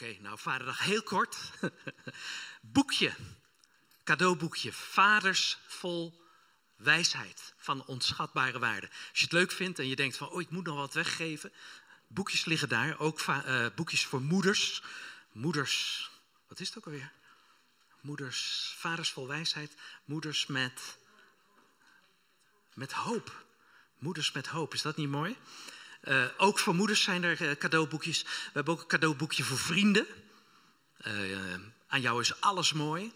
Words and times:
Oké, 0.00 0.16
nou 0.20 0.38
vaderdag 0.38 0.78
heel 0.78 1.02
kort. 1.02 1.36
Boekje, 2.60 3.14
cadeauboekje, 4.04 4.72
Vaders 4.72 5.58
vol 5.66 6.24
wijsheid 6.76 7.54
van 7.56 7.86
onschatbare 7.86 8.58
waarde. 8.58 8.88
Als 8.88 9.18
je 9.18 9.24
het 9.24 9.32
leuk 9.32 9.52
vindt 9.52 9.78
en 9.78 9.88
je 9.88 9.96
denkt 9.96 10.16
van, 10.16 10.28
oh 10.28 10.40
ik 10.40 10.50
moet 10.50 10.64
nog 10.64 10.76
wat 10.76 10.94
weggeven. 10.94 11.52
Boekjes 12.06 12.44
liggen 12.44 12.68
daar, 12.68 12.98
ook 12.98 13.20
uh, 13.20 13.66
boekjes 13.74 14.04
voor 14.04 14.20
moeders. 14.20 14.82
Moeders, 15.32 16.10
wat 16.48 16.60
is 16.60 16.68
het 16.68 16.78
ook 16.78 16.86
alweer? 16.86 17.12
Moeders, 18.00 18.74
vaders 18.76 19.10
vol 19.10 19.26
wijsheid, 19.26 19.74
moeders 20.04 20.46
met, 20.46 20.98
met 22.74 22.92
hoop. 22.92 23.44
Moeders 23.98 24.32
met 24.32 24.46
hoop, 24.46 24.74
is 24.74 24.82
dat 24.82 24.96
niet 24.96 25.08
mooi? 25.08 25.36
Uh, 26.08 26.24
ook 26.36 26.58
voor 26.58 26.74
moeders 26.74 27.02
zijn 27.02 27.22
er 27.22 27.42
uh, 27.42 27.50
cadeauboekjes. 27.52 28.22
We 28.22 28.50
hebben 28.52 28.74
ook 28.74 28.80
een 28.80 28.86
cadeauboekje 28.86 29.42
voor 29.42 29.58
vrienden. 29.58 30.06
Uh, 31.06 31.12
aan 31.88 32.00
jou 32.00 32.20
is 32.20 32.40
alles 32.40 32.72
mooi. 32.72 33.12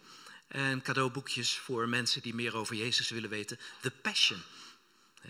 En 0.49 0.83
cadeauboekjes 0.83 1.59
voor 1.59 1.89
mensen 1.89 2.23
die 2.23 2.35
meer 2.35 2.57
over 2.57 2.77
Jezus 2.77 3.11
willen 3.11 3.31
weten. 3.31 3.59
The 3.81 3.91
Passion. 3.91 4.43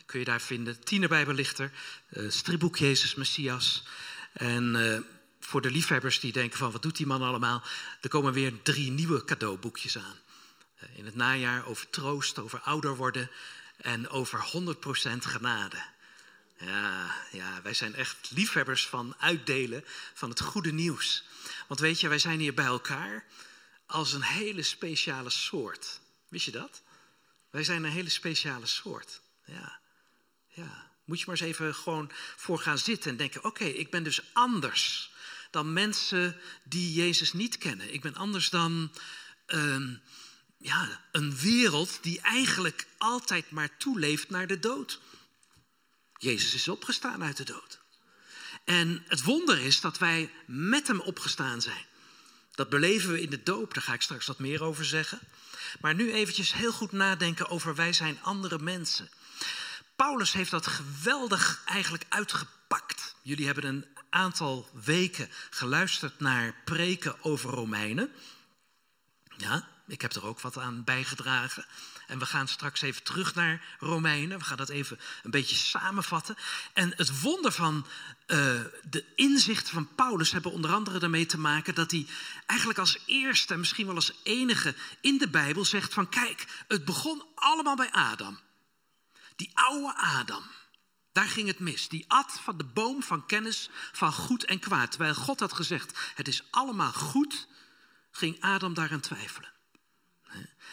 Kun 0.07 0.19
je 0.19 0.25
daar 0.25 0.41
vinden. 0.41 0.85
Tienerbijbel 0.85 1.35
ligt 1.35 1.59
er. 1.59 1.73
Striboek 2.29 2.77
Jezus 2.77 3.15
Messias. 3.15 3.83
En 4.33 5.05
voor 5.41 5.61
de 5.61 5.71
liefhebbers 5.71 6.21
die 6.21 6.33
denken 6.33 6.59
van 6.59 6.71
wat 6.71 6.83
doet 6.83 6.97
die 6.97 7.07
man 7.07 7.23
allemaal. 7.23 7.63
Er 8.01 8.09
komen 8.09 8.33
weer 8.33 8.63
drie 8.63 8.91
nieuwe 8.91 9.25
cadeauboekjes 9.25 9.99
aan. 9.99 10.17
in 10.95 11.05
het 11.05 11.15
najaar 11.15 11.67
over 11.67 11.91
troost, 11.91 12.39
over 12.39 12.61
ouder 12.61 12.97
worden. 12.97 13.31
En 13.77 14.09
over 14.09 14.41
100% 14.41 15.19
genade. 15.19 15.83
Ja, 16.65 17.15
ja, 17.33 17.63
wij 17.63 17.75
zijn 17.75 17.95
echt 17.95 18.31
liefhebbers 18.31 18.87
van 18.87 19.15
uitdelen 19.19 19.85
van 20.15 20.29
het 20.29 20.41
goede 20.41 20.73
nieuws. 20.73 21.25
Want 21.69 21.81
weet 21.81 22.01
je, 22.01 22.09
wij 22.09 22.19
zijn 22.19 22.41
hier 22.41 22.55
bij 22.55 22.65
elkaar 22.65 23.25
als 23.87 24.13
een 24.13 24.23
hele 24.23 24.63
speciale 24.63 25.31
soort. 25.31 26.01
Wist 26.29 26.45
je 26.45 26.51
dat? 26.51 26.83
Wij 27.51 27.65
zijn 27.65 27.85
een 27.85 27.91
hele 27.91 28.09
speciale 28.09 28.67
soort. 28.67 29.21
Ja, 29.45 29.81
ja. 30.49 30.91
Moet 31.05 31.19
je 31.19 31.25
maar 31.27 31.41
eens 31.41 31.49
even 31.49 31.75
gewoon 31.75 32.11
voor 32.37 32.59
gaan 32.59 32.79
zitten 32.79 33.11
en 33.11 33.17
denken: 33.17 33.45
oké, 33.45 33.65
ik 33.65 33.91
ben 33.91 34.03
dus 34.03 34.21
anders 34.33 35.13
dan 35.51 35.73
mensen 35.73 36.41
die 36.65 36.93
Jezus 36.93 37.33
niet 37.33 37.59
kennen. 37.59 37.93
Ik 37.95 38.01
ben 38.01 38.15
anders 38.15 38.51
dan 38.51 38.93
um, 39.47 40.03
ja, 40.59 41.01
een 41.13 41.37
wereld 41.37 41.99
die 42.03 42.21
eigenlijk 42.21 42.87
altijd 42.99 43.51
maar 43.51 43.77
toeleeft 43.77 44.31
naar 44.31 44.47
de 44.47 44.59
dood. 44.59 45.01
Jezus 46.23 46.55
is 46.55 46.69
opgestaan 46.69 47.23
uit 47.23 47.37
de 47.37 47.45
dood. 47.45 47.81
En 48.65 49.05
het 49.07 49.23
wonder 49.23 49.59
is 49.59 49.81
dat 49.81 49.99
wij 49.99 50.31
met 50.47 50.87
hem 50.87 51.01
opgestaan 51.01 51.63
zijn. 51.63 51.87
Dat 52.55 52.69
beleven 52.69 53.13
we 53.13 53.21
in 53.21 53.31
de 53.31 53.43
doop, 53.43 53.75
daar 53.75 53.83
ga 53.83 53.93
ik 53.93 54.03
straks 54.03 54.27
wat 54.27 54.39
meer 54.39 54.63
over 54.63 54.85
zeggen. 54.85 55.19
Maar 55.81 55.95
nu 55.95 56.13
eventjes 56.13 56.53
heel 56.53 56.73
goed 56.73 56.93
nadenken 56.93 57.49
over 57.49 57.75
wij 57.75 57.93
zijn 57.93 58.19
andere 58.23 58.59
mensen. 58.59 59.11
Paulus 59.97 60.33
heeft 60.33 60.51
dat 60.51 60.67
geweldig 60.67 61.63
eigenlijk 61.65 62.05
uitgepakt. 62.09 63.15
Jullie 63.23 63.47
hebben 63.47 63.65
een 63.65 63.87
aantal 64.11 64.69
weken 64.85 65.29
geluisterd 65.51 66.21
naar 66.21 66.55
preken 66.65 67.25
over 67.25 67.51
Romeinen. 67.51 68.13
Ja, 69.37 69.69
ik 69.87 70.03
heb 70.03 70.13
er 70.13 70.27
ook 70.27 70.41
wat 70.41 70.59
aan 70.59 70.85
bijgedragen. 70.85 71.67
En 72.13 72.19
we 72.19 72.27
gaan 72.27 72.49
straks 72.49 72.83
even 72.83 73.03
terug 73.03 73.35
naar 73.35 73.77
Romeinen. 73.79 74.39
We 74.39 74.45
gaan 74.45 74.57
dat 74.57 74.69
even 74.69 74.99
een 75.23 75.31
beetje 75.31 75.57
samenvatten. 75.57 76.37
En 76.73 76.93
het 76.97 77.21
wonder 77.21 77.53
van 77.53 77.87
uh, 78.27 78.61
de 78.91 79.05
inzichten 79.17 79.73
van 79.73 79.95
Paulus 79.95 80.33
hebben 80.33 80.53
onder 80.53 80.73
andere 80.73 81.01
ermee 81.01 81.27
te 81.27 81.39
maken 81.39 81.75
dat 81.75 81.91
hij 81.91 82.07
eigenlijk 82.47 82.79
als 82.79 82.99
eerste 83.07 83.53
en 83.53 83.59
misschien 83.59 83.87
wel 83.87 83.95
als 83.95 84.13
enige 84.23 84.75
in 85.01 85.19
de 85.19 85.29
Bijbel 85.29 85.65
zegt 85.65 85.95
van 85.95 86.09
kijk, 86.09 86.65
het 86.69 86.85
begon 86.85 87.23
allemaal 87.35 87.77
bij 87.77 87.91
Adam. 87.91 88.39
Die 89.37 89.51
oude 89.55 89.95
Adam. 89.97 90.43
Daar 91.13 91.29
ging 91.29 91.47
het 91.47 91.59
mis. 91.59 91.89
Die 91.89 92.05
at 92.09 92.41
van 92.43 92.57
de 92.57 92.65
boom 92.65 93.03
van 93.03 93.27
kennis 93.27 93.71
van 93.93 94.13
goed 94.13 94.45
en 94.45 94.59
kwaad. 94.59 94.91
Terwijl 94.91 95.15
God 95.15 95.41
had 95.41 95.53
gezegd, 95.53 95.99
het 96.15 96.29
is 96.29 96.43
allemaal 96.51 96.93
goed, 96.93 97.49
ging 98.11 98.43
Adam 98.43 98.75
daaraan 98.75 99.01
twijfelen. 99.01 99.53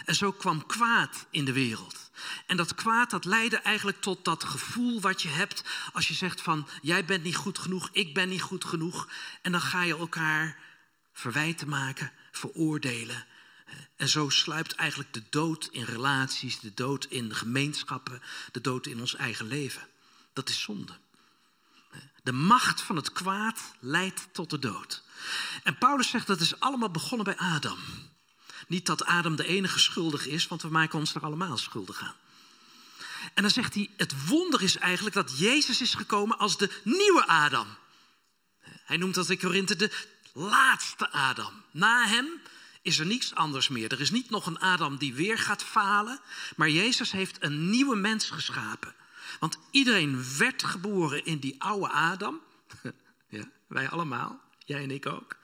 En 0.05 0.15
zo 0.15 0.31
kwam 0.31 0.65
kwaad 0.65 1.25
in 1.29 1.45
de 1.45 1.53
wereld. 1.53 2.09
En 2.45 2.57
dat 2.57 2.75
kwaad 2.75 3.09
dat 3.09 3.25
leidde 3.25 3.57
eigenlijk 3.57 4.01
tot 4.01 4.25
dat 4.25 4.43
gevoel 4.43 5.01
wat 5.01 5.21
je 5.21 5.29
hebt 5.29 5.63
als 5.93 6.07
je 6.07 6.13
zegt 6.13 6.41
van 6.41 6.67
jij 6.81 7.05
bent 7.05 7.23
niet 7.23 7.35
goed 7.35 7.59
genoeg, 7.59 7.89
ik 7.91 8.13
ben 8.13 8.29
niet 8.29 8.41
goed 8.41 8.65
genoeg. 8.65 9.09
En 9.41 9.51
dan 9.51 9.61
ga 9.61 9.83
je 9.83 9.97
elkaar 9.97 10.57
verwijten 11.13 11.69
maken, 11.69 12.11
veroordelen. 12.31 13.25
En 13.95 14.09
zo 14.09 14.29
sluipt 14.29 14.75
eigenlijk 14.75 15.13
de 15.13 15.23
dood 15.29 15.69
in 15.71 15.83
relaties, 15.83 16.59
de 16.59 16.73
dood 16.73 17.05
in 17.05 17.35
gemeenschappen, 17.35 18.21
de 18.51 18.61
dood 18.61 18.87
in 18.87 18.99
ons 18.99 19.15
eigen 19.15 19.47
leven. 19.47 19.87
Dat 20.33 20.49
is 20.49 20.61
zonde. 20.61 20.97
De 22.23 22.31
macht 22.31 22.81
van 22.81 22.95
het 22.95 23.11
kwaad 23.11 23.59
leidt 23.79 24.27
tot 24.31 24.49
de 24.49 24.59
dood. 24.59 25.03
En 25.63 25.77
Paulus 25.77 26.09
zegt 26.09 26.27
dat 26.27 26.39
is 26.39 26.59
allemaal 26.59 26.91
begonnen 26.91 27.25
bij 27.25 27.37
Adam. 27.37 27.77
Niet 28.69 28.85
dat 28.85 29.05
Adam 29.05 29.35
de 29.35 29.45
enige 29.45 29.79
schuldig 29.79 30.27
is, 30.27 30.47
want 30.47 30.61
we 30.61 30.69
maken 30.69 30.99
ons 30.99 31.15
er 31.15 31.21
allemaal 31.21 31.57
schuldig 31.57 32.01
aan. 32.01 32.15
En 33.33 33.41
dan 33.41 33.51
zegt 33.51 33.73
hij, 33.73 33.89
het 33.97 34.25
wonder 34.25 34.61
is 34.61 34.77
eigenlijk 34.77 35.15
dat 35.15 35.39
Jezus 35.39 35.81
is 35.81 35.93
gekomen 35.93 36.37
als 36.37 36.57
de 36.57 36.69
nieuwe 36.83 37.27
Adam. 37.27 37.67
Hij 38.63 38.97
noemt 38.97 39.15
dat 39.15 39.29
in 39.29 39.39
Korinthe 39.39 39.75
de 39.75 39.91
laatste 40.33 41.11
Adam. 41.11 41.53
Na 41.71 42.07
hem 42.07 42.27
is 42.81 42.99
er 42.99 43.05
niets 43.05 43.35
anders 43.35 43.67
meer. 43.67 43.91
Er 43.91 44.01
is 44.01 44.11
niet 44.11 44.29
nog 44.29 44.45
een 44.45 44.59
Adam 44.59 44.97
die 44.97 45.13
weer 45.13 45.37
gaat 45.37 45.63
falen, 45.63 46.19
maar 46.55 46.69
Jezus 46.69 47.11
heeft 47.11 47.37
een 47.43 47.69
nieuwe 47.69 47.95
mens 47.95 48.29
geschapen. 48.29 48.95
Want 49.39 49.57
iedereen 49.71 50.37
werd 50.37 50.63
geboren 50.63 51.25
in 51.25 51.39
die 51.39 51.55
oude 51.61 51.89
Adam. 51.89 52.39
Ja, 53.31 53.49
wij 53.67 53.89
allemaal, 53.89 54.41
jij 54.65 54.83
en 54.83 54.91
ik 54.91 55.05
ook. 55.05 55.35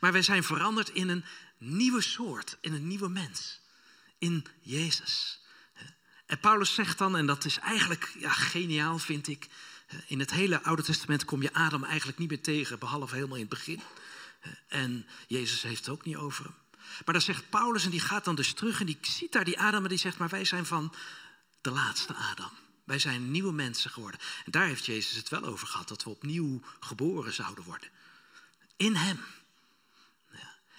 Maar 0.00 0.12
wij 0.12 0.22
zijn 0.22 0.44
veranderd 0.44 0.88
in 0.88 1.08
een 1.08 1.24
nieuwe 1.58 2.00
soort, 2.00 2.56
in 2.60 2.72
een 2.72 2.86
nieuwe 2.86 3.08
mens. 3.08 3.60
In 4.18 4.46
Jezus. 4.60 5.40
En 6.26 6.40
Paulus 6.40 6.74
zegt 6.74 6.98
dan, 6.98 7.16
en 7.16 7.26
dat 7.26 7.44
is 7.44 7.58
eigenlijk 7.58 8.12
ja, 8.18 8.30
geniaal 8.30 8.98
vind 8.98 9.28
ik. 9.28 9.48
In 10.06 10.18
het 10.18 10.30
hele 10.30 10.62
Oude 10.62 10.82
Testament 10.82 11.24
kom 11.24 11.42
je 11.42 11.52
Adam 11.52 11.84
eigenlijk 11.84 12.18
niet 12.18 12.28
meer 12.28 12.42
tegen, 12.42 12.78
behalve 12.78 13.14
helemaal 13.14 13.36
in 13.36 13.40
het 13.40 13.50
begin. 13.50 13.80
En 14.68 15.06
Jezus 15.26 15.62
heeft 15.62 15.78
het 15.78 15.88
ook 15.88 16.04
niet 16.04 16.16
over 16.16 16.44
hem. 16.44 16.54
Maar 17.04 17.14
dan 17.14 17.22
zegt 17.22 17.50
Paulus, 17.50 17.84
en 17.84 17.90
die 17.90 18.00
gaat 18.00 18.24
dan 18.24 18.34
dus 18.34 18.52
terug 18.52 18.80
en 18.80 18.86
die 18.86 18.98
ziet 19.00 19.32
daar 19.32 19.44
die 19.44 19.60
Adam 19.60 19.82
en 19.82 19.88
die 19.88 19.98
zegt, 19.98 20.18
maar 20.18 20.28
wij 20.28 20.44
zijn 20.44 20.66
van 20.66 20.94
de 21.60 21.70
laatste 21.70 22.14
Adam. 22.14 22.50
Wij 22.84 22.98
zijn 22.98 23.30
nieuwe 23.30 23.52
mensen 23.52 23.90
geworden. 23.90 24.20
En 24.44 24.50
daar 24.50 24.66
heeft 24.66 24.86
Jezus 24.86 25.16
het 25.16 25.28
wel 25.28 25.44
over 25.44 25.66
gehad, 25.66 25.88
dat 25.88 26.04
we 26.04 26.10
opnieuw 26.10 26.60
geboren 26.80 27.32
zouden 27.32 27.64
worden. 27.64 27.88
In 28.76 28.94
Hem. 28.94 29.20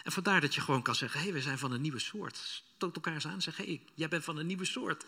En 0.08 0.14
vandaar 0.14 0.42
dat 0.42 0.56
je 0.56 0.62
gewoon 0.62 0.82
kan 0.82 0.96
zeggen: 0.96 1.20
hé, 1.20 1.26
hey, 1.26 1.34
we 1.34 1.42
zijn 1.42 1.58
van 1.58 1.72
een 1.72 1.82
nieuwe 1.82 2.00
soort. 2.00 2.38
Stoot 2.76 2.96
elkaar 2.96 3.22
aan 3.26 3.32
en 3.32 3.42
zeg: 3.42 3.58
hé, 3.58 3.64
hey, 3.64 3.82
jij 3.94 4.08
bent 4.08 4.24
van 4.24 4.38
een 4.38 4.46
nieuwe 4.46 4.66
soort. 4.66 5.06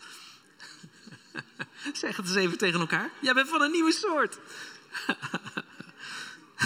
zeg 1.92 2.16
het 2.16 2.26
eens 2.26 2.34
even 2.34 2.58
tegen 2.58 2.80
elkaar: 2.80 3.10
jij 3.20 3.34
bent 3.34 3.48
van 3.48 3.62
een 3.62 3.70
nieuwe 3.70 3.92
soort. 3.92 4.38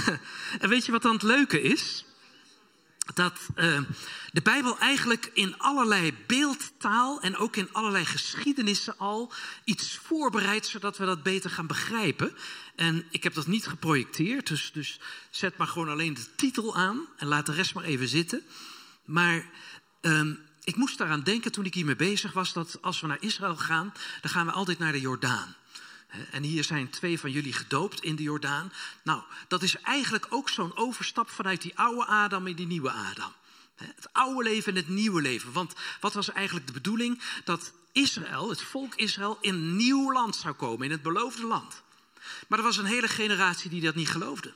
en 0.63 0.69
weet 0.69 0.87
je 0.87 0.93
wat 0.93 1.03
dan 1.03 1.13
het 1.13 1.23
leuke 1.23 1.63
is? 1.63 2.05
Dat 3.15 3.39
uh, 3.57 3.81
de 4.33 4.43
Bijbel 4.43 4.79
eigenlijk 4.79 5.31
in 5.35 5.59
allerlei 5.59 6.15
beeldtaal 6.27 7.21
en 7.21 7.37
ook 7.37 7.57
in 7.57 7.69
allerlei 7.73 8.05
geschiedenissen 8.05 8.99
al 8.99 9.33
iets 9.65 9.97
voorbereidt 10.03 10.67
zodat 10.67 10.97
we 10.97 11.05
dat 11.05 11.23
beter 11.23 11.51
gaan 11.51 11.67
begrijpen. 11.67 12.37
En 12.77 13.05
ik 13.11 13.23
heb 13.23 13.35
dat 13.35 13.47
niet 13.47 13.67
geprojecteerd, 13.67 14.47
dus, 14.47 14.71
dus 14.73 15.01
zet 15.31 15.57
maar 15.57 15.67
gewoon 15.67 15.89
alleen 15.89 16.15
de 16.15 16.35
titel 16.37 16.77
aan 16.77 17.07
en 17.17 17.27
laat 17.27 17.47
de 17.47 17.53
rest 17.53 17.75
maar 17.75 17.85
even 17.85 18.09
zitten. 18.09 18.43
Maar 19.05 19.47
um, 20.01 20.39
ik 20.65 20.77
moest 20.77 20.99
daaraan 20.99 21.23
denken 21.23 21.53
toen 21.53 21.65
ik 21.65 21.75
hiermee 21.75 21.97
bezig 21.97 22.33
was 22.33 22.53
dat 22.53 22.79
als 22.81 23.01
we 23.01 23.07
naar 23.07 23.23
Israël 23.23 23.57
gaan, 23.57 23.93
dan 24.21 24.31
gaan 24.31 24.47
we 24.47 24.53
altijd 24.53 24.79
naar 24.79 24.93
de 24.93 25.01
Jordaan. 25.01 25.55
En 26.31 26.43
hier 26.43 26.65
zijn 26.65 26.91
twee 26.91 27.21
van 27.21 27.31
jullie 27.31 27.53
gedoopt 27.53 28.03
in 28.03 28.17
de 28.17 28.23
Jordaan. 28.23 28.73
Nou, 29.03 29.23
dat 29.49 29.63
is 29.63 29.81
eigenlijk 29.81 30.27
ook 30.29 30.49
zo'n 30.49 30.77
overstap 30.77 31.31
vanuit 31.31 31.63
die 31.63 31.79
oude 31.79 32.05
Adam 32.05 32.47
in 32.47 32.57
die 32.57 32.67
nieuwe 32.67 32.91
Adam. 32.91 33.33
Het 33.75 34.09
oude 34.13 34.43
leven 34.43 34.73
en 34.73 34.79
het 34.79 34.89
nieuwe 34.89 35.23
leven. 35.23 35.53
Want 35.53 35.75
wat 36.01 36.15
was 36.15 36.33
eigenlijk 36.33 36.67
de 36.67 36.73
bedoeling? 36.73 37.23
Dat 37.45 37.73
Israël, 37.93 38.49
het 38.49 38.63
volk 38.63 38.95
Israël, 38.95 39.39
in 39.41 39.55
een 39.55 39.77
nieuw 39.77 40.13
land 40.13 40.37
zou 40.37 40.55
komen, 40.55 40.85
in 40.85 40.91
het 40.91 41.03
beloofde 41.03 41.47
land. 41.47 41.83
Maar 42.49 42.59
er 42.59 42.65
was 42.65 42.77
een 42.77 42.85
hele 42.85 43.09
generatie 43.09 43.71
die 43.71 43.81
dat 43.81 43.95
niet 43.95 44.09
geloofde. 44.09 44.53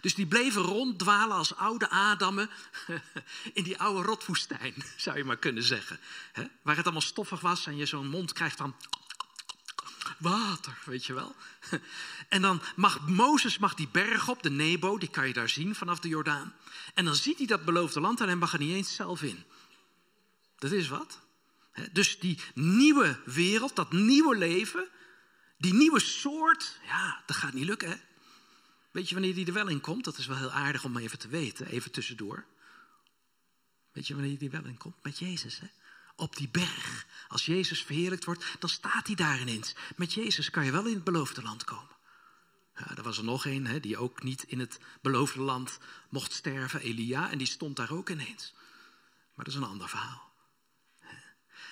Dus 0.00 0.14
die 0.14 0.26
bleven 0.26 0.62
ronddwalen 0.62 1.36
als 1.36 1.56
oude 1.56 1.90
Adammen 1.90 2.50
in 3.52 3.62
die 3.62 3.78
oude 3.78 4.02
rotwoestijn, 4.02 4.74
zou 4.96 5.16
je 5.16 5.24
maar 5.24 5.36
kunnen 5.36 5.62
zeggen. 5.62 5.98
Waar 6.62 6.76
het 6.76 6.84
allemaal 6.84 7.02
stoffig 7.02 7.40
was 7.40 7.66
en 7.66 7.76
je 7.76 7.86
zo'n 7.86 8.08
mond 8.08 8.32
krijgt 8.32 8.56
van 8.56 8.74
water, 10.18 10.78
weet 10.84 11.06
je 11.06 11.12
wel. 11.12 11.36
En 12.28 12.42
dan 12.42 12.62
mag 12.76 13.08
Mozes 13.08 13.58
mag 13.58 13.74
die 13.74 13.88
berg 13.88 14.28
op, 14.28 14.42
de 14.42 14.50
Nebo, 14.50 14.98
die 14.98 15.10
kan 15.10 15.26
je 15.26 15.32
daar 15.32 15.48
zien 15.48 15.74
vanaf 15.74 15.98
de 16.00 16.08
Jordaan. 16.08 16.54
En 16.94 17.04
dan 17.04 17.14
ziet 17.14 17.38
hij 17.38 17.46
dat 17.46 17.64
beloofde 17.64 18.00
land 18.00 18.20
en 18.20 18.26
hij 18.26 18.36
mag 18.36 18.52
er 18.52 18.58
niet 18.58 18.74
eens 18.74 18.94
zelf 18.94 19.22
in. 19.22 19.44
Dat 20.58 20.72
is 20.72 20.88
wat. 20.88 21.20
Dus 21.92 22.18
die 22.18 22.40
nieuwe 22.54 23.20
wereld, 23.24 23.76
dat 23.76 23.92
nieuwe 23.92 24.36
leven, 24.36 24.88
die 25.58 25.74
nieuwe 25.74 26.00
soort, 26.00 26.78
ja, 26.86 27.22
dat 27.26 27.36
gaat 27.36 27.52
niet 27.52 27.64
lukken. 27.64 27.88
Hè? 27.90 27.96
Weet 28.90 29.08
je 29.08 29.14
wanneer 29.14 29.34
die 29.34 29.46
er 29.46 29.52
wel 29.52 29.68
in 29.68 29.80
komt? 29.80 30.04
Dat 30.04 30.18
is 30.18 30.26
wel 30.26 30.36
heel 30.36 30.52
aardig 30.52 30.84
om 30.84 30.96
even 30.96 31.18
te 31.18 31.28
weten, 31.28 31.66
even 31.66 31.90
tussendoor. 31.90 32.44
Weet 33.92 34.06
je 34.06 34.14
wanneer 34.14 34.38
die 34.38 34.50
er 34.50 34.60
wel 34.60 34.70
in 34.70 34.78
komt? 34.78 35.02
Met 35.02 35.18
Jezus, 35.18 35.58
hè? 35.58 35.66
Op 36.22 36.36
die 36.36 36.48
berg. 36.48 37.06
Als 37.28 37.46
Jezus 37.46 37.82
verheerlijkt 37.82 38.24
wordt, 38.24 38.44
dan 38.58 38.70
staat 38.70 39.06
hij 39.06 39.14
daar 39.16 39.40
ineens. 39.40 39.74
Met 39.96 40.12
Jezus 40.12 40.50
kan 40.50 40.64
je 40.64 40.70
wel 40.70 40.86
in 40.86 40.94
het 40.94 41.04
beloofde 41.04 41.42
land 41.42 41.64
komen. 41.64 41.96
Ja, 42.76 42.96
er 42.96 43.02
was 43.02 43.18
er 43.18 43.24
nog 43.24 43.46
een 43.46 43.66
hè, 43.66 43.80
die 43.80 43.96
ook 43.96 44.22
niet 44.22 44.42
in 44.42 44.58
het 44.58 44.78
beloofde 45.00 45.40
land 45.40 45.78
mocht 46.08 46.32
sterven, 46.32 46.80
Elia, 46.80 47.30
en 47.30 47.38
die 47.38 47.46
stond 47.46 47.76
daar 47.76 47.90
ook 47.90 48.08
ineens. 48.08 48.52
Maar 49.34 49.44
dat 49.44 49.54
is 49.54 49.60
een 49.60 49.66
ander 49.66 49.88
verhaal. 49.88 50.32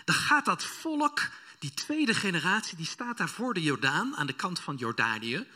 Dan 0.04 0.14
gaat 0.14 0.44
dat 0.44 0.64
volk, 0.64 1.30
die 1.58 1.74
tweede 1.74 2.14
generatie, 2.14 2.76
die 2.76 2.86
staat 2.86 3.16
daar 3.18 3.28
voor 3.28 3.54
de 3.54 3.62
Jordaan, 3.62 4.16
aan 4.16 4.26
de 4.26 4.32
kant 4.32 4.60
van 4.60 4.76
Jordanië. 4.76 5.46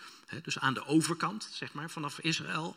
Dus 0.43 0.59
aan 0.59 0.75
de 0.75 0.87
overkant, 0.87 1.49
zeg 1.53 1.73
maar, 1.73 1.91
vanaf 1.91 2.19
Israël. 2.19 2.77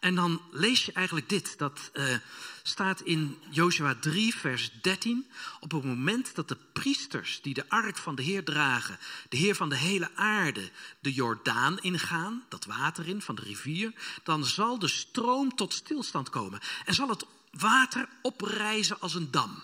En 0.00 0.14
dan 0.14 0.42
lees 0.50 0.84
je 0.84 0.92
eigenlijk 0.92 1.28
dit. 1.28 1.58
Dat 1.58 1.90
uh, 1.94 2.16
staat 2.62 3.00
in 3.00 3.38
Joshua 3.50 3.94
3, 3.94 4.34
vers 4.34 4.70
13. 4.82 5.30
Op 5.60 5.70
het 5.70 5.84
moment 5.84 6.34
dat 6.34 6.48
de 6.48 6.56
priesters 6.72 7.40
die 7.42 7.54
de 7.54 7.68
ark 7.68 7.96
van 7.96 8.14
de 8.14 8.22
Heer 8.22 8.44
dragen, 8.44 8.98
de 9.28 9.36
Heer 9.36 9.54
van 9.54 9.68
de 9.68 9.76
hele 9.76 10.10
aarde, 10.14 10.70
de 11.00 11.12
Jordaan 11.12 11.78
ingaan, 11.80 12.44
dat 12.48 12.64
water 12.64 13.08
in 13.08 13.22
van 13.22 13.34
de 13.34 13.42
rivier, 13.42 13.92
dan 14.22 14.44
zal 14.44 14.78
de 14.78 14.88
stroom 14.88 15.54
tot 15.54 15.72
stilstand 15.72 16.30
komen. 16.30 16.60
En 16.84 16.94
zal 16.94 17.08
het 17.08 17.24
water 17.50 18.08
oprijzen 18.22 19.00
als 19.00 19.14
een 19.14 19.30
dam. 19.30 19.62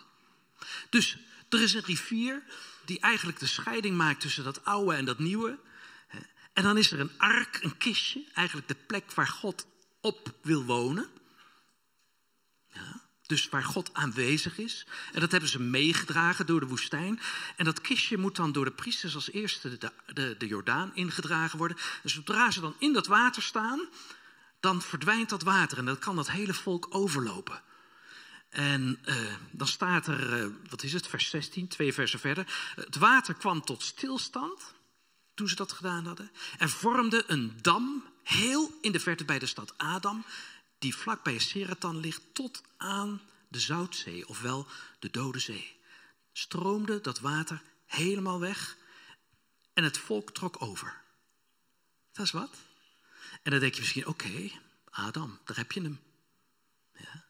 Dus 0.91 1.19
er 1.49 1.63
is 1.63 1.75
een 1.75 1.85
rivier 1.85 2.43
die 2.85 3.01
eigenlijk 3.01 3.39
de 3.39 3.47
scheiding 3.47 3.97
maakt 3.97 4.21
tussen 4.21 4.45
dat 4.45 4.65
oude 4.65 4.95
en 4.95 5.05
dat 5.05 5.19
nieuwe. 5.19 5.59
En 6.55 6.63
dan 6.63 6.77
is 6.79 6.93
er 6.93 7.01
een 7.01 7.19
ark, 7.19 7.59
een 7.63 7.77
kistje, 7.77 8.25
eigenlijk 8.35 8.69
de 8.69 8.77
plek 8.87 9.13
waar 9.13 9.29
God 9.29 9.67
op 10.01 10.35
wil 10.43 10.65
wonen. 10.65 11.09
Ja, 12.69 13.01
dus 13.27 13.49
waar 13.49 13.65
God 13.65 13.91
aanwezig 13.95 14.59
is. 14.59 14.87
En 15.13 15.21
dat 15.21 15.31
hebben 15.31 15.49
ze 15.49 15.61
meegedragen 15.61 16.47
door 16.47 16.61
de 16.61 16.67
woestijn. 16.67 17.21
En 17.57 17.65
dat 17.65 17.81
kistje 17.81 18.19
moet 18.19 18.37
dan 18.37 18.53
door 18.53 18.65
de 18.65 18.71
priesters 18.71 19.15
als 19.15 19.31
eerste 19.31 19.79
de, 19.79 19.93
de, 20.13 20.35
de 20.39 20.47
Jordaan 20.47 20.95
ingedragen 20.95 21.59
worden. 21.59 21.77
En 22.03 22.11
zodra 22.11 22.51
ze 22.51 22.61
dan 22.61 22.77
in 22.79 22.93
dat 22.93 23.07
water 23.07 23.43
staan, 23.43 23.89
dan 24.61 24.83
verdwijnt 24.83 25.29
dat 25.29 25.43
water. 25.43 25.79
En 25.79 25.85
dan 25.85 25.99
kan 25.99 26.17
dat 26.17 26.31
hele 26.31 26.55
volk 26.55 26.87
overlopen. 26.91 27.63
En 28.49 28.99
uh, 29.05 29.17
dan 29.51 29.67
staat 29.67 30.07
er, 30.07 30.45
uh, 30.45 30.51
wat 30.69 30.83
is 30.83 30.93
het, 30.93 31.07
vers 31.07 31.31
16, 31.31 31.69
twee 31.69 31.93
versen 31.93 32.19
verder. 32.19 32.73
Het 32.75 32.97
water 32.97 33.35
kwam 33.35 33.65
tot 33.65 33.83
stilstand 33.83 34.75
toen 35.35 35.49
ze 35.49 35.55
dat 35.55 35.73
gedaan 35.73 36.07
hadden. 36.07 36.31
En 36.59 36.69
vormde 36.69 37.25
een 37.27 37.59
dam 37.61 38.05
heel 38.23 38.79
in 38.81 38.93
de 38.93 39.01
verte 39.01 39.25
bij 39.25 39.39
de 39.39 39.47
stad 39.47 39.75
Adam, 39.77 40.25
die 40.79 40.97
vlak 40.97 41.23
bij 41.23 41.39
Seratan 41.39 41.97
ligt, 41.97 42.23
tot 42.33 42.63
aan 42.77 43.21
de 43.49 43.61
Zoutzee, 43.61 44.29
ofwel 44.29 44.67
de 44.99 45.11
Dode 45.11 45.39
Zee. 45.39 45.77
Stroomde 46.33 47.01
dat 47.01 47.21
water 47.21 47.63
helemaal 47.87 48.41
weg 48.41 48.77
en 49.73 49.85
het 49.85 49.99
volk 49.99 50.31
trok 50.31 50.63
over. 50.63 51.03
Dat 52.13 52.25
is 52.25 52.31
wat. 52.31 52.57
En 53.43 53.51
dan 53.51 53.61
denk 53.61 53.75
je 53.75 53.81
misschien, 53.81 54.07
oké, 54.07 54.51
Adam, 54.91 55.39
daar 55.45 55.57
heb 55.57 55.73
je 55.73 55.83
hem. 55.83 56.01
Ja. 56.93 57.25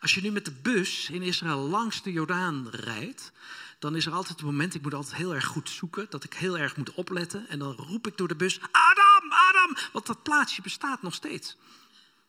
Als 0.00 0.14
je 0.14 0.20
nu 0.20 0.30
met 0.30 0.44
de 0.44 0.52
bus 0.52 1.10
in 1.10 1.22
Israël 1.22 1.58
langs 1.58 2.02
de 2.02 2.12
Jordaan 2.12 2.68
rijdt, 2.68 3.32
dan 3.78 3.96
is 3.96 4.06
er 4.06 4.12
altijd 4.12 4.38
het 4.38 4.46
moment, 4.46 4.74
ik 4.74 4.82
moet 4.82 4.94
altijd 4.94 5.14
heel 5.14 5.34
erg 5.34 5.44
goed 5.44 5.70
zoeken, 5.70 6.06
dat 6.10 6.24
ik 6.24 6.32
heel 6.32 6.58
erg 6.58 6.76
moet 6.76 6.94
opletten. 6.94 7.48
En 7.48 7.58
dan 7.58 7.72
roep 7.72 8.06
ik 8.06 8.16
door 8.16 8.28
de 8.28 8.36
bus, 8.36 8.60
Adam, 8.60 9.32
Adam, 9.48 9.76
want 9.92 10.06
dat 10.06 10.22
plaatsje 10.22 10.62
bestaat 10.62 11.02
nog 11.02 11.14
steeds. 11.14 11.56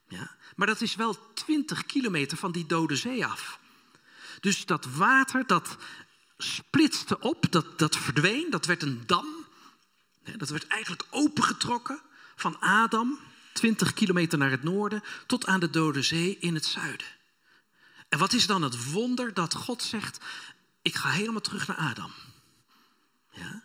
Ja? 0.08 0.36
Maar 0.56 0.68
dat 0.68 0.82
is 0.82 0.96
wel 0.96 1.34
20 1.34 1.86
kilometer 1.86 2.38
van 2.38 2.52
die 2.52 2.66
dode 2.66 2.96
zee 2.96 3.26
af. 3.26 3.60
Dus 4.40 4.66
dat 4.66 4.86
water, 4.86 5.48
dat 5.48 5.78
splitste 6.38 7.20
op, 7.20 7.52
dat, 7.52 7.80
dat 7.80 7.98
verdween, 7.98 8.50
dat 8.50 8.66
werd 8.66 8.84
een 8.84 9.04
dam. 9.06 9.28
Dat 10.38 10.50
werd 10.50 10.68
eigenlijk 10.68 11.06
opengetrokken 11.10 12.02
van 12.36 12.60
Adam, 12.60 13.20
20 13.54 13.94
kilometer 13.94 14.38
naar 14.38 14.52
het 14.52 14.64
noorden, 14.64 15.04
tot 15.28 15.46
aan 15.46 15.60
de 15.60 15.70
Dode 15.70 16.02
Zee 16.02 16.38
in 16.40 16.54
het 16.54 16.66
zuiden. 16.66 17.08
En 18.10 18.20
wat 18.20 18.34
is 18.34 18.48
dan 18.48 18.62
het 18.62 18.92
wonder 18.92 19.34
dat 19.34 19.54
God 19.54 19.84
zegt, 19.84 20.20
ik 20.82 20.96
ga 20.96 21.10
helemaal 21.10 21.42
terug 21.42 21.68
naar 21.68 21.78
Adam. 21.78 22.12
Ja? 23.32 23.64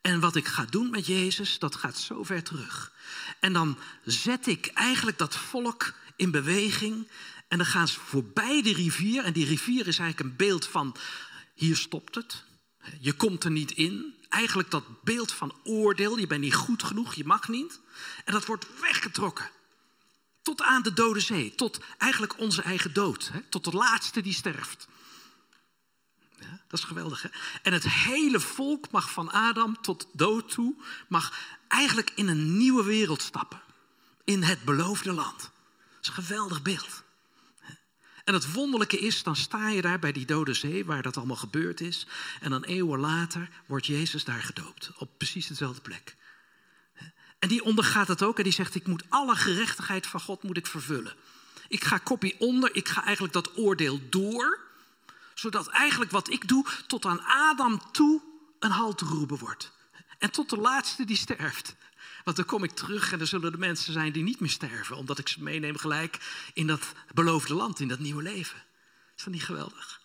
En 0.00 0.20
wat 0.20 0.36
ik 0.36 0.46
ga 0.46 0.64
doen 0.64 0.90
met 0.90 1.06
Jezus, 1.06 1.58
dat 1.58 1.76
gaat 1.76 1.98
zo 1.98 2.24
ver 2.24 2.42
terug. 2.42 2.92
En 3.40 3.52
dan 3.52 3.78
zet 4.04 4.46
ik 4.46 4.66
eigenlijk 4.66 5.18
dat 5.18 5.36
volk 5.36 5.94
in 6.16 6.30
beweging. 6.30 7.08
En 7.48 7.58
dan 7.58 7.66
gaan 7.66 7.88
ze 7.88 8.00
voorbij 8.00 8.62
de 8.62 8.72
rivier. 8.72 9.24
En 9.24 9.32
die 9.32 9.46
rivier 9.46 9.86
is 9.86 9.98
eigenlijk 9.98 10.30
een 10.30 10.36
beeld 10.36 10.66
van, 10.66 10.96
hier 11.54 11.76
stopt 11.76 12.14
het. 12.14 12.44
Je 13.00 13.12
komt 13.12 13.44
er 13.44 13.50
niet 13.50 13.70
in. 13.70 14.14
Eigenlijk 14.28 14.70
dat 14.70 15.02
beeld 15.02 15.32
van 15.32 15.54
oordeel. 15.64 16.18
Je 16.18 16.26
bent 16.26 16.40
niet 16.40 16.54
goed 16.54 16.82
genoeg, 16.82 17.14
je 17.14 17.24
mag 17.24 17.48
niet. 17.48 17.80
En 18.24 18.32
dat 18.32 18.46
wordt 18.46 18.66
weggetrokken. 18.80 19.50
Tot 20.42 20.62
aan 20.62 20.82
de 20.82 20.92
dode 20.92 21.20
zee. 21.20 21.54
Tot 21.54 21.80
eigenlijk 21.98 22.38
onze 22.38 22.62
eigen 22.62 22.92
dood. 22.92 23.30
Tot 23.48 23.64
de 23.64 23.72
laatste 23.72 24.20
die 24.20 24.34
sterft. 24.34 24.88
Dat 26.68 26.78
is 26.78 26.84
geweldig. 26.84 27.22
Hè? 27.22 27.28
En 27.62 27.72
het 27.72 27.88
hele 27.88 28.40
volk 28.40 28.90
mag 28.90 29.10
van 29.10 29.30
Adam 29.30 29.80
tot 29.80 30.06
dood 30.12 30.50
toe, 30.50 30.74
mag 31.08 31.32
eigenlijk 31.68 32.12
in 32.14 32.28
een 32.28 32.56
nieuwe 32.56 32.84
wereld 32.84 33.22
stappen. 33.22 33.60
In 34.24 34.42
het 34.42 34.64
beloofde 34.64 35.12
land. 35.12 35.38
Dat 35.38 35.50
is 36.00 36.08
een 36.08 36.24
geweldig 36.24 36.62
beeld. 36.62 37.02
En 38.24 38.34
het 38.34 38.52
wonderlijke 38.52 38.98
is, 38.98 39.22
dan 39.22 39.36
sta 39.36 39.68
je 39.68 39.82
daar 39.82 39.98
bij 39.98 40.12
die 40.12 40.26
dode 40.26 40.54
zee, 40.54 40.84
waar 40.84 41.02
dat 41.02 41.16
allemaal 41.16 41.36
gebeurd 41.36 41.80
is. 41.80 42.06
En 42.40 42.50
dan 42.50 42.64
eeuwen 42.64 43.00
later 43.00 43.48
wordt 43.66 43.86
Jezus 43.86 44.24
daar 44.24 44.42
gedoopt. 44.42 44.90
Op 44.96 45.10
precies 45.16 45.46
dezelfde 45.46 45.80
plek. 45.80 46.16
En 47.38 47.48
die 47.48 47.64
ondergaat 47.64 48.08
het 48.08 48.22
ook 48.22 48.38
en 48.38 48.44
die 48.44 48.52
zegt, 48.52 48.74
ik 48.74 48.86
moet 48.86 49.04
alle 49.08 49.36
gerechtigheid 49.36 50.06
van 50.06 50.20
God 50.20 50.42
moet 50.42 50.56
ik 50.56 50.66
vervullen. 50.66 51.14
Ik 51.68 51.84
ga 51.84 51.98
kopie 51.98 52.40
onder, 52.40 52.74
ik 52.76 52.88
ga 52.88 53.04
eigenlijk 53.04 53.32
dat 53.32 53.58
oordeel 53.58 54.00
door 54.10 54.69
zodat 55.40 55.66
eigenlijk 55.66 56.10
wat 56.10 56.30
ik 56.30 56.48
doe 56.48 56.66
tot 56.86 57.04
aan 57.04 57.24
Adam 57.24 57.92
toe 57.92 58.22
een 58.58 58.70
halteroebe 58.70 59.36
wordt. 59.36 59.72
En 60.18 60.30
tot 60.30 60.50
de 60.50 60.56
laatste 60.56 61.04
die 61.04 61.16
sterft. 61.16 61.74
Want 62.24 62.36
dan 62.36 62.46
kom 62.46 62.64
ik 62.64 62.70
terug 62.70 63.12
en 63.12 63.20
er 63.20 63.26
zullen 63.26 63.52
de 63.52 63.58
mensen 63.58 63.92
zijn 63.92 64.12
die 64.12 64.22
niet 64.22 64.40
meer 64.40 64.50
sterven. 64.50 64.96
Omdat 64.96 65.18
ik 65.18 65.28
ze 65.28 65.42
meeneem 65.42 65.76
gelijk 65.76 66.18
in 66.54 66.66
dat 66.66 66.92
beloofde 67.14 67.54
land, 67.54 67.80
in 67.80 67.88
dat 67.88 67.98
nieuwe 67.98 68.22
leven. 68.22 68.62
Is 69.16 69.24
dat 69.24 69.32
niet 69.32 69.44
geweldig? 69.44 70.00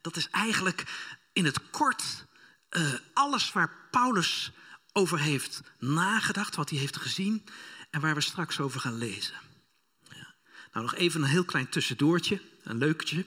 Dat 0.00 0.16
is 0.16 0.30
eigenlijk 0.30 0.84
in 1.32 1.44
het 1.44 1.70
kort 1.70 2.26
uh, 2.70 2.92
alles 3.12 3.52
waar 3.52 3.88
Paulus 3.90 4.52
over 4.92 5.18
heeft 5.18 5.62
nagedacht, 5.78 6.54
wat 6.54 6.70
hij 6.70 6.78
heeft 6.78 6.96
gezien 6.96 7.44
en 7.90 8.00
waar 8.00 8.14
we 8.14 8.20
straks 8.20 8.60
over 8.60 8.80
gaan 8.80 8.98
lezen. 8.98 9.34
Ja. 10.08 10.34
Nou, 10.72 10.84
nog 10.84 10.94
even 10.94 11.22
een 11.22 11.28
heel 11.28 11.44
klein 11.44 11.68
tussendoortje, 11.68 12.40
een 12.62 12.78
leuketje. 12.78 13.24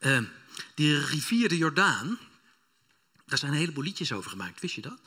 Uh, 0.00 0.18
die 0.74 1.04
rivier 1.04 1.48
de 1.48 1.56
Jordaan, 1.56 2.18
daar 3.26 3.38
zijn 3.38 3.52
een 3.52 3.58
heleboel 3.58 3.84
liedjes 3.84 4.12
over 4.12 4.30
gemaakt, 4.30 4.60
wist 4.60 4.74
je 4.74 4.80
dat? 4.80 4.98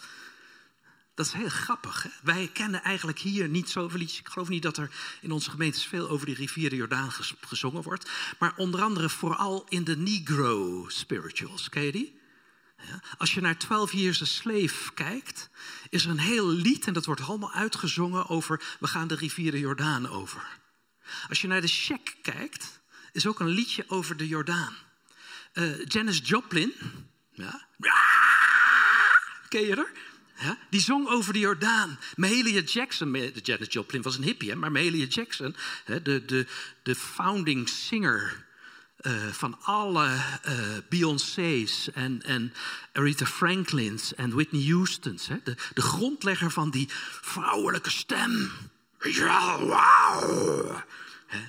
Dat 1.19 1.27
is 1.27 1.33
heel 1.33 1.49
grappig. 1.49 2.03
Hè? 2.03 2.09
Wij 2.23 2.49
kennen 2.53 2.83
eigenlijk 2.83 3.19
hier 3.19 3.49
niet 3.49 3.69
zoveel 3.69 3.99
liedjes. 3.99 4.19
Ik 4.19 4.27
geloof 4.27 4.49
niet 4.49 4.63
dat 4.63 4.77
er 4.77 4.91
in 5.21 5.31
onze 5.31 5.49
gemeentes 5.49 5.85
veel 5.85 6.09
over 6.09 6.25
die 6.25 6.35
rivier 6.35 6.69
de 6.69 6.75
Jordaan 6.75 7.11
gezongen 7.41 7.81
wordt. 7.81 8.09
Maar 8.39 8.53
onder 8.55 8.81
andere 8.81 9.09
vooral 9.09 9.65
in 9.69 9.83
de 9.83 9.97
Negro 9.97 10.85
spirituals. 10.87 11.69
Ken 11.69 11.83
je 11.83 11.91
die? 11.91 12.19
Als 13.17 13.33
je 13.33 13.41
naar 13.41 13.57
12 13.57 13.91
Years 13.93 14.21
a 14.21 14.25
Slave 14.25 14.93
kijkt, 14.93 15.49
is 15.89 16.03
er 16.03 16.09
een 16.09 16.19
heel 16.19 16.47
lied 16.47 16.87
en 16.87 16.93
dat 16.93 17.05
wordt 17.05 17.21
allemaal 17.21 17.53
uitgezongen 17.53 18.27
over 18.27 18.77
we 18.79 18.87
gaan 18.87 19.07
de 19.07 19.15
rivier 19.15 19.51
de 19.51 19.59
Jordaan 19.59 20.09
over. 20.09 20.47
Als 21.29 21.41
je 21.41 21.47
naar 21.47 21.61
de 21.61 21.67
Sheik 21.67 22.15
kijkt, 22.21 22.79
is 23.11 23.27
ook 23.27 23.39
een 23.39 23.47
liedje 23.47 23.83
over 23.87 24.17
de 24.17 24.27
Jordaan. 24.27 24.75
Uh, 25.53 25.85
Janis 25.85 26.21
Joplin, 26.23 26.73
ja. 27.31 27.67
ken 29.49 29.61
je? 29.61 29.87
Ja, 30.35 30.57
die 30.69 30.81
zong 30.81 31.07
over 31.07 31.33
de 31.33 31.39
Jordaan. 31.39 31.99
Mahalia 32.15 32.61
Jackson, 32.61 33.31
Janis 33.43 33.67
Joplin 33.69 34.01
was 34.01 34.17
een 34.17 34.23
hippie, 34.23 34.49
hè, 34.49 34.55
maar 34.55 34.71
Mahalia 34.71 35.05
Jackson, 35.05 35.55
de, 35.85 36.25
de, 36.25 36.47
de 36.83 36.95
founding 36.95 37.69
singer 37.69 38.47
uh, 39.01 39.27
van 39.31 39.57
alle 39.61 40.07
uh, 40.47 40.77
Beyoncé's 40.89 41.89
en, 41.93 42.23
en 42.23 42.53
Aretha 42.93 43.25
Franklin's 43.25 44.15
en 44.15 44.33
Whitney 44.33 44.63
Houston's. 44.63 45.27
Hè? 45.27 45.35
De, 45.43 45.55
de 45.73 45.81
grondlegger 45.81 46.51
van 46.51 46.69
die 46.69 46.87
vrouwelijke 47.21 47.89
stem. 47.89 48.51
Ja, 48.99 49.65
wauw. 49.65 50.83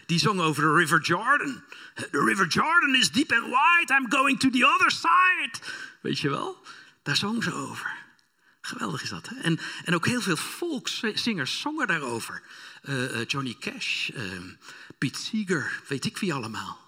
Die 0.07 0.19
zong 0.19 0.41
over 0.41 0.63
de 0.63 0.75
River 0.75 1.01
Jordan. 1.01 1.65
The 1.95 2.25
River 2.25 2.47
Jordan 2.47 2.95
is 2.95 3.11
deep 3.11 3.33
and 3.33 3.45
wide. 3.45 3.95
I'm 3.95 4.11
going 4.11 4.41
to 4.41 4.51
the 4.51 4.67
other 4.67 4.91
side. 4.91 5.73
Weet 6.01 6.19
je 6.19 6.31
wel? 6.31 6.63
Daar 7.03 7.17
zong 7.17 7.43
ze 7.43 7.53
over. 7.53 7.99
Geweldig 8.61 9.03
is 9.03 9.09
dat. 9.09 9.31
En, 9.43 9.61
en 9.85 9.95
ook 9.95 10.07
heel 10.07 10.21
veel 10.21 10.37
volkszingers 10.37 11.61
zongen 11.61 11.87
daarover. 11.87 12.43
Uh, 12.83 13.25
Johnny 13.25 13.57
Cash, 13.61 14.09
uh, 14.09 14.23
Pete 14.99 15.19
Seeger, 15.19 15.81
weet 15.89 16.05
ik 16.05 16.19
wie 16.19 16.35
allemaal. 16.35 16.79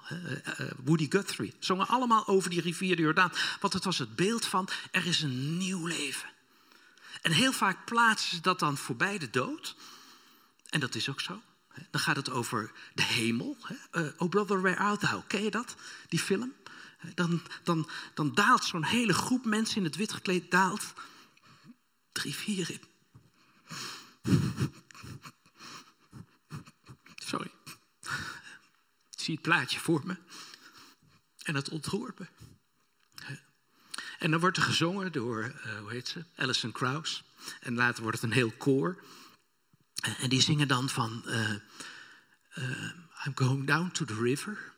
Woody 0.85 1.07
Guthrie. 1.11 1.55
Zongen 1.59 1.89
allemaal 1.89 2.27
over 2.27 2.51
die 2.51 2.61
rivier 2.61 2.97
de 2.97 3.03
Jordaan. 3.03 3.33
Want 3.61 3.73
het 3.73 3.85
was 3.85 3.99
het 3.99 4.17
beeld 4.17 4.47
van 4.47 4.69
er 4.91 5.07
is 5.07 5.23
een 5.23 5.57
nieuw 5.57 5.87
leven. 5.87 6.29
En 7.23 7.33
heel 7.33 7.53
vaak 7.53 7.85
plaatsen 7.85 8.37
ze 8.37 8.41
dat 8.41 8.59
dan 8.59 8.77
voorbij 8.77 9.19
de 9.19 9.31
dood. 9.31 9.77
En 10.69 10.81
dat 10.81 10.95
is 10.95 11.09
ook 11.09 11.21
zo. 11.21 11.43
Dan 11.91 12.01
gaat 12.01 12.17
het 12.17 12.31
over 12.31 12.73
de 12.95 13.03
hemel. 13.03 13.57
Uh, 13.93 14.09
oh 14.17 14.29
brother, 14.29 14.63
where 14.63 14.79
art 14.79 15.01
thou? 15.01 15.23
Ken 15.27 15.43
je 15.43 15.51
dat, 15.51 15.77
die 16.09 16.19
film? 16.19 16.53
Dan, 17.15 17.43
dan, 17.63 17.89
dan 18.15 18.35
daalt 18.35 18.65
zo'n 18.65 18.85
hele 18.85 19.13
groep 19.13 19.45
mensen 19.45 19.77
in 19.77 19.85
het 19.85 19.97
wit 19.97 20.13
gekleed, 20.13 20.51
daalt 20.51 20.93
drie, 22.13 22.35
vier 22.35 22.71
in. 22.71 22.81
Sorry. 27.25 27.51
Ik 29.11 29.21
zie 29.21 29.35
het 29.35 29.43
plaatje 29.43 29.81
voor 29.81 30.03
me. 30.05 30.17
En 31.43 31.55
dat 31.55 31.69
ontroert 31.69 32.19
me. 32.19 32.27
En 34.19 34.31
dan 34.31 34.41
wordt 34.41 34.57
er 34.57 34.63
gezongen 34.63 35.13
door, 35.13 35.45
uh, 35.67 35.79
hoe 35.79 35.91
heet 35.91 36.09
ze? 36.09 36.25
Alison 36.37 36.73
Krauss. 36.73 37.25
En 37.61 37.75
later 37.75 38.03
wordt 38.03 38.21
het 38.21 38.31
een 38.31 38.37
heel 38.37 38.51
koor. 38.51 39.03
En 40.03 40.29
die 40.29 40.41
zingen 40.41 40.69
dan 40.69 40.89
van, 40.89 41.23
uh, 41.27 41.51
uh, 42.59 42.91
I'm 43.27 43.33
going 43.35 43.67
down 43.67 43.91
to 43.91 44.05
the 44.05 44.21
river 44.21 44.73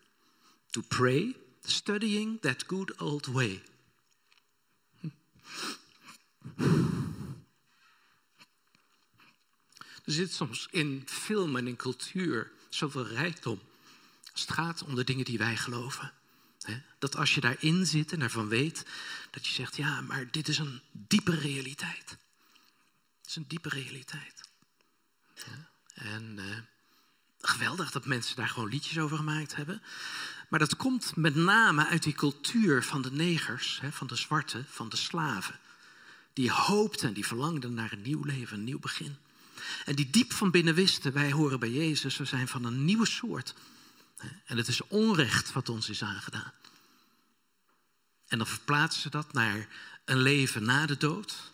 to 0.71 0.81
pray, 0.81 1.37
studying 1.62 2.40
that 2.40 2.64
good 2.66 3.00
old 3.00 3.26
way. 3.26 3.62
Er 10.04 10.12
zit 10.12 10.33
soms 10.33 10.69
in 10.71 11.02
film 11.07 11.57
en 11.57 11.66
in 11.66 11.76
cultuur 11.76 12.50
zoveel 12.69 13.07
rijkdom. 13.07 13.61
Als 14.33 14.40
het 14.40 14.52
gaat 14.52 14.83
om 14.83 14.95
de 14.95 15.04
dingen 15.04 15.25
die 15.25 15.38
wij 15.38 15.57
geloven. 15.57 16.12
Dat 16.99 17.16
als 17.16 17.35
je 17.35 17.40
daarin 17.40 17.87
zit 17.87 18.12
en 18.12 18.19
daarvan 18.19 18.49
weet, 18.49 18.87
dat 19.31 19.47
je 19.47 19.52
zegt, 19.52 19.76
ja, 19.76 20.00
maar 20.00 20.31
dit 20.31 20.49
is 20.49 20.59
een 20.59 20.81
diepe 20.93 21.35
realiteit. 21.35 22.11
Het 23.21 23.28
is 23.28 23.37
een 23.37 23.49
diepe 23.49 23.69
realiteit. 23.69 24.44
En 25.95 26.37
uh, 26.38 26.45
geweldig 27.41 27.91
dat 27.91 28.07
mensen 28.07 28.37
daar 28.37 28.49
gewoon 28.49 28.69
liedjes 28.69 28.99
over 28.99 29.17
gemaakt 29.17 29.57
hebben. 29.57 29.83
Maar 30.49 30.59
dat 30.59 30.76
komt 30.76 31.17
met 31.17 31.35
name 31.35 31.87
uit 31.87 32.03
die 32.03 32.12
cultuur 32.12 32.85
van 32.85 33.03
de 33.03 33.12
negers, 33.12 33.79
hè, 33.81 33.93
van 33.93 34.07
de 34.07 34.17
zwarte, 34.17 34.64
van 34.69 34.88
de 34.88 34.97
slaven. 34.97 35.59
Die 36.33 36.50
hoopten 36.50 37.09
en 37.09 37.14
die 37.14 37.26
verlangden 37.26 37.75
naar 37.75 37.93
een 37.93 38.03
nieuw 38.03 38.23
leven, 38.23 38.59
een 38.59 38.64
nieuw 38.64 38.79
begin. 38.79 39.17
En 39.85 39.95
die 39.95 40.11
diep 40.11 40.33
van 40.33 40.50
binnen 40.50 40.75
wisten, 40.75 41.12
wij 41.12 41.33
horen 41.33 41.59
bij 41.59 41.71
Jezus, 41.71 42.17
we 42.17 42.25
zijn 42.25 42.49
van 42.49 42.64
een 42.64 42.85
nieuwe 42.85 43.07
soort. 43.07 43.55
En 44.45 44.57
het 44.57 44.69
is 44.69 44.87
onrecht 44.87 45.53
wat 45.53 45.69
ons 45.69 45.88
is 45.88 46.03
aangedaan. 46.03 46.53
En 48.26 48.38
dan 48.38 48.47
verplaatsen 48.47 49.03
ze 49.03 49.11
dat 49.11 49.33
naar 49.33 49.69
een 50.05 50.21
leven 50.21 50.64
na 50.64 50.87
de 50.87 50.97
dood. 50.97 51.53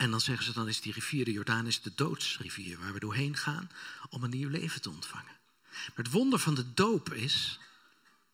En 0.00 0.10
dan 0.10 0.20
zeggen 0.20 0.44
ze, 0.44 0.52
dan 0.52 0.68
is 0.68 0.80
die 0.80 0.92
rivier 0.92 1.24
de 1.24 1.32
Jordaan 1.32 1.66
is 1.66 1.82
de 1.82 1.92
doodsrivier 1.94 2.78
waar 2.78 2.92
we 2.92 2.98
doorheen 2.98 3.36
gaan 3.36 3.70
om 4.08 4.22
een 4.22 4.30
nieuw 4.30 4.48
leven 4.48 4.80
te 4.80 4.90
ontvangen. 4.90 5.36
Maar 5.70 5.92
het 5.94 6.10
wonder 6.10 6.38
van 6.38 6.54
de 6.54 6.74
doop 6.74 7.12
is, 7.12 7.58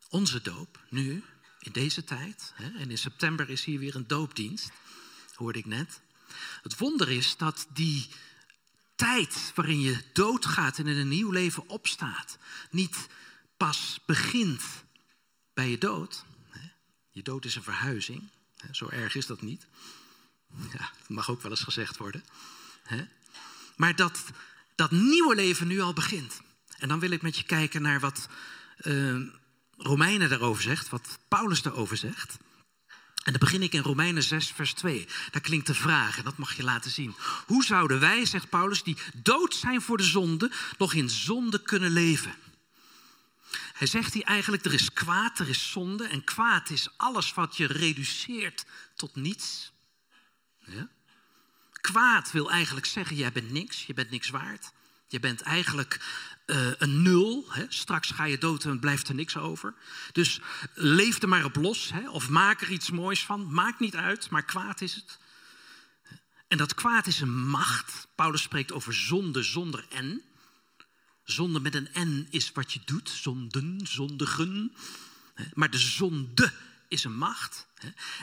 onze 0.09 0.43
doop, 0.43 0.85
nu, 0.89 1.25
in 1.61 1.73
deze 1.73 2.05
tijd, 2.05 2.53
hè, 2.55 2.79
en 2.79 2.91
in 2.91 2.99
september 2.99 3.51
is 3.51 3.65
hier 3.65 3.79
weer 3.79 3.95
een 3.95 4.07
doopdienst, 4.07 4.71
hoorde 5.35 5.59
ik 5.59 5.67
net. 5.67 6.01
Het 6.63 6.79
wonder 6.79 7.11
is 7.11 7.37
dat 7.37 7.67
die 7.73 8.09
tijd 8.95 9.53
waarin 9.55 9.81
je 9.81 10.03
doodgaat 10.13 10.79
en 10.79 10.87
in 10.87 10.97
een 10.97 11.09
nieuw 11.09 11.31
leven 11.31 11.69
opstaat, 11.69 12.39
niet 12.71 13.07
pas 13.57 14.01
begint 14.05 14.63
bij 15.55 15.71
je 15.71 15.79
dood. 15.79 16.25
Je 17.11 17.23
dood 17.23 17.45
is 17.45 17.55
een 17.55 17.63
verhuizing, 17.63 18.29
zo 18.73 18.89
erg 18.89 19.15
is 19.15 19.27
dat 19.27 19.43
niet. 19.43 19.67
Ja, 20.73 20.91
dat 20.99 21.09
mag 21.09 21.31
ook 21.31 21.43
wel 21.43 21.51
eens 21.51 21.63
gezegd 21.63 21.97
worden. 21.97 22.25
Maar 23.77 23.97
dat 23.97 24.25
dat 24.75 24.91
nieuwe 24.91 25.35
leven 25.35 25.67
nu 25.67 25.81
al 25.81 25.93
begint. 25.93 26.41
En 26.79 26.89
dan 26.89 26.99
wil 26.99 27.11
ik 27.11 27.23
met 27.23 27.37
je 27.37 27.43
kijken 27.43 27.83
naar 27.83 28.01
wat 28.01 28.29
uh, 28.81 29.21
Romeinen 29.77 30.29
daarover 30.29 30.63
zegt, 30.63 30.89
wat 30.89 31.19
Paulus 31.29 31.63
daarover 31.63 31.97
zegt. 31.97 32.37
En 33.23 33.33
dan 33.33 33.41
begin 33.41 33.63
ik 33.63 33.73
in 33.73 33.83
Romeinen 33.83 34.23
6, 34.23 34.53
vers 34.55 34.73
2. 34.73 35.07
Daar 35.31 35.41
klinkt 35.41 35.67
de 35.67 35.75
vraag, 35.75 36.19
en 36.19 36.25
dat 36.25 36.37
mag 36.37 36.57
je 36.57 36.63
laten 36.63 36.91
zien. 36.91 37.15
Hoe 37.47 37.65
zouden 37.65 38.01
wij, 38.01 38.27
zegt 38.27 38.49
Paulus, 38.49 38.83
die 38.83 38.97
dood 39.15 39.55
zijn 39.55 39.83
voor 39.83 39.97
de 39.97 40.03
zonde, 40.03 40.51
nog 40.79 40.95
in 40.95 41.11
zonde 41.11 41.63
kunnen 41.63 41.91
leven? 41.91 42.35
Hij 43.73 43.87
zegt 43.87 44.15
hier 44.15 44.25
eigenlijk, 44.25 44.65
er 44.65 44.73
is 44.73 44.93
kwaad, 44.93 45.39
er 45.39 45.49
is 45.49 45.71
zonde. 45.71 46.07
En 46.09 46.25
kwaad 46.25 46.71
is 46.71 46.89
alles 46.97 47.35
wat 47.35 47.57
je 47.57 47.67
reduceert 47.67 48.65
tot 48.95 49.17
niets. 49.17 49.73
Kwaad 51.81 52.33
wil 52.33 52.51
eigenlijk 52.51 52.87
zeggen, 52.87 53.17
jij 53.17 53.33
bent 53.33 53.51
niks, 53.51 53.87
je 53.87 53.95
bent 53.95 54.11
niks 54.11 54.29
waard. 54.29 54.73
Je 55.09 55.21
bent 55.21 55.41
eigenlijk 55.41 56.01
uh, 56.47 56.71
een 56.79 57.03
nul. 57.03 57.45
Hè? 57.49 57.65
Straks 57.69 58.11
ga 58.11 58.25
je 58.25 58.39
dood 58.39 58.65
en 58.65 58.81
blijft 58.81 59.09
er 59.09 59.15
niks 59.15 59.37
over. 59.37 59.75
Dus 60.13 60.41
leef 60.75 61.23
er 61.23 61.29
maar 61.29 61.45
op 61.45 61.57
los. 61.57 61.91
Hè? 61.93 62.11
Of 62.11 62.29
maak 62.29 62.61
er 62.61 62.71
iets 62.71 62.91
moois 62.91 63.25
van. 63.25 63.53
Maakt 63.53 63.81
niet 63.81 63.97
uit, 63.97 64.31
maar 64.31 64.45
kwaad 64.45 64.81
is 64.81 64.95
het. 64.95 65.19
En 66.49 66.59
dat 66.59 66.75
kwaad 66.75 67.07
is 67.07 67.21
een 67.21 67.47
macht. 67.47 68.07
Paulus 68.15 68.43
spreekt 68.43 68.73
over 68.73 68.95
zonde 68.95 69.43
zonder 69.43 69.87
N. 69.95 70.23
Zonde 71.25 71.61
met 71.61 71.75
een 71.75 71.89
N 71.99 72.27
is 72.31 72.53
wat 72.53 72.73
je 72.73 72.81
doet. 72.85 73.11
Zonden, 73.11 73.81
zondigen. 73.83 74.73
Maar 75.55 75.71
de 75.71 75.79
zonde 75.79 76.53
is 76.89 77.05
een 77.05 77.17
macht. 77.17 77.67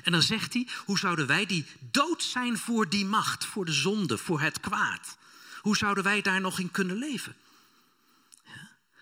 En 0.03 0.11
dan 0.11 0.21
zegt 0.21 0.53
hij, 0.53 0.67
hoe 0.85 0.99
zouden 0.99 1.27
wij 1.27 1.45
die 1.45 1.65
dood 1.79 2.23
zijn 2.23 2.57
voor 2.57 2.89
die 2.89 3.05
macht, 3.05 3.45
voor 3.45 3.65
de 3.65 3.73
zonde, 3.73 4.17
voor 4.17 4.41
het 4.41 4.59
kwaad? 4.59 5.17
Hoe 5.61 5.77
zouden 5.77 6.03
wij 6.03 6.21
daar 6.21 6.41
nog 6.41 6.59
in 6.59 6.71
kunnen 6.71 6.97
leven? 6.97 7.35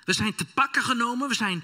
We 0.03 0.13
zijn 0.13 0.35
te 0.35 0.45
pakken 0.45 0.83
genomen, 0.83 1.27
we 1.27 1.33
zijn 1.33 1.63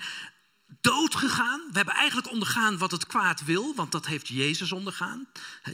dood 0.81 1.15
gegaan. 1.15 1.59
We 1.59 1.75
hebben 1.75 1.93
eigenlijk 1.93 2.31
ondergaan 2.31 2.77
wat 2.77 2.91
het 2.91 3.07
kwaad 3.07 3.43
wil, 3.43 3.75
want 3.75 3.91
dat 3.91 4.05
heeft 4.05 4.27
Jezus 4.27 4.71
ondergaan. 4.71 5.27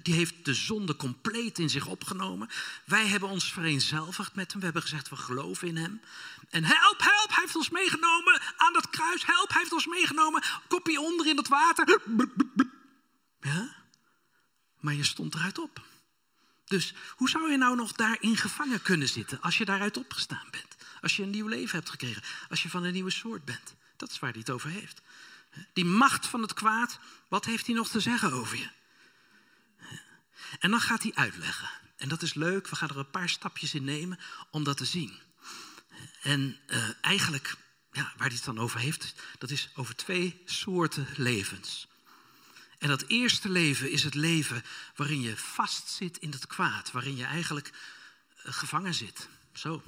Die 0.03 0.13
heeft 0.13 0.45
de 0.45 0.53
zonde 0.53 0.95
compleet 0.95 1.59
in 1.59 1.69
zich 1.69 1.85
opgenomen. 1.85 2.49
Wij 2.85 3.07
hebben 3.07 3.29
ons 3.29 3.53
vereenzelvigd 3.53 4.35
met 4.35 4.49
hem. 4.49 4.59
We 4.59 4.65
hebben 4.65 4.81
gezegd, 4.81 5.09
we 5.09 5.15
geloven 5.15 5.67
in 5.67 5.77
hem. 5.77 6.01
En 6.49 6.63
help, 6.63 6.99
help, 6.99 7.29
hij 7.29 7.41
heeft 7.41 7.55
ons 7.55 7.69
meegenomen. 7.69 8.02
Meegenomen. 9.85 10.43
Kopje 10.67 11.01
onder 11.01 11.27
in 11.27 11.35
dat 11.35 11.47
water. 11.47 12.01
Ja? 13.39 13.75
Maar 14.79 14.93
je 14.93 15.03
stond 15.03 15.35
eruit 15.35 15.59
op. 15.59 15.85
Dus 16.65 16.93
hoe 17.15 17.29
zou 17.29 17.51
je 17.51 17.57
nou 17.57 17.75
nog 17.75 17.91
daarin 17.91 18.37
gevangen 18.37 18.81
kunnen 18.81 19.09
zitten 19.09 19.41
als 19.41 19.57
je 19.57 19.65
daaruit 19.65 19.97
opgestaan 19.97 20.47
bent? 20.51 20.75
Als 21.01 21.15
je 21.15 21.23
een 21.23 21.29
nieuw 21.29 21.47
leven 21.47 21.75
hebt 21.77 21.89
gekregen, 21.89 22.23
als 22.49 22.63
je 22.63 22.69
van 22.69 22.83
een 22.83 22.93
nieuwe 22.93 23.09
soort 23.09 23.45
bent. 23.45 23.75
Dat 23.97 24.11
is 24.11 24.19
waar 24.19 24.31
hij 24.31 24.39
het 24.39 24.49
over 24.49 24.69
heeft. 24.69 25.01
Die 25.73 25.85
macht 25.85 26.27
van 26.27 26.41
het 26.41 26.53
kwaad, 26.53 26.99
wat 27.27 27.45
heeft 27.45 27.65
hij 27.65 27.75
nog 27.75 27.89
te 27.89 27.99
zeggen 27.99 28.33
over 28.33 28.57
je? 28.57 28.69
En 30.59 30.71
dan 30.71 30.81
gaat 30.81 31.03
hij 31.03 31.11
uitleggen. 31.15 31.69
En 31.95 32.09
dat 32.09 32.21
is 32.21 32.33
leuk, 32.33 32.67
we 32.67 32.75
gaan 32.75 32.89
er 32.89 32.97
een 32.97 33.09
paar 33.09 33.29
stapjes 33.29 33.73
in 33.73 33.83
nemen 33.83 34.19
om 34.51 34.63
dat 34.63 34.77
te 34.77 34.85
zien. 34.85 35.19
En 36.21 36.57
uh, 36.67 36.89
eigenlijk, 37.01 37.55
ja, 37.93 38.13
waar 38.17 38.27
hij 38.27 38.35
het 38.35 38.45
dan 38.45 38.59
over 38.59 38.79
heeft, 38.79 39.13
dat 39.37 39.49
is 39.49 39.69
over 39.75 39.95
twee 39.95 40.41
soorten 40.45 41.07
levens. 41.15 41.87
En 42.77 42.87
dat 42.87 43.03
eerste 43.07 43.49
leven 43.49 43.91
is 43.91 44.03
het 44.03 44.13
leven 44.13 44.63
waarin 44.95 45.21
je 45.21 45.37
vastzit 45.37 46.17
in 46.17 46.31
het 46.31 46.47
kwaad, 46.47 46.91
waarin 46.91 47.15
je 47.15 47.23
eigenlijk 47.23 47.71
uh, 48.45 48.53
gevangen 48.53 48.93
zit. 48.93 49.27
Zo, 49.53 49.83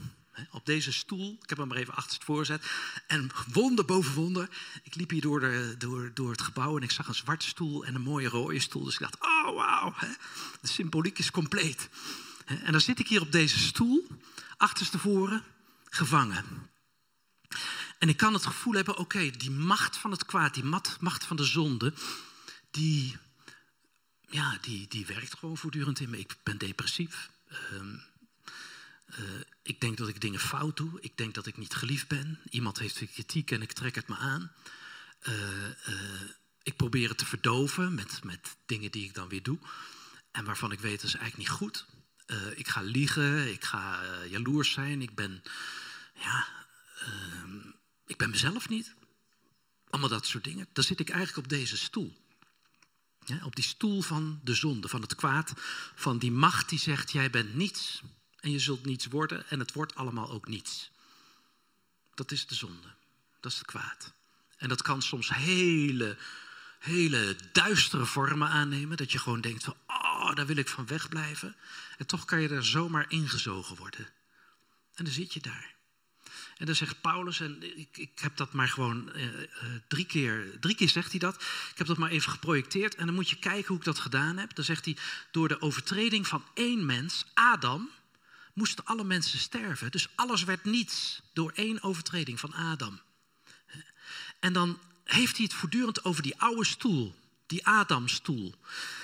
op 0.51 0.65
deze 0.65 0.91
stoel. 0.91 1.37
Ik 1.41 1.49
heb 1.49 1.57
hem 1.57 1.67
maar 1.67 1.77
even 1.77 1.95
achterstevoren 1.95 2.45
gezet. 2.45 2.65
En 3.07 3.29
wonder 3.51 3.85
boven 3.85 4.13
wonder. 4.13 4.49
Ik 4.83 4.95
liep 4.95 5.09
hier 5.09 5.21
door, 5.21 5.39
de, 5.39 5.75
door, 5.77 6.11
door 6.13 6.31
het 6.31 6.41
gebouw 6.41 6.77
en 6.77 6.83
ik 6.83 6.91
zag 6.91 7.07
een 7.07 7.15
zwarte 7.15 7.47
stoel 7.47 7.85
en 7.85 7.95
een 7.95 8.01
mooie 8.01 8.27
rode 8.27 8.59
stoel. 8.59 8.83
Dus 8.83 8.93
ik 8.93 8.99
dacht, 8.99 9.17
oh 9.19 9.55
wauw, 9.55 9.93
de 10.61 10.67
symboliek 10.67 11.19
is 11.19 11.31
compleet. 11.31 11.89
En 12.45 12.71
dan 12.71 12.81
zit 12.81 12.99
ik 12.99 13.07
hier 13.07 13.21
op 13.21 13.31
deze 13.31 13.59
stoel, 13.59 14.07
achterstevoren, 14.57 15.43
gevangen. 15.89 16.69
En 17.97 18.09
ik 18.09 18.17
kan 18.17 18.33
het 18.33 18.45
gevoel 18.45 18.73
hebben, 18.73 18.97
oké, 18.97 19.29
die 19.29 19.51
macht 19.51 19.97
van 19.97 20.11
het 20.11 20.25
kwaad, 20.25 20.53
die 20.53 20.63
macht 20.99 21.25
van 21.25 21.35
de 21.35 21.43
zonde, 21.43 21.93
die, 22.71 23.17
ja, 24.29 24.57
die, 24.61 24.87
die 24.87 25.05
werkt 25.05 25.37
gewoon 25.37 25.57
voortdurend 25.57 25.99
in 25.99 26.09
me. 26.09 26.19
Ik 26.19 26.35
ben 26.43 26.57
depressief. 26.57 27.29
Ehm, 27.47 27.95
eh, 29.05 29.23
ik 29.63 29.81
denk 29.81 29.97
dat 29.97 30.07
ik 30.07 30.21
dingen 30.21 30.39
fout 30.39 30.77
doe. 30.77 31.01
Ik 31.01 31.17
denk 31.17 31.33
dat 31.33 31.45
ik 31.45 31.57
niet 31.57 31.73
geliefd 31.73 32.07
ben. 32.07 32.39
Iemand 32.49 32.79
heeft 32.79 33.11
kritiek 33.13 33.51
en 33.51 33.61
ik 33.61 33.71
trek 33.71 33.95
het 33.95 34.07
me 34.07 34.15
aan. 34.15 34.51
Uh, 35.27 35.33
ik 36.63 36.75
probeer 36.75 37.09
het 37.09 37.17
te 37.17 37.25
verdoven 37.25 37.93
met, 37.93 38.23
met 38.23 38.55
dingen 38.65 38.91
die 38.91 39.03
ik 39.03 39.13
dan 39.13 39.27
weer 39.27 39.43
doe. 39.43 39.59
En 40.31 40.45
waarvan 40.45 40.71
ik 40.71 40.79
weet 40.79 41.01
dat 41.01 41.09
is 41.09 41.15
eigenlijk 41.15 41.49
niet 41.49 41.57
goed. 41.57 41.85
Ik 42.55 42.67
ga 42.67 42.81
liegen, 42.81 43.51
ik 43.51 43.63
ga 43.63 44.01
jaloers 44.29 44.71
zijn, 44.71 45.01
ik 45.01 45.15
ben, 45.15 45.43
ja, 46.13 46.47
uh, 47.01 47.65
ik 48.05 48.17
ben 48.17 48.29
mezelf 48.29 48.69
niet. 48.69 48.93
Allemaal 49.89 50.09
dat 50.09 50.25
soort 50.25 50.43
dingen. 50.43 50.67
Dan 50.73 50.83
zit 50.83 50.99
ik 50.99 51.09
eigenlijk 51.09 51.45
op 51.45 51.49
deze 51.49 51.77
stoel. 51.77 52.23
Ja, 53.25 53.45
op 53.45 53.55
die 53.55 53.63
stoel 53.63 54.01
van 54.01 54.39
de 54.43 54.53
zonde, 54.53 54.87
van 54.87 55.01
het 55.01 55.15
kwaad, 55.15 55.53
van 55.95 56.17
die 56.17 56.31
macht 56.31 56.69
die 56.69 56.79
zegt: 56.79 57.11
jij 57.11 57.29
bent 57.29 57.55
niets 57.55 58.01
en 58.39 58.51
je 58.51 58.59
zult 58.59 58.85
niets 58.85 59.05
worden 59.05 59.49
en 59.49 59.59
het 59.59 59.73
wordt 59.73 59.95
allemaal 59.95 60.29
ook 60.29 60.47
niets. 60.47 60.91
Dat 62.13 62.31
is 62.31 62.47
de 62.47 62.55
zonde, 62.55 62.87
dat 63.39 63.51
is 63.51 63.57
het 63.57 63.67
kwaad. 63.67 64.13
En 64.57 64.69
dat 64.69 64.81
kan 64.81 65.01
soms 65.01 65.29
hele 65.29 66.17
hele 66.85 67.35
duistere 67.51 68.05
vormen 68.05 68.47
aannemen. 68.47 68.97
Dat 68.97 69.11
je 69.11 69.19
gewoon 69.19 69.41
denkt 69.41 69.63
van, 69.63 69.75
oh, 69.87 70.35
daar 70.35 70.45
wil 70.45 70.57
ik 70.57 70.67
van 70.67 70.85
wegblijven. 70.85 71.55
En 71.97 72.05
toch 72.05 72.25
kan 72.25 72.41
je 72.41 72.49
er 72.49 72.65
zomaar 72.65 73.05
ingezogen 73.07 73.75
worden. 73.75 74.05
En 74.93 75.03
dan 75.03 75.13
zit 75.13 75.33
je 75.33 75.41
daar. 75.41 75.74
En 76.57 76.65
dan 76.65 76.75
zegt 76.75 77.01
Paulus, 77.01 77.39
en 77.39 77.77
ik, 77.77 77.97
ik 77.97 78.19
heb 78.19 78.37
dat 78.37 78.53
maar 78.53 78.67
gewoon 78.67 79.11
uh, 79.15 79.23
uh, 79.23 79.43
drie, 79.87 80.05
keer, 80.05 80.59
drie 80.59 80.75
keer 80.75 80.89
zegt 80.89 81.11
hij 81.11 81.19
dat. 81.19 81.35
Ik 81.71 81.77
heb 81.77 81.87
dat 81.87 81.97
maar 81.97 82.09
even 82.09 82.31
geprojecteerd. 82.31 82.95
En 82.95 83.05
dan 83.05 83.15
moet 83.15 83.29
je 83.29 83.39
kijken 83.39 83.67
hoe 83.67 83.77
ik 83.77 83.83
dat 83.83 83.99
gedaan 83.99 84.37
heb. 84.37 84.55
Dan 84.55 84.65
zegt 84.65 84.85
hij, 84.85 84.97
door 85.31 85.47
de 85.47 85.61
overtreding 85.61 86.27
van 86.27 86.43
één 86.53 86.85
mens, 86.85 87.25
Adam, 87.33 87.89
moesten 88.53 88.85
alle 88.85 89.03
mensen 89.03 89.39
sterven. 89.39 89.91
Dus 89.91 90.07
alles 90.15 90.43
werd 90.43 90.63
niets 90.63 91.21
door 91.33 91.51
één 91.55 91.83
overtreding 91.83 92.39
van 92.39 92.53
Adam. 92.53 92.99
En 94.39 94.53
dan 94.53 94.79
heeft 95.03 95.35
hij 95.35 95.45
het 95.45 95.53
voortdurend 95.53 96.03
over 96.03 96.23
die 96.23 96.37
oude 96.37 96.65
stoel, 96.65 97.15
die 97.47 97.65
Adamstoel. 97.65 98.55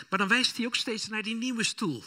Maar 0.09 0.19
dan 0.19 0.27
wijst 0.27 0.57
hij 0.57 0.65
ook 0.65 0.75
steeds 0.75 1.07
naar 1.07 1.23
die 1.23 1.35
nieuwe 1.35 1.63
stoel. 1.63 2.03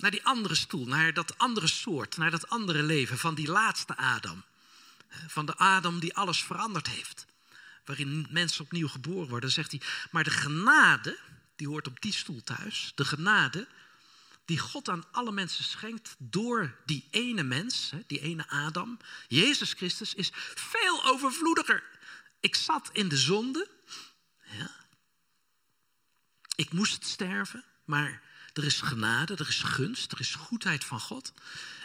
Naar 0.00 0.10
die 0.10 0.24
andere 0.24 0.54
stoel, 0.54 0.86
naar 0.86 1.12
dat 1.12 1.38
andere 1.38 1.66
soort, 1.66 2.16
naar 2.16 2.30
dat 2.30 2.48
andere 2.48 2.82
leven 2.82 3.18
van 3.18 3.34
die 3.34 3.48
laatste 3.48 3.96
Adam. 3.96 4.42
Van 5.26 5.46
de 5.46 5.56
Adam 5.56 5.98
die 5.98 6.16
alles 6.16 6.42
veranderd 6.42 6.88
heeft. 6.88 7.26
Waarin 7.84 8.26
mensen 8.30 8.64
opnieuw 8.64 8.88
geboren 8.88 9.28
worden. 9.28 9.50
Zegt 9.50 9.70
hij, 9.70 9.80
maar 10.10 10.24
de 10.24 10.30
genade, 10.30 11.18
die 11.56 11.68
hoort 11.68 11.86
op 11.86 12.00
die 12.00 12.12
stoel 12.12 12.42
thuis. 12.42 12.92
De 12.94 13.04
genade 13.04 13.66
die 14.44 14.58
God 14.58 14.88
aan 14.88 15.04
alle 15.10 15.32
mensen 15.32 15.64
schenkt 15.64 16.14
door 16.18 16.76
die 16.86 17.08
ene 17.10 17.42
mens, 17.42 17.92
die 18.06 18.20
ene 18.20 18.48
Adam, 18.48 18.98
Jezus 19.28 19.72
Christus, 19.72 20.14
is 20.14 20.30
veel 20.54 21.04
overvloediger 21.04 21.82
ik 22.40 22.54
zat 22.54 22.90
in 22.92 23.08
de 23.08 23.16
zonde. 23.16 23.68
Ja. 24.58 24.70
Ik 26.54 26.72
moest 26.72 27.04
sterven, 27.04 27.64
maar 27.84 28.22
er 28.60 28.66
is 28.66 28.80
genade, 28.80 29.34
er 29.34 29.48
is 29.48 29.62
gunst, 29.62 30.12
er 30.12 30.20
is 30.20 30.34
goedheid 30.34 30.84
van 30.84 31.00
God. 31.00 31.32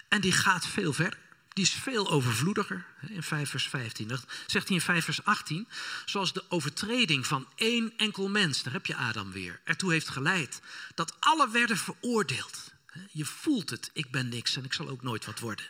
En 0.07 0.21
die 0.21 0.31
gaat 0.31 0.67
veel 0.67 0.93
verder. 0.93 1.19
Die 1.49 1.63
is 1.63 1.71
veel 1.71 2.09
overvloediger. 2.09 2.85
In 3.07 3.23
5 3.23 3.49
vers 3.49 3.67
15. 3.67 4.07
Dat 4.07 4.25
zegt 4.47 4.67
hij 4.67 4.77
in 4.77 4.83
5 4.83 5.05
vers 5.05 5.23
18. 5.23 5.67
Zoals 6.05 6.33
de 6.33 6.43
overtreding 6.49 7.27
van 7.27 7.47
één 7.55 7.93
enkel 7.97 8.29
mens, 8.29 8.63
daar 8.63 8.73
heb 8.73 8.85
je 8.85 8.95
Adam 8.95 9.31
weer, 9.31 9.59
ertoe 9.63 9.91
heeft 9.91 10.09
geleid. 10.09 10.61
Dat 10.95 11.15
alle 11.19 11.49
werden 11.49 11.77
veroordeeld. 11.77 12.71
Je 13.11 13.25
voelt 13.25 13.69
het, 13.69 13.89
ik 13.93 14.11
ben 14.11 14.29
niks 14.29 14.55
en 14.55 14.63
ik 14.63 14.73
zal 14.73 14.89
ook 14.89 15.03
nooit 15.03 15.25
wat 15.25 15.39
worden. 15.39 15.65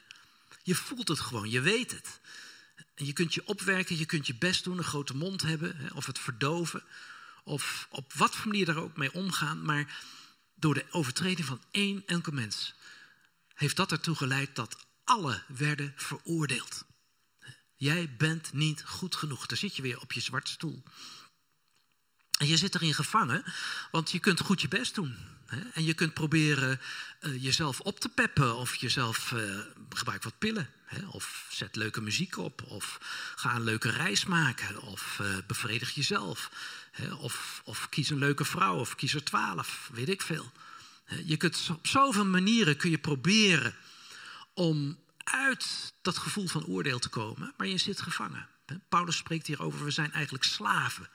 Je 0.64 0.76
voelt 0.76 1.08
het 1.08 1.20
gewoon, 1.20 1.50
je 1.50 1.62
weet 1.62 1.92
het. 1.92 2.20
En 2.96 3.06
je 3.06 3.14
kunt 3.14 3.34
je 3.34 3.48
opwerken, 3.48 3.98
je 3.98 4.06
kunt 4.06 4.28
je 4.28 4.36
best 4.36 4.64
doen, 4.64 4.78
een 4.78 4.84
grote 4.84 5.16
mond 5.16 5.42
hebben, 5.42 5.90
of 5.94 6.06
het 6.06 6.20
verdoven, 6.20 6.84
of 7.44 7.88
op 7.90 8.14
wat 8.14 8.36
voor 8.36 8.48
manier 8.48 8.66
daar 8.66 8.78
ook 8.78 8.98
mee 8.98 9.14
omgaan. 9.14 9.66
Maar 9.66 9.98
door 10.66 10.74
de 10.74 10.86
overtreding 10.92 11.48
van 11.48 11.62
één 11.72 12.04
enkel 12.06 12.32
mens 12.32 12.74
heeft 13.54 13.76
dat 13.76 13.92
ertoe 13.92 14.16
geleid 14.16 14.56
dat 14.56 14.86
alle 15.04 15.44
werden 15.48 15.94
veroordeeld. 15.96 16.86
Jij 17.76 18.16
bent 18.18 18.54
niet 18.54 18.84
goed 18.86 19.16
genoeg. 19.16 19.46
Daar 19.46 19.58
zit 19.58 19.76
je 19.76 19.82
weer 19.82 20.02
op 20.02 20.12
je 20.12 20.20
zwarte 20.20 20.52
stoel. 20.52 20.84
En 22.38 22.48
je 22.48 22.58
zit 22.58 22.76
erin 22.76 22.94
gevangen, 22.94 23.44
want 23.92 24.12
je 24.12 24.20
kunt 24.20 24.40
goed 24.40 24.62
je 24.62 24.68
best 24.68 24.96
doen. 24.96 25.18
En 25.74 25.84
je 25.84 25.94
kunt 25.94 26.14
proberen 26.14 26.80
uh, 27.22 27.44
jezelf 27.44 27.80
op 27.80 28.00
te 28.00 28.10
peppen 28.10 28.56
of 28.56 28.76
jezelf 28.76 29.32
uh, 29.32 29.60
gebruik 29.90 30.24
wat 30.24 30.38
pillen. 30.38 30.70
Of 31.12 31.48
zet 31.50 31.76
leuke 31.76 32.02
muziek 32.02 32.38
op. 32.38 32.64
Of 32.64 32.98
ga 33.36 33.56
een 33.56 33.64
leuke 33.64 33.90
reis 33.90 34.26
maken. 34.26 34.82
Of 34.82 35.20
uh, 35.22 35.38
bevredig 35.48 35.92
jezelf. 35.92 36.52
Of, 37.20 37.62
of 37.66 37.90
kies 37.90 38.10
een 38.10 38.18
leuke 38.18 38.46
vrouw. 38.46 38.76
Of 38.80 38.96
kies 38.96 39.14
er 39.14 39.24
twaalf. 39.24 39.90
Weet 39.94 40.10
ik 40.10 40.22
veel. 40.22 40.52
Je 41.26 41.38
kunt 41.38 41.68
op 41.72 41.88
zoveel 41.88 42.26
manieren 42.26 42.78
kun 42.78 42.90
je 42.90 42.98
proberen 42.98 43.76
om 44.54 45.00
uit 45.24 45.94
dat 46.02 46.18
gevoel 46.18 46.48
van 46.48 46.66
oordeel 46.66 47.00
te 47.00 47.10
komen. 47.10 47.54
Maar 47.58 47.68
je 47.68 47.78
zit 47.78 48.02
gevangen. 48.02 48.48
Paulus 48.90 49.18
spreekt 49.18 49.48
hier 49.48 49.62
over, 49.62 49.84
we 49.86 49.92
zijn 49.92 50.12
eigenlijk 50.12 50.44
slaven 50.44 51.10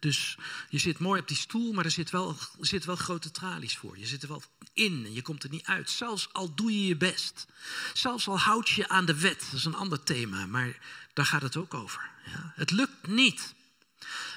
dus 0.00 0.36
je 0.68 0.78
zit 0.78 0.98
mooi 0.98 1.20
op 1.20 1.28
die 1.28 1.36
stoel, 1.36 1.72
maar 1.72 1.84
er 1.84 1.90
zit 1.90 2.10
wel, 2.10 2.36
zit 2.60 2.84
wel 2.84 2.96
grote 2.96 3.30
tralies 3.30 3.76
voor. 3.76 3.98
Je 3.98 4.06
zit 4.06 4.22
er 4.22 4.28
wel 4.28 4.42
in 4.72 5.02
en 5.04 5.12
je 5.12 5.22
komt 5.22 5.44
er 5.44 5.50
niet 5.50 5.66
uit. 5.66 5.90
Zelfs 5.90 6.28
al 6.32 6.54
doe 6.54 6.72
je 6.72 6.86
je 6.86 6.96
best. 6.96 7.46
Zelfs 7.92 8.28
al 8.28 8.38
houd 8.38 8.68
je 8.68 8.88
aan 8.88 9.04
de 9.04 9.20
wet. 9.20 9.40
Dat 9.40 9.58
is 9.58 9.64
een 9.64 9.74
ander 9.74 10.02
thema, 10.02 10.46
maar 10.46 10.78
daar 11.12 11.26
gaat 11.26 11.42
het 11.42 11.56
ook 11.56 11.74
over. 11.74 12.10
Ja? 12.26 12.52
Het 12.54 12.70
lukt 12.70 13.06
niet. 13.06 13.54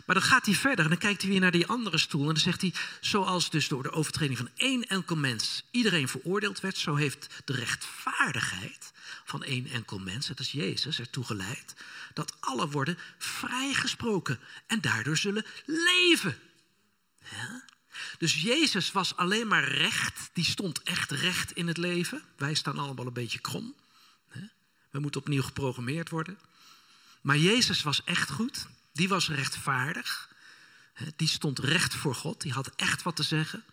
Maar 0.05 0.15
dan 0.15 0.29
gaat 0.29 0.45
hij 0.45 0.55
verder 0.55 0.83
en 0.83 0.91
dan 0.91 0.99
kijkt 0.99 1.21
hij 1.21 1.31
weer 1.31 1.39
naar 1.39 1.51
die 1.51 1.67
andere 1.67 1.97
stoel. 1.97 2.21
En 2.21 2.27
dan 2.27 2.37
zegt 2.37 2.61
hij, 2.61 2.73
zoals 3.01 3.49
dus 3.49 3.67
door 3.67 3.83
de 3.83 3.91
overtreding 3.91 4.37
van 4.37 4.49
één 4.55 4.87
enkel 4.87 5.15
mens 5.15 5.63
iedereen 5.71 6.07
veroordeeld 6.07 6.59
werd, 6.59 6.77
zo 6.77 6.95
heeft 6.95 7.27
de 7.45 7.53
rechtvaardigheid 7.53 8.90
van 9.31 9.43
één 9.43 9.67
enkel 9.67 9.99
mens, 9.99 10.27
dat 10.27 10.39
is 10.39 10.51
Jezus, 10.51 10.99
ertoe 10.99 11.23
geleid 11.23 11.75
dat 12.13 12.35
alle 12.39 12.69
worden 12.69 12.97
vrijgesproken 13.17 14.39
en 14.67 14.81
daardoor 14.81 15.17
zullen 15.17 15.45
leven. 15.65 16.37
Dus 18.17 18.41
Jezus 18.41 18.91
was 18.91 19.15
alleen 19.15 19.47
maar 19.47 19.63
recht, 19.63 20.29
die 20.33 20.45
stond 20.45 20.83
echt 20.83 21.11
recht 21.11 21.51
in 21.51 21.67
het 21.67 21.77
leven. 21.77 22.23
Wij 22.37 22.53
staan 22.53 22.77
allemaal 22.77 23.05
een 23.05 23.13
beetje 23.13 23.39
krom. 23.39 23.75
We 24.89 24.99
moeten 24.99 25.21
opnieuw 25.21 25.41
geprogrammeerd 25.41 26.09
worden. 26.09 26.39
Maar 27.21 27.37
Jezus 27.37 27.83
was 27.83 28.03
echt 28.03 28.29
goed, 28.29 28.67
die 28.93 29.09
was 29.09 29.29
rechtvaardig. 29.29 30.29
Die 31.15 31.27
stond 31.27 31.59
recht 31.59 31.93
voor 31.95 32.15
God, 32.15 32.41
die 32.41 32.51
had 32.51 32.71
echt 32.75 33.03
wat 33.03 33.15
te 33.15 33.23
zeggen. 33.23 33.63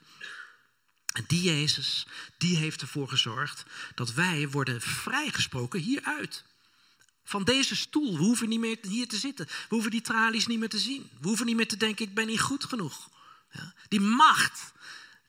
En 1.13 1.25
die 1.27 1.43
Jezus, 1.43 2.07
die 2.39 2.57
heeft 2.57 2.81
ervoor 2.81 3.09
gezorgd 3.09 3.65
dat 3.95 4.13
wij 4.13 4.49
worden 4.49 4.81
vrijgesproken 4.81 5.81
hieruit. 5.81 6.45
Van 7.25 7.45
deze 7.45 7.77
stoel, 7.77 8.17
we 8.17 8.23
hoeven 8.23 8.49
niet 8.49 8.61
meer 8.61 8.79
hier 8.83 9.09
te 9.09 9.17
zitten. 9.17 9.47
We 9.47 9.67
hoeven 9.69 9.91
die 9.91 10.01
tralies 10.01 10.47
niet 10.47 10.59
meer 10.59 10.69
te 10.69 10.79
zien. 10.79 11.11
We 11.21 11.27
hoeven 11.27 11.47
niet 11.47 11.57
meer 11.57 11.69
te 11.69 11.77
denken, 11.77 12.07
ik 12.07 12.15
ben 12.15 12.27
niet 12.27 12.41
goed 12.41 12.65
genoeg. 12.65 13.11
Ja, 13.53 13.75
die 13.89 14.01
macht 14.01 14.73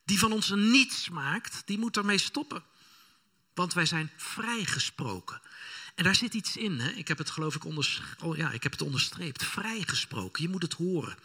die 0.10 0.20
van 0.20 0.32
ons 0.32 0.50
niets 0.50 1.10
maakt, 1.10 1.62
die 1.66 1.78
moet 1.78 1.98
ermee 1.98 2.18
stoppen. 2.18 2.64
Want 3.54 3.74
wij 3.74 3.86
zijn 3.86 4.12
vrijgesproken. 4.18 5.42
En 5.96 6.04
daar 6.04 6.16
zit 6.16 6.34
iets 6.34 6.58
in. 6.58 6.80
Hè? 6.80 6.90
Ik 6.90 7.08
heb 7.08 7.18
het 7.18 7.30
geloof 7.30 7.56
ik 7.56 7.66
oh 8.20 8.38
ja, 8.38 8.52
ik 8.52 8.64
heb 8.64 8.72
het 8.72 8.82
onderstreept. 8.82 9.46
Vrijgesproken. 9.46 10.44
Je 10.44 10.50
moet 10.50 10.62
het 10.62 10.74
horen. 10.74 11.18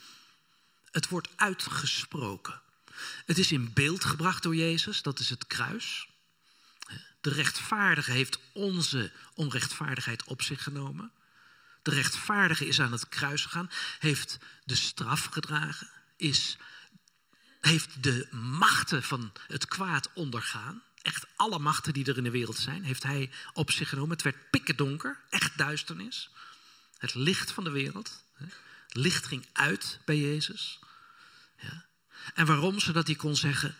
Het 0.90 1.08
wordt 1.08 1.28
uitgesproken. 1.36 2.60
Het 3.26 3.38
is 3.38 3.52
in 3.52 3.72
beeld 3.72 4.04
gebracht 4.04 4.42
door 4.42 4.56
Jezus. 4.56 5.02
Dat 5.02 5.18
is 5.18 5.30
het 5.30 5.46
kruis. 5.46 6.08
De 7.20 7.30
rechtvaardige 7.30 8.10
heeft 8.10 8.38
onze 8.52 9.12
onrechtvaardigheid 9.34 10.24
op 10.24 10.42
zich 10.42 10.62
genomen. 10.62 11.12
De 11.82 11.90
rechtvaardige 11.90 12.66
is 12.66 12.80
aan 12.80 12.92
het 12.92 13.08
kruis 13.08 13.42
gegaan, 13.42 13.70
heeft 13.98 14.38
de 14.64 14.74
straf 14.74 15.24
gedragen, 15.24 15.90
is, 16.16 16.56
heeft 17.60 18.02
de 18.02 18.28
machten 18.30 19.02
van 19.02 19.32
het 19.46 19.66
kwaad 19.66 20.10
ondergaan. 20.14 20.82
Echt 21.02 21.26
alle 21.36 21.58
machten 21.58 21.92
die 21.92 22.04
er 22.04 22.16
in 22.16 22.24
de 22.24 22.30
wereld 22.30 22.58
zijn, 22.58 22.84
heeft 22.84 23.02
hij 23.02 23.30
op 23.52 23.70
zich 23.70 23.88
genomen. 23.88 24.10
Het 24.10 24.22
werd 24.22 24.50
pikken 24.50 24.76
donker, 24.76 25.20
echt 25.30 25.58
duisternis. 25.58 26.30
Het 26.98 27.14
licht 27.14 27.50
van 27.52 27.64
de 27.64 27.70
wereld. 27.70 28.24
Het 28.34 28.96
licht 28.96 29.26
ging 29.26 29.46
uit 29.52 29.98
bij 30.04 30.18
Jezus. 30.18 30.78
Ja. 31.58 31.84
En 32.34 32.46
waarom? 32.46 32.80
Zodat 32.80 33.06
hij 33.06 33.16
kon 33.16 33.36
zeggen: 33.36 33.76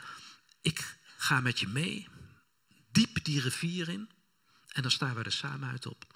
Ik 0.61 0.97
ga 1.17 1.41
met 1.41 1.61
je 1.61 1.69
mee 1.69 2.09
diep 2.95 3.25
die 3.25 3.41
rivier 3.41 3.89
in. 3.89 4.11
En 4.69 4.83
dan 4.83 4.91
staan 4.91 5.15
we 5.15 5.23
er 5.23 5.33
samen 5.33 5.71
uit 5.71 5.87
op. 5.87 6.15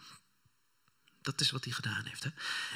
Dat 1.22 1.40
is 1.40 1.50
wat 1.50 1.64
hij 1.64 1.72
gedaan 1.72 2.04
heeft. 2.04 2.24
Hè? 2.24 2.30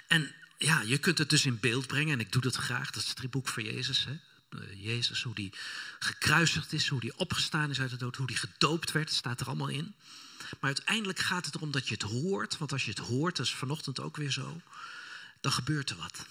En 0.09 0.35
ja, 0.59 0.81
je 0.81 0.99
kunt 0.99 1.19
het 1.19 1.31
dus 1.31 1.47
in 1.47 1.61
beeld 1.61 1.87
brengen, 1.87 2.12
en 2.12 2.21
ik 2.21 2.33
doe 2.33 2.43
dat 2.43 2.57
graag. 2.57 2.91
Dat 2.91 3.03
is 3.03 3.09
het 3.09 3.31
boek 3.31 3.49
van 3.49 3.65
Jezus. 3.65 4.05
Hè? 4.05 4.19
Eh, 4.59 4.85
Jezus, 4.85 5.23
hoe 5.23 5.35
die 5.35 5.53
gekruisigd 5.99 6.73
is, 6.73 6.88
hoe 6.88 7.01
die 7.01 7.19
opgestaan 7.19 7.71
is 7.71 7.81
uit 7.81 7.91
de 7.91 7.97
dood, 7.97 8.17
hoe 8.17 8.27
die 8.27 8.37
gedoopt 8.37 8.93
werd, 8.93 9.12
staat 9.12 9.41
er 9.41 9.47
allemaal 9.47 9.69
in. 9.69 9.95
Maar 10.61 10.71
uiteindelijk 10.75 11.19
gaat 11.19 11.47
het 11.47 11.55
erom 11.55 11.71
dat 11.71 11.88
je 11.88 11.95
het 11.95 12.03
hoort, 12.03 12.59
want 12.59 12.73
als 12.73 12.85
je 12.85 12.91
het 12.91 12.99
hoort, 12.99 13.37
dat 13.37 13.47
is 13.47 13.55
vanochtend 13.55 14.01
ook 14.01 14.17
weer 14.17 14.31
zo, 14.31 14.61
dan 15.41 15.53
gebeurt 15.53 15.91
er 15.91 15.97
wat. 15.97 16.27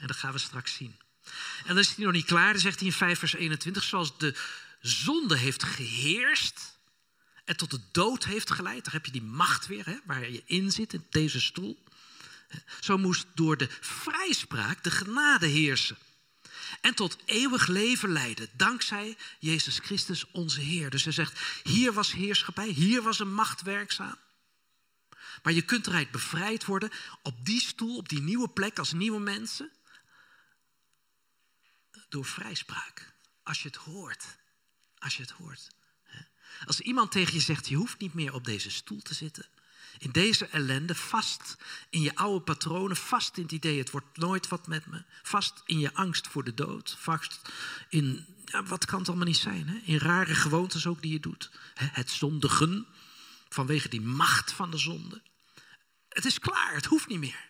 En 0.00 0.06
dat 0.06 0.16
gaan 0.16 0.32
we 0.32 0.38
straks 0.38 0.74
zien. 0.74 0.96
En 1.58 1.66
dan 1.66 1.78
is 1.78 1.94
hij 1.94 2.04
nog 2.04 2.14
niet 2.14 2.24
klaar, 2.24 2.52
dan 2.52 2.60
zegt 2.60 2.78
hij 2.78 2.88
in 2.88 2.94
5 2.94 3.18
vers 3.18 3.34
21, 3.34 3.82
zoals 3.82 4.18
de 4.18 4.34
zonde 4.80 5.36
heeft 5.36 5.62
geheerst 5.62 6.76
en 7.44 7.56
tot 7.56 7.70
de 7.70 7.80
dood 7.92 8.24
heeft 8.24 8.50
geleid, 8.50 8.84
daar 8.84 8.92
heb 8.92 9.06
je 9.06 9.12
die 9.12 9.22
macht 9.22 9.66
weer, 9.66 9.86
hè, 9.86 9.98
waar 10.04 10.30
je 10.30 10.42
in 10.46 10.72
zit, 10.72 10.92
in 10.92 11.06
deze 11.10 11.40
stoel. 11.40 11.82
Zo 12.80 12.98
moest 12.98 13.26
door 13.34 13.56
de 13.56 13.68
vrijspraak 13.80 14.84
de 14.84 14.90
genade 14.90 15.46
heersen. 15.46 15.96
En 16.80 16.94
tot 16.94 17.16
eeuwig 17.24 17.66
leven 17.66 18.12
leiden, 18.12 18.48
dankzij 18.52 19.16
Jezus 19.38 19.78
Christus 19.78 20.30
onze 20.30 20.60
Heer. 20.60 20.90
Dus 20.90 21.04
hij 21.04 21.12
zegt, 21.12 21.40
hier 21.62 21.92
was 21.92 22.12
heerschappij, 22.12 22.68
hier 22.68 23.02
was 23.02 23.18
een 23.18 23.34
macht 23.34 23.62
werkzaam. 23.62 24.18
Maar 25.42 25.52
je 25.52 25.62
kunt 25.62 25.86
eruit 25.86 26.10
bevrijd 26.10 26.64
worden 26.64 26.90
op 27.22 27.44
die 27.44 27.60
stoel, 27.60 27.96
op 27.96 28.08
die 28.08 28.20
nieuwe 28.20 28.48
plek 28.48 28.78
als 28.78 28.92
nieuwe 28.92 29.20
mensen. 29.20 29.70
Door 32.08 32.24
vrijspraak. 32.24 33.12
Als 33.42 33.62
je 33.62 33.68
het 33.68 33.76
hoort. 33.76 34.24
Als 34.98 35.16
je 35.16 35.22
het 35.22 35.30
hoort. 35.30 35.70
Als 36.66 36.80
iemand 36.80 37.10
tegen 37.12 37.34
je 37.34 37.40
zegt, 37.40 37.68
je 37.68 37.76
hoeft 37.76 37.98
niet 37.98 38.14
meer 38.14 38.34
op 38.34 38.44
deze 38.44 38.70
stoel 38.70 39.02
te 39.02 39.14
zitten. 39.14 39.46
In 39.98 40.10
deze 40.10 40.46
ellende, 40.46 40.94
vast 40.94 41.56
in 41.90 42.00
je 42.00 42.16
oude 42.16 42.44
patronen, 42.44 42.96
vast 42.96 43.36
in 43.36 43.42
het 43.42 43.52
idee, 43.52 43.78
het 43.78 43.90
wordt 43.90 44.16
nooit 44.16 44.48
wat 44.48 44.66
met 44.66 44.86
me. 44.86 45.02
Vast 45.22 45.62
in 45.64 45.78
je 45.78 45.94
angst 45.94 46.28
voor 46.28 46.44
de 46.44 46.54
dood. 46.54 46.96
Vast 46.98 47.40
in, 47.88 48.26
ja, 48.44 48.62
wat 48.62 48.84
kan 48.84 48.98
het 48.98 49.08
allemaal 49.08 49.26
niet 49.26 49.36
zijn? 49.36 49.68
Hè? 49.68 49.80
In 49.84 49.98
rare 49.98 50.34
gewoontes 50.34 50.86
ook 50.86 51.02
die 51.02 51.12
je 51.12 51.20
doet. 51.20 51.50
Het 51.74 52.10
zondigen, 52.10 52.86
vanwege 53.48 53.88
die 53.88 54.00
macht 54.00 54.52
van 54.52 54.70
de 54.70 54.78
zonde. 54.78 55.22
Het 56.08 56.24
is 56.24 56.38
klaar, 56.38 56.74
het 56.74 56.84
hoeft 56.84 57.08
niet 57.08 57.18
meer. 57.18 57.46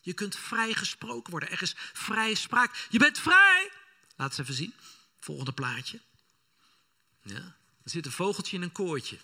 Je 0.00 0.12
kunt 0.12 0.36
vrij 0.36 0.72
gesproken 0.72 1.30
worden. 1.30 1.50
Er 1.50 1.62
is 1.62 1.74
vrij 1.76 2.34
spraak. 2.34 2.86
Je 2.90 2.98
bent 2.98 3.18
vrij. 3.18 3.70
Laat 4.16 4.28
eens 4.28 4.38
even 4.38 4.54
zien. 4.54 4.74
Volgende 5.20 5.52
plaatje. 5.52 6.00
Ja. 7.22 7.56
Er 7.82 7.90
zit 7.90 8.06
een 8.06 8.12
vogeltje 8.12 8.56
in 8.56 8.62
een 8.62 8.72
kooitje. 8.72 9.18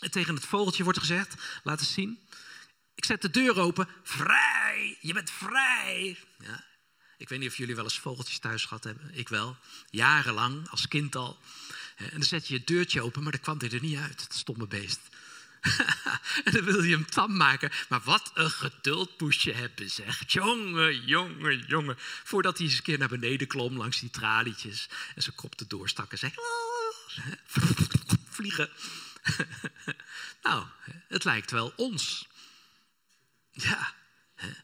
En 0.00 0.10
tegen 0.10 0.34
het 0.34 0.44
vogeltje 0.44 0.84
wordt 0.84 0.98
gezegd, 0.98 1.34
laat 1.62 1.80
eens 1.80 1.92
zien. 1.92 2.18
Ik 2.94 3.04
zet 3.04 3.22
de 3.22 3.30
deur 3.30 3.58
open, 3.58 3.88
vrij, 4.02 4.98
je 5.00 5.12
bent 5.12 5.30
vrij. 5.30 6.18
Ja. 6.38 6.64
Ik 7.16 7.28
weet 7.28 7.38
niet 7.38 7.48
of 7.48 7.56
jullie 7.56 7.74
wel 7.74 7.84
eens 7.84 7.98
vogeltjes 7.98 8.38
thuis 8.38 8.64
gehad 8.64 8.84
hebben. 8.84 9.14
Ik 9.14 9.28
wel, 9.28 9.56
jarenlang, 9.90 10.68
als 10.68 10.88
kind 10.88 11.16
al. 11.16 11.38
En 11.96 12.10
dan 12.12 12.22
zet 12.22 12.48
je 12.48 12.54
je 12.54 12.64
deurtje 12.64 13.02
open, 13.02 13.22
maar 13.22 13.32
dan 13.32 13.40
kwam 13.40 13.58
hij 13.58 13.70
er 13.70 13.80
niet 13.80 13.98
uit, 13.98 14.20
het 14.20 14.34
stomme 14.34 14.66
beest. 14.66 15.00
en 16.44 16.52
dan 16.52 16.64
wil 16.64 16.82
je 16.82 16.94
hem 16.94 17.10
tam 17.10 17.36
maken. 17.36 17.70
Maar 17.88 18.00
wat 18.00 18.30
een 18.34 18.50
geduld 18.50 19.20
moest 19.20 19.40
je 19.40 19.52
hebben, 19.52 19.90
zeg. 19.90 20.32
Jongen, 20.32 21.04
jongen, 21.04 21.64
jongen. 21.66 21.96
Voordat 21.98 22.58
hij 22.58 22.66
eens 22.66 22.76
een 22.76 22.82
keer 22.82 22.98
naar 22.98 23.08
beneden 23.08 23.46
klom 23.46 23.76
langs 23.76 24.00
die 24.00 24.10
tralietjes. 24.10 24.88
En 25.14 25.22
zijn 25.22 25.36
kop 25.36 25.60
erdoor 25.60 25.88
stak 25.88 26.12
en 26.12 26.18
zei... 26.18 26.32
Vliegen. 28.28 28.70
nou, 30.42 30.64
het 31.08 31.24
lijkt 31.24 31.50
wel 31.50 31.72
ons. 31.76 32.28
Ja, 33.50 33.94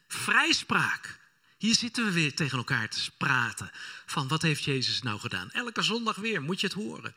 vrijspraak. 0.08 1.15
Hier 1.56 1.74
zitten 1.74 2.04
we 2.04 2.12
weer 2.12 2.34
tegen 2.34 2.58
elkaar 2.58 2.88
te 2.88 3.10
praten. 3.16 3.70
Van 4.06 4.28
wat 4.28 4.42
heeft 4.42 4.64
Jezus 4.64 5.02
nou 5.02 5.20
gedaan? 5.20 5.50
Elke 5.50 5.82
zondag 5.82 6.16
weer, 6.16 6.42
moet 6.42 6.60
je 6.60 6.66
het 6.66 6.76
horen. 6.76 7.14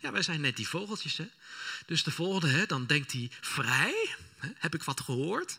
Ja, 0.00 0.12
wij 0.12 0.22
zijn 0.22 0.40
net 0.40 0.56
die 0.56 0.68
vogeltjes. 0.68 1.16
Hè? 1.16 1.28
Dus 1.86 2.02
de 2.02 2.10
volgende, 2.10 2.48
hè, 2.48 2.66
dan 2.66 2.86
denkt 2.86 3.12
hij, 3.12 3.30
vrij? 3.40 4.08
Heb 4.54 4.74
ik 4.74 4.82
wat 4.82 5.00
gehoord? 5.00 5.58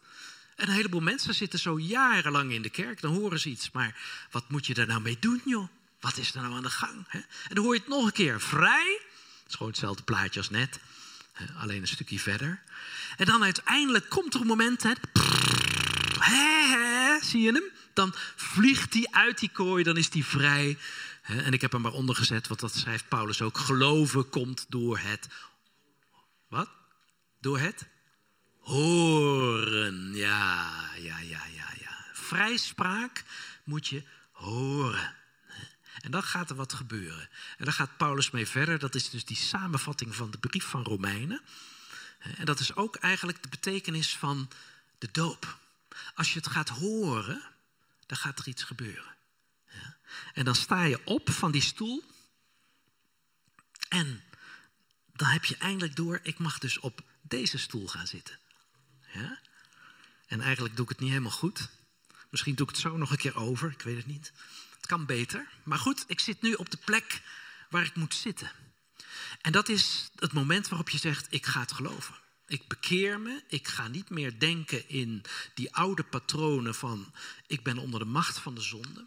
En 0.55 0.67
een 0.67 0.73
heleboel 0.73 1.01
mensen 1.01 1.34
zitten 1.34 1.60
zo 1.60 1.79
jarenlang 1.79 2.51
in 2.51 2.62
de 2.62 2.69
kerk, 2.69 3.01
dan 3.01 3.13
horen 3.13 3.39
ze 3.39 3.49
iets. 3.49 3.71
Maar 3.71 4.01
wat 4.32 4.49
moet 4.49 4.65
je 4.65 4.73
daar 4.73 4.88
nou 4.88 5.01
mee 5.01 5.17
doen, 5.19 5.41
joh? 5.45 5.67
Wat 5.99 6.17
is 6.17 6.36
er 6.36 6.41
nou 6.41 6.53
aan 6.53 6.63
de 6.63 6.69
gang? 6.69 7.05
Hè? 7.08 7.19
En 7.19 7.55
dan 7.55 7.63
hoor 7.63 7.73
je 7.73 7.79
het 7.79 7.89
nog 7.89 8.05
een 8.05 8.12
keer, 8.12 8.41
vrij? 8.41 8.99
Het 9.39 9.47
is 9.47 9.53
gewoon 9.53 9.71
hetzelfde 9.71 10.03
plaatje 10.03 10.39
als 10.39 10.49
net. 10.49 10.79
Alleen 11.58 11.82
een 11.82 11.88
stukje 11.88 12.19
verder. 12.19 12.62
En 13.17 13.25
dan 13.25 13.43
uiteindelijk 13.43 14.10
komt 14.10 14.34
er 14.34 14.41
een 14.41 14.47
moment, 14.47 14.84
hè, 14.84 14.93
hè, 16.21 17.19
zie 17.21 17.41
je 17.41 17.51
hem? 17.51 17.71
Dan 17.93 18.13
vliegt 18.36 18.93
hij 18.93 19.08
uit 19.12 19.39
die 19.39 19.49
kooi, 19.49 19.84
dan 19.84 19.97
is 19.97 20.10
hij 20.13 20.23
vrij. 20.23 20.77
En 21.21 21.53
ik 21.53 21.62
heb 21.62 21.71
hem 21.71 21.82
maar 21.82 21.93
onder 21.93 22.15
gezet, 22.15 22.47
want 22.47 22.60
dat 22.60 22.75
schrijft 22.75 23.08
Paulus 23.08 23.41
ook. 23.41 23.58
Geloven 23.58 24.29
komt 24.29 24.65
door 24.69 24.99
het. 24.99 25.27
Wat? 26.47 26.69
Door 27.39 27.60
het? 27.60 27.88
Horen. 28.60 30.13
Ja, 30.13 30.71
ja, 30.95 31.19
ja, 31.19 31.45
ja, 31.55 31.67
ja. 31.79 32.05
Vrijspraak 32.13 33.23
moet 33.63 33.88
je 33.88 34.03
horen. 34.32 35.15
En 36.01 36.12
dan 36.12 36.23
gaat 36.23 36.49
er 36.49 36.55
wat 36.55 36.73
gebeuren. 36.73 37.29
En 37.58 37.65
dan 37.65 37.73
gaat 37.73 37.97
Paulus 37.97 38.32
mee 38.32 38.47
verder. 38.47 38.79
Dat 38.79 38.95
is 38.95 39.10
dus 39.10 39.25
die 39.25 39.38
samenvatting 39.38 40.15
van 40.15 40.32
de 40.32 40.38
brief 40.38 40.65
van 40.65 40.84
Romeinen. 40.84 41.41
En 42.19 42.45
dat 42.45 42.60
is 42.60 42.75
ook 42.75 42.95
eigenlijk 42.95 43.43
de 43.43 43.49
betekenis 43.49 44.15
van 44.15 44.49
de 44.97 45.10
doop. 45.12 45.58
Als 46.13 46.34
je 46.34 46.39
het 46.39 46.47
gaat 46.47 46.69
horen, 46.69 47.41
dan 48.06 48.17
gaat 48.17 48.39
er 48.39 48.47
iets 48.47 48.63
gebeuren. 48.63 49.15
Ja. 49.71 49.97
En 50.34 50.45
dan 50.45 50.56
sta 50.56 50.84
je 50.84 51.06
op 51.06 51.30
van 51.30 51.52
die 51.52 51.62
stoel. 51.62 52.04
En 53.89 54.23
dan 55.13 55.28
heb 55.28 55.45
je 55.45 55.58
eindelijk 55.58 55.95
door, 55.95 56.19
ik 56.23 56.39
mag 56.39 56.58
dus 56.58 56.80
op 56.80 57.02
deze 57.21 57.58
stoel 57.58 57.88
gaan 57.88 58.08
zitten. 58.08 58.39
Ja? 59.13 59.39
En 60.28 60.41
eigenlijk 60.41 60.75
doe 60.75 60.84
ik 60.84 60.91
het 60.91 60.99
niet 60.99 61.10
helemaal 61.10 61.32
goed. 61.32 61.69
Misschien 62.30 62.56
doe 62.56 62.67
ik 62.67 62.71
het 62.71 62.82
zo 62.82 62.97
nog 62.97 63.12
een 63.12 63.17
keer 63.17 63.36
over, 63.36 63.71
ik 63.71 63.82
weet 63.82 63.97
het 63.97 64.06
niet. 64.06 64.32
Het 64.75 64.86
kan 64.86 65.06
beter. 65.06 65.47
Maar 65.63 65.80
goed, 65.80 66.04
ik 66.08 66.19
zit 66.19 66.41
nu 66.41 66.54
op 66.54 66.69
de 66.69 66.78
plek 66.78 67.21
waar 67.69 67.86
ik 67.86 67.95
moet 67.95 68.13
zitten. 68.13 68.52
En 69.41 69.52
dat 69.52 69.69
is 69.69 70.10
het 70.15 70.34
moment 70.34 70.67
waarop 70.67 70.89
je 70.89 70.97
zegt: 70.97 71.28
Ik 71.30 71.45
ga 71.45 71.60
het 71.60 71.71
geloven. 71.71 72.15
Ik 72.49 72.67
bekeer 72.67 73.19
me. 73.19 73.43
Ik 73.47 73.67
ga 73.67 73.88
niet 73.88 74.09
meer 74.09 74.39
denken 74.39 74.89
in 74.89 75.23
die 75.53 75.75
oude 75.75 76.03
patronen 76.03 76.75
van: 76.75 77.13
Ik 77.47 77.63
ben 77.63 77.77
onder 77.77 77.99
de 77.99 78.05
macht 78.05 78.39
van 78.39 78.55
de 78.55 78.62
zonde. 78.62 79.05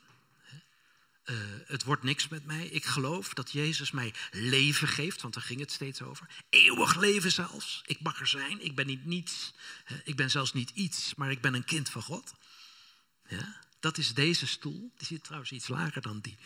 Uh, 1.25 1.37
het 1.67 1.85
wordt 1.85 2.03
niks 2.03 2.29
met 2.29 2.45
mij. 2.45 2.67
Ik 2.67 2.85
geloof 2.85 3.35
dat 3.35 3.53
Jezus 3.53 3.91
mij 3.91 4.15
leven 4.31 4.89
geeft, 4.89 5.23
want 5.23 5.35
daar 5.35 5.43
ging 5.43 5.61
het 5.61 5.73
steeds 5.73 6.03
over. 6.03 6.27
Eeuwig 6.49 6.97
leven 6.97 7.33
zelfs. 7.33 7.83
Ik 7.87 8.01
mag 8.01 8.21
er 8.21 8.27
zijn. 8.27 8.65
Ik 8.65 8.75
ben 8.75 8.87
niet 8.87 9.05
niets. 9.05 9.53
Ik 10.05 10.17
ben 10.17 10.31
zelfs 10.31 10.53
niet 10.53 10.71
iets, 10.75 11.15
maar 11.15 11.31
ik 11.31 11.41
ben 11.41 11.55
een 11.55 11.65
kind 11.65 11.91
van 11.91 12.03
God. 12.03 12.35
Ja? 13.29 13.61
Dat 13.81 13.99
is 13.99 14.15
deze 14.15 14.47
stoel. 14.47 14.93
Die 14.97 15.07
zit 15.07 15.25
trouwens 15.25 15.53
iets 15.53 15.69
lager 15.69 16.03
dan 16.03 16.21
die. 16.21 16.37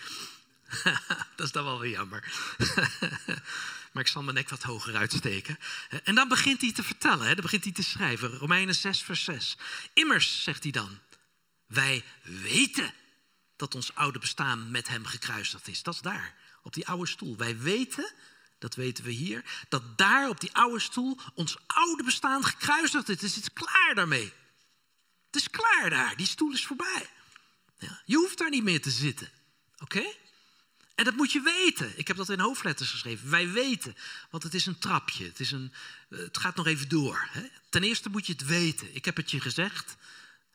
dat 1.36 1.46
is 1.46 1.52
dan 1.52 1.64
wel 1.64 1.80
weer 1.80 1.90
jammer. 1.90 2.32
maar 3.96 4.04
ik 4.04 4.10
zal 4.10 4.22
mijn 4.22 4.36
nek 4.36 4.48
wat 4.48 4.62
hoger 4.62 4.96
uitsteken. 4.96 5.58
En 6.04 6.14
dan 6.14 6.28
begint 6.28 6.60
hij 6.60 6.72
te 6.72 6.82
vertellen, 6.82 7.26
hè? 7.26 7.34
dan 7.34 7.42
begint 7.42 7.64
hij 7.64 7.72
te 7.72 7.82
schrijven. 7.82 8.36
Romeinen 8.36 8.74
6, 8.74 9.02
vers 9.02 9.24
6. 9.24 9.56
Immers, 9.92 10.42
zegt 10.42 10.62
hij 10.62 10.72
dan, 10.72 10.98
wij 11.66 12.04
weten 12.22 12.94
dat 13.56 13.74
ons 13.74 13.94
oude 13.94 14.18
bestaan 14.18 14.70
met 14.70 14.88
hem 14.88 15.06
gekruisigd 15.06 15.68
is. 15.68 15.82
Dat 15.82 15.94
is 15.94 16.00
daar, 16.00 16.34
op 16.62 16.74
die 16.74 16.86
oude 16.86 17.06
stoel. 17.06 17.36
Wij 17.36 17.58
weten, 17.58 18.12
dat 18.58 18.74
weten 18.74 19.04
we 19.04 19.10
hier, 19.10 19.44
dat 19.68 19.98
daar 19.98 20.28
op 20.28 20.40
die 20.40 20.52
oude 20.52 20.80
stoel 20.80 21.18
ons 21.34 21.56
oude 21.66 22.02
bestaan 22.02 22.44
gekruisigd 22.44 23.08
is. 23.08 23.34
Het 23.34 23.44
is 23.44 23.52
klaar 23.52 23.92
daarmee. 23.94 24.32
Het 25.26 25.36
is 25.36 25.50
klaar 25.50 25.90
daar, 25.90 26.16
die 26.16 26.26
stoel 26.26 26.52
is 26.52 26.66
voorbij. 26.66 27.10
Ja, 27.78 28.02
je 28.04 28.16
hoeft 28.16 28.38
daar 28.38 28.50
niet 28.50 28.64
meer 28.64 28.82
te 28.82 28.90
zitten. 28.90 29.30
Oké? 29.78 30.04
En 30.96 31.04
dat 31.04 31.14
moet 31.14 31.32
je 31.32 31.40
weten. 31.40 31.98
Ik 31.98 32.08
heb 32.08 32.16
dat 32.16 32.28
in 32.28 32.40
hoofdletters 32.40 32.90
geschreven. 32.90 33.30
Wij 33.30 33.50
weten. 33.50 33.96
Want 34.30 34.42
het 34.42 34.54
is 34.54 34.66
een 34.66 34.78
trapje. 34.78 35.24
Het, 35.24 35.40
is 35.40 35.50
een, 35.50 35.72
eh, 36.08 36.18
het 36.18 36.38
gaat 36.38 36.56
nog 36.56 36.66
even 36.66 36.88
door. 36.88 37.28
Hè? 37.30 37.42
Ten 37.68 37.82
eerste 37.82 38.08
moet 38.08 38.26
je 38.26 38.32
het 38.32 38.44
weten. 38.44 38.94
Ik 38.94 39.04
heb 39.04 39.16
het 39.16 39.30
je 39.30 39.40
gezegd. 39.40 39.96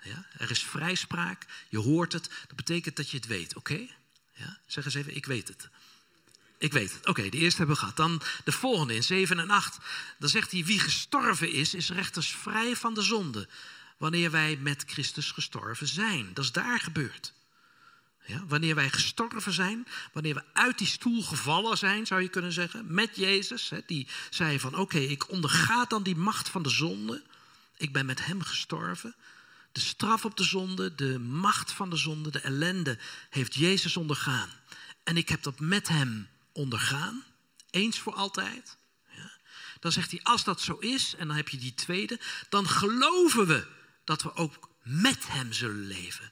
Ja? 0.02 0.26
Er 0.38 0.52
is 0.52 0.64
vrijspraak. 0.64 1.46
Je 1.70 1.78
hoort 1.78 2.14
het. 2.14 2.30
Dat 2.48 2.56
betekent 2.56 2.96
dat 2.96 3.10
je 3.10 3.18
het 3.18 3.28
weet. 3.28 3.56
Oké? 3.56 3.88
Ja? 4.34 4.58
Zeg 4.66 4.86
eens 4.86 4.94
even, 4.94 5.16
ik 5.16 5.26
weet 5.26 5.48
het. 5.48 5.70
Ik 6.58 6.72
weet 6.72 6.94
het. 6.94 7.08
Oké, 7.08 7.30
de 7.30 7.38
eerste 7.38 7.58
hebben 7.58 7.76
we 7.76 7.82
gehad. 7.82 7.98
Dan 7.98 8.22
de 8.44 8.52
volgende 8.52 8.96
in 8.96 9.04
7 9.04 9.40
en 9.40 9.50
8. 9.50 9.78
Dan 10.20 10.30
zegt 10.30 10.52
hij, 10.52 10.66
wie 10.66 10.80
gestorven 10.80 11.52
is, 11.52 11.74
is 11.74 11.90
rechters 11.90 12.32
vrij 12.32 12.76
van 12.76 12.94
de 12.94 13.02
zonde 13.02 13.48
wanneer 13.98 14.32
wij 14.32 14.58
met 14.62 14.84
Christus 14.88 15.32
gestorven 15.32 15.88
zijn. 15.88 16.34
Dat 16.34 16.44
is 16.44 16.52
daar 16.52 16.80
gebeurd. 16.80 17.34
Ja, 18.26 18.46
wanneer 18.48 18.76
wij 18.76 18.90
gestorven 18.90 19.54
zijn, 19.54 19.88
wanneer 20.14 20.34
we 20.34 20.44
uit 20.54 20.78
die 20.78 20.88
stoel 20.88 21.24
gevallen 21.24 21.78
zijn, 21.78 22.06
zou 22.06 22.22
je 22.22 22.30
kunnen 22.30 22.52
zeggen, 22.52 22.94
met 22.94 23.16
Jezus, 23.16 23.70
hè, 23.70 23.80
die 23.86 24.08
zei 24.30 24.60
van 24.60 24.76
oké, 24.76 24.98
ik 24.98 25.30
onderga 25.30 25.86
dan 25.86 26.04
die 26.04 26.16
macht 26.16 26.50
van 26.50 26.64
de 26.64 26.70
zonde. 26.70 27.24
Ik 27.78 27.94
ben 27.94 28.06
met 28.06 28.26
hem 28.26 28.42
gestorven. 28.42 29.16
De 29.72 29.80
straf 29.80 30.26
op 30.26 30.38
de 30.38 30.44
zonde, 30.44 30.96
de 30.96 31.20
macht 31.20 31.72
van 31.72 31.90
de 31.90 31.96
zonde, 31.96 32.30
de 32.30 32.40
ellende 32.40 32.98
heeft 33.30 33.54
Jezus 33.54 33.98
ondergaan. 33.98 34.50
En 35.04 35.18
ik 35.18 35.30
heb 35.30 35.44
dat 35.44 35.60
met 35.60 35.88
hem 35.88 36.28
ondergaan, 36.52 37.24
eens 37.70 38.00
voor 38.00 38.14
altijd. 38.14 38.78
Ja. 39.16 39.32
Dan 39.80 39.92
zegt 39.92 40.12
hij, 40.12 40.20
als 40.24 40.44
dat 40.44 40.62
zo 40.62 40.78
is, 40.78 41.16
en 41.18 41.28
dan 41.28 41.36
heb 41.36 41.50
je 41.50 41.58
die 41.58 41.74
tweede, 41.74 42.20
dan 42.50 42.68
geloven 42.68 43.48
we 43.48 43.68
dat 44.04 44.22
we 44.22 44.34
ook 44.36 44.70
met 44.84 45.28
hem 45.28 45.54
zullen 45.54 45.88
leven. 45.88 46.32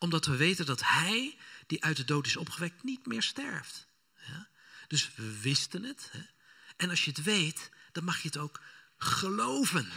Omdat 0.00 0.26
we 0.26 0.36
weten 0.36 0.66
dat 0.66 0.82
hij, 0.84 1.36
die 1.66 1.84
uit 1.84 1.96
de 1.96 2.04
dood 2.04 2.26
is 2.26 2.36
opgewekt, 2.36 2.82
niet 2.82 3.06
meer 3.06 3.22
sterft. 3.22 3.86
Ja. 4.26 4.48
Dus 4.88 5.10
we 5.14 5.40
wisten 5.40 5.82
het. 5.82 6.08
Hè. 6.12 6.20
En 6.76 6.90
als 6.90 7.04
je 7.04 7.10
het 7.10 7.22
weet, 7.22 7.70
dan 7.92 8.04
mag 8.04 8.22
je 8.22 8.28
het 8.28 8.36
ook 8.36 8.60
geloven. 8.98 9.90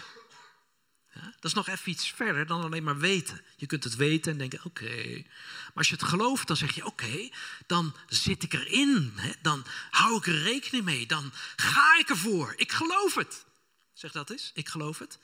Ja, 1.14 1.22
dat 1.22 1.44
is 1.44 1.54
nog 1.54 1.68
even 1.68 1.92
iets 1.92 2.12
verder 2.12 2.46
dan 2.46 2.64
alleen 2.64 2.84
maar 2.84 2.98
weten. 2.98 3.42
Je 3.56 3.66
kunt 3.66 3.84
het 3.84 3.96
weten 3.96 4.32
en 4.32 4.38
denken, 4.38 4.64
oké. 4.64 5.24
Maar 5.66 5.74
als 5.74 5.90
je 5.90 5.96
het 5.96 6.04
gelooft, 6.04 6.48
dan 6.48 6.58
zeg 6.58 6.76
je, 6.76 6.86
oké, 6.86 7.30
dan 7.68 7.96
zit 8.08 8.44
ik 8.44 8.54
erin. 8.54 9.14
Hè? 9.16 9.32
Dan 9.42 9.66
hou 9.90 10.18
ik 10.18 10.28
er 10.28 10.42
rekening 10.42 10.84
mee. 10.84 11.06
Dan 11.06 11.32
ga 11.56 11.98
ik 12.00 12.10
ervoor. 12.10 12.54
Ik 12.58 12.72
geloof 12.72 13.16
het. 13.16 13.46
Zeg 13.94 14.12
dat 14.12 14.30
eens, 14.30 14.52
ik 14.54 14.70
geloof 14.70 15.00
het. 15.00 15.20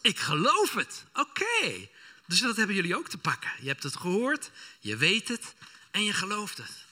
Ik 0.00 0.18
geloof 0.18 0.74
het. 0.74 1.04
Oké. 1.12 1.88
Dus 2.32 2.40
dat 2.40 2.56
hebben 2.56 2.76
jullie 2.76 2.96
ook 2.96 3.08
te 3.08 3.18
pakken. 3.18 3.50
Je 3.60 3.68
hebt 3.68 3.82
het 3.82 3.96
gehoord, 3.96 4.50
je 4.80 4.96
weet 4.96 5.28
het 5.28 5.54
en 5.90 6.04
je 6.04 6.12
gelooft 6.12 6.58
het. 6.58 6.84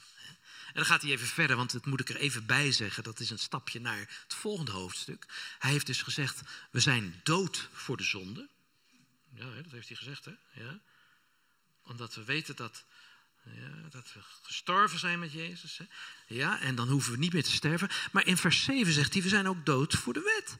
En 0.66 0.74
dan 0.74 0.84
gaat 0.84 1.02
hij 1.02 1.10
even 1.10 1.26
verder, 1.26 1.56
want 1.56 1.72
dat 1.72 1.86
moet 1.86 2.00
ik 2.00 2.08
er 2.08 2.16
even 2.16 2.46
bij 2.46 2.72
zeggen. 2.72 3.02
Dat 3.02 3.20
is 3.20 3.30
een 3.30 3.38
stapje 3.38 3.80
naar 3.80 3.98
het 3.98 4.34
volgende 4.34 4.70
hoofdstuk. 4.70 5.26
Hij 5.58 5.70
heeft 5.70 5.86
dus 5.86 6.02
gezegd, 6.02 6.40
we 6.70 6.80
zijn 6.80 7.20
dood 7.22 7.68
voor 7.72 7.96
de 7.96 8.02
zonde. 8.02 8.48
Ja, 9.34 9.44
dat 9.62 9.72
heeft 9.72 9.88
hij 9.88 9.96
gezegd, 9.96 10.24
hè? 10.24 10.32
Ja. 10.52 10.80
Omdat 11.82 12.14
we 12.14 12.24
weten 12.24 12.56
dat, 12.56 12.84
ja, 13.44 13.88
dat 13.90 14.12
we 14.12 14.20
gestorven 14.42 14.98
zijn 14.98 15.18
met 15.18 15.32
Jezus. 15.32 15.78
Hè? 15.78 15.84
Ja, 16.26 16.60
en 16.60 16.74
dan 16.74 16.88
hoeven 16.88 17.12
we 17.12 17.18
niet 17.18 17.32
meer 17.32 17.44
te 17.44 17.52
sterven. 17.52 17.90
Maar 18.12 18.26
in 18.26 18.36
vers 18.36 18.64
7 18.64 18.92
zegt 18.92 19.12
hij, 19.12 19.22
we 19.22 19.28
zijn 19.28 19.48
ook 19.48 19.66
dood 19.66 19.94
voor 19.94 20.12
de 20.12 20.22
wet. 20.38 20.56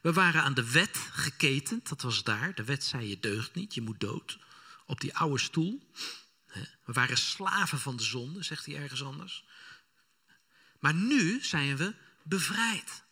We 0.00 0.12
waren 0.12 0.42
aan 0.42 0.54
de 0.54 0.70
wet 0.70 0.98
geketend, 1.12 1.88
dat 1.88 2.02
was 2.02 2.24
daar. 2.24 2.54
De 2.54 2.64
wet 2.64 2.84
zei 2.84 3.08
je 3.08 3.20
deugt 3.20 3.54
niet, 3.54 3.74
je 3.74 3.80
moet 3.80 4.00
dood. 4.00 4.38
Op 4.86 5.00
die 5.00 5.16
oude 5.16 5.38
stoel. 5.38 5.90
We 6.84 6.92
waren 6.92 7.16
slaven 7.16 7.78
van 7.78 7.96
de 7.96 8.02
zonde, 8.02 8.42
zegt 8.42 8.66
hij 8.66 8.76
ergens 8.76 9.02
anders. 9.02 9.44
Maar 10.78 10.94
nu 10.94 11.42
zijn 11.42 11.76
we 11.76 11.94
bevrijd. 12.22 13.02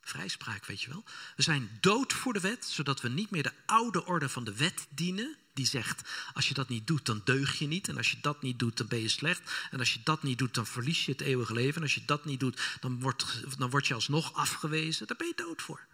Vrijspraak, 0.00 0.66
weet 0.66 0.82
je 0.82 0.88
wel. 0.88 1.04
We 1.36 1.42
zijn 1.42 1.78
dood 1.80 2.12
voor 2.12 2.32
de 2.32 2.40
wet, 2.40 2.64
zodat 2.64 3.00
we 3.00 3.08
niet 3.08 3.30
meer 3.30 3.42
de 3.42 3.52
oude 3.66 4.04
orde 4.06 4.28
van 4.28 4.44
de 4.44 4.56
wet 4.56 4.86
dienen. 4.90 5.36
Die 5.54 5.66
zegt, 5.66 6.08
als 6.34 6.48
je 6.48 6.54
dat 6.54 6.68
niet 6.68 6.86
doet, 6.86 7.06
dan 7.06 7.20
deug 7.24 7.58
je 7.58 7.66
niet. 7.66 7.88
En 7.88 7.96
als 7.96 8.10
je 8.10 8.20
dat 8.20 8.42
niet 8.42 8.58
doet, 8.58 8.76
dan 8.76 8.86
ben 8.86 9.00
je 9.00 9.08
slecht. 9.08 9.68
En 9.70 9.78
als 9.78 9.92
je 9.94 10.00
dat 10.04 10.22
niet 10.22 10.38
doet, 10.38 10.54
dan 10.54 10.66
verlies 10.66 11.04
je 11.04 11.12
het 11.12 11.20
eeuwige 11.20 11.52
leven. 11.52 11.76
En 11.76 11.82
als 11.82 11.94
je 11.94 12.04
dat 12.04 12.24
niet 12.24 12.40
doet, 12.40 12.60
dan 12.80 13.00
word, 13.00 13.44
dan 13.58 13.70
word 13.70 13.86
je 13.86 13.94
alsnog 13.94 14.34
afgewezen. 14.34 15.06
Daar 15.06 15.16
ben 15.16 15.26
je 15.26 15.34
dood 15.36 15.62
voor. 15.62 15.86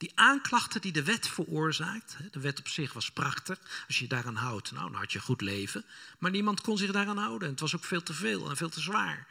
Die 0.00 0.12
aanklachten 0.14 0.80
die 0.80 0.92
de 0.92 1.02
wet 1.02 1.28
veroorzaakt, 1.28 2.16
de 2.30 2.40
wet 2.40 2.58
op 2.58 2.68
zich 2.68 2.92
was 2.92 3.10
prachtig, 3.10 3.58
als 3.86 3.98
je 3.98 4.06
daaraan 4.06 4.36
houdt, 4.36 4.72
nou 4.72 4.90
dan 4.90 5.00
had 5.00 5.12
je 5.12 5.18
een 5.18 5.24
goed 5.24 5.40
leven. 5.40 5.84
Maar 6.18 6.30
niemand 6.30 6.60
kon 6.60 6.78
zich 6.78 6.92
daaraan 6.92 7.18
houden 7.18 7.46
en 7.46 7.50
het 7.50 7.60
was 7.60 7.76
ook 7.76 7.84
veel 7.84 8.02
te 8.02 8.12
veel 8.12 8.50
en 8.50 8.56
veel 8.56 8.68
te 8.68 8.80
zwaar. 8.80 9.26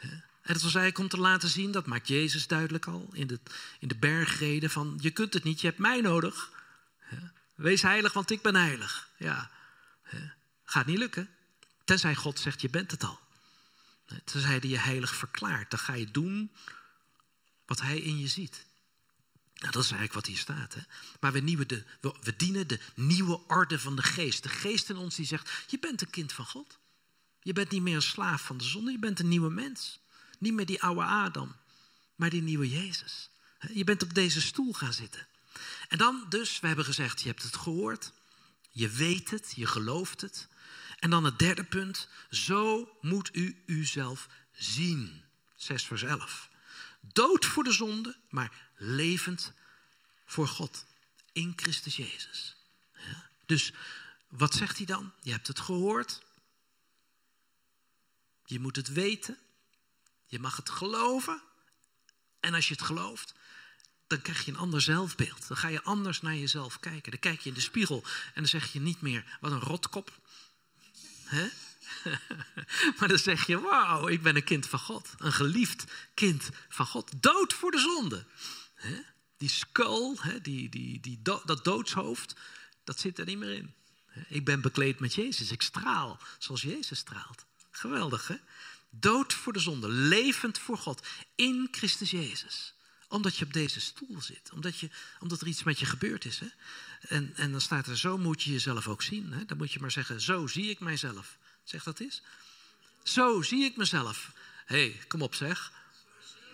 En 0.00 0.54
het 0.54 0.62
was 0.62 0.74
eigenlijk 0.74 0.98
om 0.98 1.08
te 1.08 1.18
laten 1.18 1.48
zien, 1.48 1.72
dat 1.72 1.86
maakt 1.86 2.08
Jezus 2.08 2.46
duidelijk 2.46 2.86
al 2.86 3.08
in 3.12 3.26
de, 3.26 3.40
in 3.78 3.88
de 3.88 3.96
bergreden, 3.96 4.70
van 4.70 4.98
je 5.00 5.10
kunt 5.10 5.34
het 5.34 5.44
niet, 5.44 5.60
je 5.60 5.66
hebt 5.66 5.78
mij 5.78 6.00
nodig. 6.00 6.50
Wees 7.54 7.82
heilig, 7.82 8.12
want 8.12 8.30
ik 8.30 8.42
ben 8.42 8.54
heilig. 8.54 9.08
Ja, 9.16 9.50
gaat 10.64 10.86
niet 10.86 10.98
lukken. 10.98 11.28
Tenzij 11.84 12.14
God 12.14 12.38
zegt, 12.38 12.60
je 12.60 12.70
bent 12.70 12.90
het 12.90 13.04
al. 13.04 13.20
Tenzij 14.24 14.58
hij 14.58 14.68
je 14.68 14.78
heilig 14.78 15.14
verklaart, 15.14 15.70
dan 15.70 15.78
ga 15.80 15.92
je 15.92 16.10
doen 16.10 16.52
wat 17.66 17.80
hij 17.80 17.98
in 17.98 18.18
je 18.18 18.28
ziet. 18.28 18.66
Nou, 19.58 19.72
dat 19.72 19.82
is 19.82 19.90
eigenlijk 19.90 20.12
wat 20.12 20.26
hier 20.26 20.36
staat. 20.36 20.74
Hè? 20.74 20.80
Maar 21.20 21.32
we, 21.32 21.40
nieuwe 21.40 21.66
de, 21.66 21.84
we, 22.00 22.36
dienen 22.36 22.66
de 22.66 22.80
nieuwe 22.94 23.40
orde 23.46 23.78
van 23.78 23.96
de 23.96 24.02
geest. 24.02 24.42
De 24.42 24.48
geest 24.48 24.90
in 24.90 24.96
ons 24.96 25.14
die 25.14 25.26
zegt, 25.26 25.50
je 25.66 25.78
bent 25.78 26.00
een 26.00 26.10
kind 26.10 26.32
van 26.32 26.46
God. 26.46 26.78
Je 27.42 27.52
bent 27.52 27.70
niet 27.70 27.82
meer 27.82 27.94
een 27.94 28.02
slaaf 28.02 28.42
van 28.42 28.58
de 28.58 28.64
zonde, 28.64 28.90
je 28.90 28.98
bent 28.98 29.18
een 29.18 29.28
nieuwe 29.28 29.50
mens. 29.50 30.00
Niet 30.38 30.52
meer 30.52 30.66
die 30.66 30.82
oude 30.82 31.02
Adam, 31.02 31.56
maar 32.14 32.30
die 32.30 32.42
nieuwe 32.42 32.68
Jezus. 32.68 33.30
Je 33.72 33.84
bent 33.84 34.02
op 34.02 34.14
deze 34.14 34.40
stoel 34.40 34.72
gaan 34.72 34.92
zitten. 34.92 35.26
En 35.88 35.98
dan 35.98 36.26
dus, 36.28 36.60
we 36.60 36.66
hebben 36.66 36.84
gezegd, 36.84 37.20
je 37.20 37.28
hebt 37.28 37.42
het 37.42 37.56
gehoord. 37.56 38.12
Je 38.70 38.88
weet 38.88 39.30
het, 39.30 39.52
je 39.56 39.66
gelooft 39.66 40.20
het. 40.20 40.48
En 40.98 41.10
dan 41.10 41.24
het 41.24 41.38
derde 41.38 41.64
punt, 41.64 42.08
zo 42.30 42.92
moet 43.00 43.30
u 43.32 43.62
uzelf 43.66 44.28
zien. 44.52 45.24
6 45.56 45.84
vers 45.84 46.02
11. 46.02 46.48
Dood 47.00 47.44
voor 47.44 47.64
de 47.64 47.72
zonde, 47.72 48.16
maar 48.28 48.67
levend 48.78 49.52
voor 50.24 50.48
God 50.48 50.84
in 51.32 51.52
Christus 51.56 51.96
Jezus. 51.96 52.56
Ja? 52.92 53.30
Dus 53.46 53.72
wat 54.28 54.54
zegt 54.54 54.76
hij 54.76 54.86
dan? 54.86 55.12
Je 55.20 55.30
hebt 55.30 55.46
het 55.46 55.60
gehoord. 55.60 56.22
Je 58.44 58.60
moet 58.60 58.76
het 58.76 58.88
weten. 58.88 59.38
Je 60.26 60.38
mag 60.38 60.56
het 60.56 60.70
geloven. 60.70 61.42
En 62.40 62.54
als 62.54 62.68
je 62.68 62.74
het 62.74 62.82
gelooft, 62.82 63.34
dan 64.06 64.22
krijg 64.22 64.44
je 64.44 64.50
een 64.50 64.58
ander 64.58 64.80
zelfbeeld. 64.80 65.48
Dan 65.48 65.56
ga 65.56 65.68
je 65.68 65.82
anders 65.82 66.20
naar 66.20 66.36
jezelf 66.36 66.78
kijken. 66.80 67.10
Dan 67.10 67.20
kijk 67.20 67.40
je 67.40 67.48
in 67.48 67.54
de 67.54 67.60
spiegel 67.60 68.02
en 68.04 68.32
dan 68.34 68.46
zeg 68.46 68.72
je 68.72 68.80
niet 68.80 69.00
meer, 69.00 69.38
wat 69.40 69.52
een 69.52 69.60
rotkop. 69.60 70.20
Hè? 71.24 71.48
maar 72.98 73.08
dan 73.08 73.18
zeg 73.18 73.46
je, 73.46 73.60
wauw, 73.60 74.08
ik 74.08 74.22
ben 74.22 74.36
een 74.36 74.44
kind 74.44 74.66
van 74.66 74.78
God. 74.78 75.08
Een 75.18 75.32
geliefd 75.32 75.84
kind 76.14 76.48
van 76.68 76.86
God. 76.86 77.22
Dood 77.22 77.52
voor 77.52 77.70
de 77.70 77.78
zonde. 77.78 78.24
Die 79.36 79.48
skull, 79.48 80.16
die, 80.42 80.68
die, 80.68 81.00
die, 81.00 81.22
dat 81.22 81.64
doodshoofd, 81.64 82.34
dat 82.84 83.00
zit 83.00 83.18
er 83.18 83.24
niet 83.24 83.38
meer 83.38 83.54
in. 83.54 83.74
Ik 84.28 84.44
ben 84.44 84.60
bekleed 84.60 85.00
met 85.00 85.14
Jezus. 85.14 85.50
Ik 85.50 85.62
straal 85.62 86.18
zoals 86.38 86.62
Jezus 86.62 86.98
straalt. 86.98 87.44
Geweldig, 87.70 88.28
hè? 88.28 88.36
Dood 88.90 89.32
voor 89.32 89.52
de 89.52 89.58
zonde, 89.58 89.88
levend 89.88 90.58
voor 90.58 90.78
God, 90.78 91.06
in 91.34 91.68
Christus 91.70 92.10
Jezus. 92.10 92.74
Omdat 93.08 93.36
je 93.36 93.44
op 93.44 93.52
deze 93.52 93.80
stoel 93.80 94.20
zit, 94.20 94.50
omdat, 94.52 94.78
je, 94.78 94.90
omdat 95.20 95.40
er 95.40 95.46
iets 95.46 95.62
met 95.62 95.78
je 95.78 95.86
gebeurd 95.86 96.24
is. 96.24 96.38
Hè? 96.38 96.46
En, 97.00 97.32
en 97.36 97.52
dan 97.52 97.60
staat 97.60 97.86
er, 97.86 97.98
zo 97.98 98.18
moet 98.18 98.42
je 98.42 98.52
jezelf 98.52 98.88
ook 98.88 99.02
zien. 99.02 99.32
Hè? 99.32 99.44
Dan 99.44 99.56
moet 99.56 99.72
je 99.72 99.80
maar 99.80 99.90
zeggen, 99.90 100.20
zo 100.20 100.46
zie 100.46 100.70
ik 100.70 100.80
mijzelf. 100.80 101.38
Zeg 101.64 101.82
dat 101.82 102.00
eens. 102.00 102.22
Zo 103.02 103.42
zie 103.42 103.64
ik 103.64 103.76
mezelf. 103.76 104.32
Hé, 104.66 104.90
hey, 104.90 105.00
kom 105.08 105.22
op 105.22 105.34
zeg. 105.34 105.72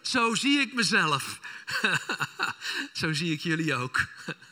Zo 0.07 0.35
zie 0.35 0.61
ik 0.61 0.73
mezelf. 0.73 1.41
Zo 2.93 3.13
zie 3.13 3.33
ik 3.33 3.41
jullie 3.41 3.75
ook. 3.75 4.07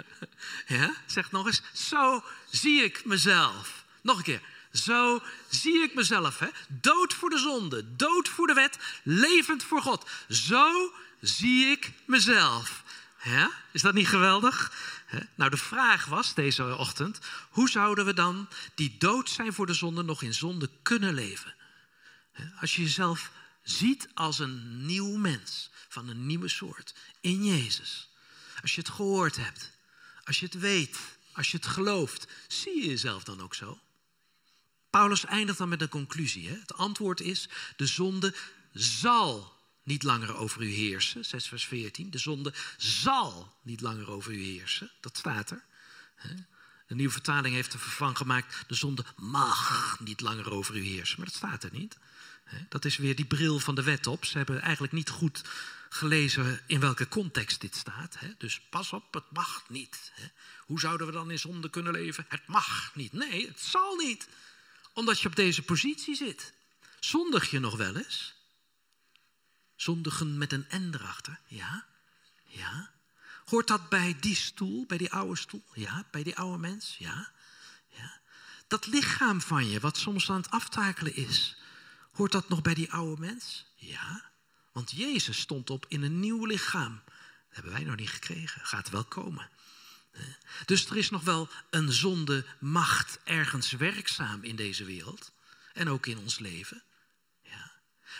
ja? 0.66 0.94
Zeg 1.06 1.30
nog 1.30 1.46
eens. 1.46 1.62
Zo 1.72 2.24
zie 2.50 2.82
ik 2.82 3.04
mezelf. 3.04 3.84
Nog 4.00 4.16
een 4.16 4.22
keer. 4.22 4.42
Zo 4.72 5.22
zie 5.48 5.82
ik 5.82 5.94
mezelf. 5.94 6.38
Hè? 6.38 6.48
Dood 6.68 7.14
voor 7.14 7.30
de 7.30 7.38
zonde, 7.38 7.96
dood 7.96 8.28
voor 8.28 8.46
de 8.46 8.52
wet, 8.52 8.78
levend 9.02 9.64
voor 9.64 9.82
God. 9.82 10.10
Zo 10.28 10.92
zie 11.20 11.66
ik 11.66 11.92
mezelf. 12.04 12.82
Is 13.72 13.82
dat 13.82 13.94
niet 13.94 14.08
geweldig? 14.08 14.72
Nou, 15.34 15.50
de 15.50 15.56
vraag 15.56 16.04
was 16.04 16.34
deze 16.34 16.76
ochtend: 16.76 17.18
hoe 17.50 17.70
zouden 17.70 18.04
we 18.04 18.14
dan 18.14 18.48
die 18.74 18.96
dood 18.98 19.30
zijn 19.30 19.52
voor 19.52 19.66
de 19.66 19.74
zonde 19.74 20.02
nog 20.02 20.22
in 20.22 20.34
zonde 20.34 20.70
kunnen 20.82 21.14
leven? 21.14 21.54
Als 22.60 22.76
je 22.76 22.82
jezelf 22.82 23.30
ziet 23.62 24.08
als 24.14 24.38
een 24.38 24.86
nieuw 24.86 25.16
mens, 25.16 25.70
van 25.88 26.08
een 26.08 26.26
nieuwe 26.26 26.48
soort, 26.48 26.94
in 27.20 27.44
Jezus. 27.44 28.08
Als 28.60 28.74
je 28.74 28.80
het 28.80 28.90
gehoord 28.90 29.36
hebt, 29.36 29.70
als 30.24 30.40
je 30.40 30.44
het 30.44 30.58
weet, 30.58 30.98
als 31.32 31.50
je 31.50 31.56
het 31.56 31.66
gelooft, 31.66 32.26
zie 32.48 32.82
je 32.82 32.88
jezelf 32.88 33.24
dan 33.24 33.40
ook 33.40 33.54
zo? 33.54 33.78
Paulus 34.90 35.24
eindigt 35.24 35.58
dan 35.58 35.68
met 35.68 35.80
een 35.80 35.88
conclusie. 35.88 36.48
Hè? 36.48 36.54
Het 36.54 36.74
antwoord 36.74 37.20
is, 37.20 37.48
de 37.76 37.86
zonde 37.86 38.34
zal 38.72 39.52
niet 39.82 40.02
langer 40.02 40.36
over 40.36 40.62
u 40.62 40.70
heersen. 40.70 41.24
6 41.24 41.48
vers 41.48 41.64
14. 41.64 42.10
De 42.10 42.18
zonde 42.18 42.54
zal 42.76 43.56
niet 43.62 43.80
langer 43.80 44.10
over 44.10 44.32
u 44.32 44.42
heersen. 44.42 44.90
Dat 45.00 45.16
staat 45.16 45.50
er. 45.50 45.64
De 46.86 46.94
nieuwe 46.94 47.12
vertaling 47.12 47.54
heeft 47.54 47.72
er 47.72 47.78
vervang 47.78 48.16
gemaakt. 48.16 48.64
De 48.66 48.74
zonde 48.74 49.04
mag 49.16 49.96
niet 50.00 50.20
langer 50.20 50.50
over 50.50 50.76
u 50.76 50.82
heersen. 50.82 51.16
Maar 51.16 51.26
dat 51.26 51.36
staat 51.36 51.62
er 51.62 51.72
niet. 51.72 51.96
Dat 52.68 52.84
is 52.84 52.96
weer 52.96 53.16
die 53.16 53.24
bril 53.24 53.58
van 53.58 53.74
de 53.74 53.82
wet 53.82 54.06
op. 54.06 54.24
Ze 54.24 54.36
hebben 54.36 54.60
eigenlijk 54.60 54.92
niet 54.92 55.10
goed 55.10 55.42
gelezen 55.88 56.60
in 56.66 56.80
welke 56.80 57.08
context 57.08 57.60
dit 57.60 57.76
staat. 57.76 58.16
Dus 58.38 58.60
pas 58.60 58.92
op, 58.92 59.14
het 59.14 59.30
mag 59.30 59.64
niet. 59.68 60.12
Hoe 60.58 60.80
zouden 60.80 61.06
we 61.06 61.12
dan 61.12 61.30
in 61.30 61.38
zonde 61.38 61.70
kunnen 61.70 61.92
leven? 61.92 62.26
Het 62.28 62.46
mag 62.46 62.90
niet. 62.94 63.12
Nee, 63.12 63.46
het 63.46 63.60
zal 63.60 63.96
niet. 63.96 64.28
Omdat 64.92 65.20
je 65.20 65.28
op 65.28 65.36
deze 65.36 65.62
positie 65.62 66.16
zit. 66.16 66.52
Zondig 67.00 67.50
je 67.50 67.58
nog 67.58 67.76
wel 67.76 67.96
eens? 67.96 68.34
Zondigen 69.76 70.38
met 70.38 70.52
een 70.52 70.66
N 70.76 70.90
erachter, 70.94 71.40
ja? 71.46 71.86
Ja. 72.46 72.90
Hoort 73.44 73.66
dat 73.66 73.88
bij 73.88 74.16
die 74.20 74.36
stoel, 74.36 74.86
bij 74.86 74.98
die 74.98 75.12
oude 75.12 75.36
stoel? 75.36 75.64
Ja, 75.74 76.04
bij 76.10 76.22
die 76.22 76.36
oude 76.36 76.58
mens? 76.58 76.96
Ja. 76.98 77.30
ja. 77.88 78.20
Dat 78.66 78.86
lichaam 78.86 79.40
van 79.40 79.68
je, 79.68 79.80
wat 79.80 79.96
soms 79.96 80.30
aan 80.30 80.36
het 80.36 80.50
aftakelen 80.50 81.16
is, 81.16 81.56
hoort 82.12 82.32
dat 82.32 82.48
nog 82.48 82.62
bij 82.62 82.74
die 82.74 82.92
oude 82.92 83.20
mens? 83.20 83.66
Ja. 83.74 84.30
Want 84.72 84.90
Jezus 84.90 85.40
stond 85.40 85.70
op 85.70 85.86
in 85.88 86.02
een 86.02 86.20
nieuw 86.20 86.44
lichaam. 86.44 87.00
Dat 87.04 87.14
hebben 87.48 87.72
wij 87.72 87.84
nog 87.84 87.96
niet 87.96 88.10
gekregen. 88.10 88.66
Gaat 88.66 88.90
wel 88.90 89.04
komen. 89.04 89.50
Dus 90.64 90.86
er 90.86 90.96
is 90.96 91.10
nog 91.10 91.22
wel 91.22 91.48
een 91.70 91.92
zonde 91.92 92.44
macht 92.58 93.18
ergens 93.24 93.70
werkzaam 93.70 94.42
in 94.42 94.56
deze 94.56 94.84
wereld. 94.84 95.32
En 95.72 95.88
ook 95.88 96.06
in 96.06 96.18
ons 96.18 96.38
leven. 96.38 96.82
Ja. 97.42 97.72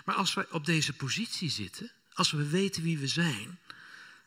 Maar 0.05 0.15
als 0.15 0.35
wij 0.35 0.47
op 0.51 0.65
deze 0.65 0.93
positie 0.93 1.51
zitten, 1.51 1.93
als 2.13 2.31
we 2.31 2.49
weten 2.49 2.83
wie 2.83 2.99
we 2.99 3.07
zijn, 3.07 3.59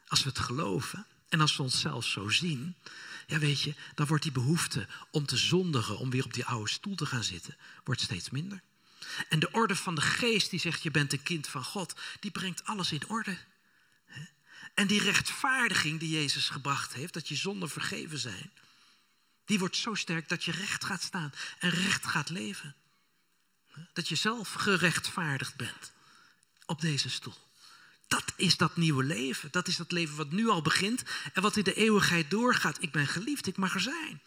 als 0.08 0.24
we 0.24 0.30
het 0.30 0.40
geloven 0.40 1.06
en 1.30 1.42
als 1.42 1.56
we 1.56 1.64
onszelf 1.64 2.06
zo 2.06 2.30
zien, 2.30 2.76
ja 3.28 3.40
weet 3.40 3.62
je, 3.62 3.76
dan 3.96 4.08
wordt 4.08 4.24
die 4.24 4.32
behoefte 4.32 4.88
om 5.12 5.26
te 5.26 5.38
zondigen, 5.38 5.98
om 5.98 6.10
weer 6.10 6.26
op 6.26 6.34
die 6.34 6.46
oude 6.46 6.70
stoel 6.70 6.96
te 6.96 7.06
gaan 7.06 7.24
zitten, 7.24 7.58
wordt 7.84 8.02
steeds 8.02 8.30
minder. 8.30 8.62
En 9.30 9.40
de 9.40 9.52
orde 9.52 9.76
van 9.76 9.96
de 9.96 10.02
geest 10.02 10.50
die 10.50 10.60
zegt 10.60 10.84
je 10.84 10.92
bent 10.92 11.14
een 11.14 11.24
kind 11.24 11.48
van 11.48 11.64
God, 11.64 11.96
die 12.20 12.32
brengt 12.32 12.66
alles 12.66 12.92
in 12.92 13.08
orde. 13.08 13.38
En 14.74 14.88
die 14.88 15.02
rechtvaardiging 15.02 16.00
die 16.00 16.10
Jezus 16.10 16.50
gebracht 16.50 16.94
heeft, 16.94 17.14
dat 17.14 17.28
je 17.28 17.36
zonder 17.36 17.70
vergeven 17.70 18.18
zijn, 18.20 18.52
die 19.46 19.60
wordt 19.60 19.76
zo 19.76 19.94
sterk 19.94 20.30
dat 20.30 20.44
je 20.44 20.52
recht 20.52 20.84
gaat 20.84 21.02
staan 21.04 21.34
en 21.60 21.70
recht 21.70 22.06
gaat 22.06 22.30
leven. 22.30 22.76
Dat 23.94 24.08
je 24.08 24.16
zelf 24.16 24.54
gerechtvaardigd 24.54 25.56
bent 25.56 25.92
op 26.66 26.82
deze 26.82 27.10
stoel. 27.10 27.44
Dat 28.08 28.34
is 28.36 28.58
dat 28.58 28.76
nieuwe 28.76 29.04
leven. 29.04 29.52
Dat 29.52 29.68
is 29.68 29.76
dat 29.76 29.92
leven 29.92 30.16
wat 30.16 30.32
nu 30.32 30.48
al 30.48 30.62
begint 30.62 31.04
en 31.34 31.42
wat 31.42 31.58
in 31.58 31.64
de 31.64 31.74
eeuwigheid 31.74 32.30
doorgaat. 32.30 32.82
Ik 32.82 32.92
ben 32.92 33.08
geliefd, 33.08 33.48
ik 33.48 33.58
mag 33.58 33.74
er 33.74 33.82
zijn. 33.82 34.22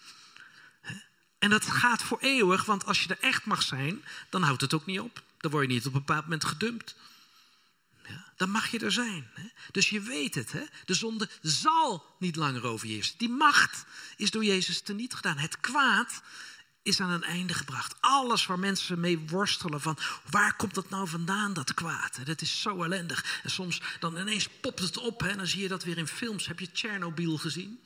En 1.38 1.50
dat 1.50 1.64
gaat 1.64 2.02
voor 2.02 2.18
eeuwig, 2.20 2.64
want 2.64 2.84
als 2.84 3.02
je 3.02 3.08
er 3.08 3.20
echt 3.20 3.44
mag 3.44 3.62
zijn, 3.62 4.04
dan 4.28 4.42
houdt 4.42 4.60
het 4.60 4.74
ook 4.74 4.86
niet 4.86 5.00
op. 5.00 5.22
Dan 5.40 5.50
word 5.50 5.66
je 5.66 5.72
niet 5.72 5.86
op 5.86 5.94
een 5.94 6.04
bepaald 6.04 6.22
moment 6.22 6.44
gedumpt. 6.44 6.96
Ja, 8.08 8.32
dan 8.36 8.50
mag 8.50 8.70
je 8.70 8.78
er 8.78 8.92
zijn. 8.92 9.30
Hè? 9.34 9.48
Dus 9.70 9.90
je 9.90 10.00
weet 10.00 10.34
het. 10.34 10.52
Hè? 10.52 10.64
De 10.84 10.94
zonde 10.94 11.28
zal 11.42 12.16
niet 12.18 12.36
langer 12.36 12.64
overheersen. 12.64 13.18
Die 13.18 13.28
macht 13.28 13.84
is 14.16 14.30
door 14.30 14.44
Jezus 14.44 14.80
teniet 14.80 15.14
gedaan. 15.14 15.38
Het 15.38 15.60
kwaad 15.60 16.22
is 16.82 17.00
aan 17.00 17.10
een 17.10 17.22
einde 17.22 17.54
gebracht. 17.54 17.94
Alles 18.00 18.46
waar 18.46 18.58
mensen 18.58 19.00
mee 19.00 19.18
worstelen 19.18 19.80
van 19.80 19.98
waar 20.30 20.56
komt 20.56 20.74
dat 20.74 20.90
nou 20.90 21.08
vandaan, 21.08 21.52
dat 21.52 21.74
kwaad. 21.74 22.26
Dat 22.26 22.40
is 22.40 22.60
zo 22.60 22.82
ellendig. 22.82 23.40
En 23.42 23.50
soms 23.50 23.82
dan 24.00 24.16
ineens 24.16 24.48
popt 24.60 24.80
het 24.80 24.96
op 24.96 25.20
hè, 25.20 25.28
en 25.28 25.36
dan 25.36 25.46
zie 25.46 25.62
je 25.62 25.68
dat 25.68 25.84
weer 25.84 25.98
in 25.98 26.06
films. 26.06 26.46
Heb 26.46 26.60
je 26.60 26.68
Chernobyl 26.72 27.38
gezien? 27.38 27.80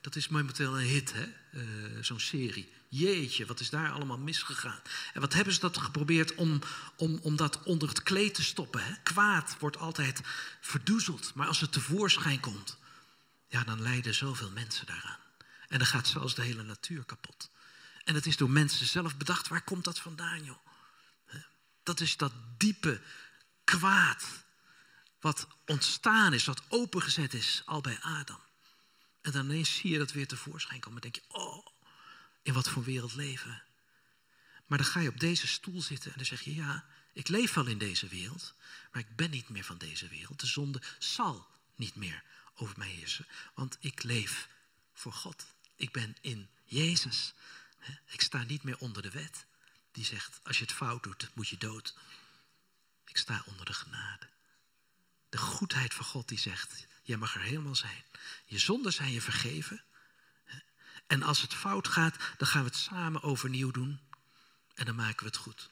Dat 0.00 0.16
is 0.16 0.28
momenteel 0.28 0.78
een 0.78 0.86
hit, 0.86 1.12
hè? 1.12 1.26
Uh, 1.52 2.02
zo'n 2.02 2.20
serie. 2.20 2.72
Jeetje, 2.88 3.46
wat 3.46 3.60
is 3.60 3.70
daar 3.70 3.90
allemaal 3.90 4.18
misgegaan? 4.18 4.80
En 5.12 5.20
wat 5.20 5.32
hebben 5.32 5.54
ze 5.54 5.60
dat 5.60 5.78
geprobeerd 5.78 6.34
om, 6.34 6.60
om, 6.96 7.18
om 7.22 7.36
dat 7.36 7.62
onder 7.62 7.88
het 7.88 8.02
kleed 8.02 8.34
te 8.34 8.42
stoppen? 8.42 8.84
Hè? 8.84 8.92
Kwaad 9.02 9.56
wordt 9.58 9.76
altijd 9.76 10.20
verdoezeld, 10.60 11.34
maar 11.34 11.46
als 11.46 11.60
het 11.60 11.72
tevoorschijn 11.72 12.40
komt, 12.40 12.76
ja, 13.46 13.64
dan 13.64 13.82
lijden 13.82 14.14
zoveel 14.14 14.50
mensen 14.50 14.86
daaraan. 14.86 15.18
En 15.68 15.78
dan 15.78 15.86
gaat 15.86 16.08
zelfs 16.08 16.34
de 16.34 16.42
hele 16.42 16.62
natuur 16.62 17.04
kapot. 17.04 17.50
En 18.04 18.14
het 18.14 18.26
is 18.26 18.36
door 18.36 18.50
mensen 18.50 18.86
zelf 18.86 19.16
bedacht. 19.16 19.48
Waar 19.48 19.62
komt 19.62 19.84
dat 19.84 19.98
vandaan, 19.98 20.44
joh? 20.44 20.66
Dat 21.82 22.00
is 22.00 22.16
dat 22.16 22.32
diepe 22.56 23.00
kwaad. 23.64 24.24
Wat 25.20 25.46
ontstaan 25.66 26.32
is, 26.32 26.44
wat 26.44 26.62
opengezet 26.68 27.34
is 27.34 27.62
al 27.64 27.80
bij 27.80 27.98
Adam. 28.00 28.40
En 29.28 29.34
dan 29.34 29.44
ineens 29.44 29.76
zie 29.76 29.90
je 29.90 29.98
dat 29.98 30.12
weer 30.12 30.26
tevoorschijn 30.26 30.80
komen. 30.80 31.02
Dan 31.02 31.10
denk 31.10 31.24
je, 31.24 31.34
oh, 31.38 31.66
in 32.42 32.52
wat 32.52 32.68
voor 32.68 32.84
wereld 32.84 33.14
leven? 33.14 33.62
Maar 34.66 34.78
dan 34.78 34.86
ga 34.86 35.00
je 35.00 35.08
op 35.08 35.20
deze 35.20 35.46
stoel 35.46 35.82
zitten 35.82 36.10
en 36.10 36.16
dan 36.16 36.26
zeg 36.26 36.40
je, 36.40 36.54
ja, 36.54 36.84
ik 37.12 37.28
leef 37.28 37.54
wel 37.54 37.66
in 37.66 37.78
deze 37.78 38.06
wereld, 38.06 38.54
maar 38.92 39.02
ik 39.02 39.16
ben 39.16 39.30
niet 39.30 39.48
meer 39.48 39.64
van 39.64 39.78
deze 39.78 40.08
wereld. 40.08 40.40
De 40.40 40.46
zonde 40.46 40.82
zal 40.98 41.46
niet 41.74 41.94
meer 41.94 42.22
over 42.54 42.78
mij 42.78 42.88
heersen, 42.88 43.26
want 43.54 43.76
ik 43.80 44.02
leef 44.02 44.48
voor 44.92 45.12
God. 45.12 45.46
Ik 45.76 45.92
ben 45.92 46.16
in 46.20 46.48
Jezus. 46.64 47.34
Ik 48.06 48.20
sta 48.20 48.42
niet 48.42 48.62
meer 48.62 48.78
onder 48.78 49.02
de 49.02 49.10
wet. 49.10 49.44
Die 49.92 50.04
zegt, 50.04 50.40
als 50.42 50.58
je 50.58 50.64
het 50.64 50.72
fout 50.72 51.02
doet, 51.02 51.30
moet 51.34 51.48
je 51.48 51.58
dood. 51.58 51.94
Ik 53.04 53.16
sta 53.16 53.42
onder 53.46 53.66
de 53.66 53.74
genade. 53.74 54.28
De 55.28 55.38
goedheid 55.38 55.94
van 55.94 56.04
God 56.04 56.28
die 56.28 56.38
zegt, 56.38 56.86
jij 57.08 57.16
mag 57.16 57.34
er 57.34 57.40
helemaal 57.40 57.76
zijn. 57.76 58.04
Je 58.44 58.58
zonden 58.58 58.92
zijn 58.92 59.12
je 59.12 59.20
vergeven. 59.20 59.82
En 61.06 61.22
als 61.22 61.40
het 61.40 61.54
fout 61.54 61.88
gaat, 61.88 62.16
dan 62.38 62.48
gaan 62.48 62.62
we 62.62 62.68
het 62.68 62.78
samen 62.78 63.22
overnieuw 63.22 63.70
doen. 63.70 64.00
En 64.74 64.86
dan 64.86 64.94
maken 64.94 65.18
we 65.18 65.26
het 65.26 65.36
goed. 65.36 65.70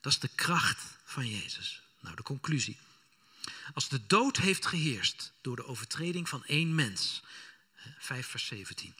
Dat 0.00 0.12
is 0.12 0.18
de 0.18 0.28
kracht 0.34 0.82
van 1.04 1.28
Jezus. 1.28 1.82
Nou, 2.00 2.16
de 2.16 2.22
conclusie. 2.22 2.78
Als 3.74 3.88
de 3.88 4.06
dood 4.06 4.36
heeft 4.36 4.66
geheerst 4.66 5.32
door 5.40 5.56
de 5.56 5.66
overtreding 5.66 6.28
van 6.28 6.44
één 6.44 6.74
mens, 6.74 7.22
5 7.98 8.26
vers 8.26 8.46
17, 8.46 8.94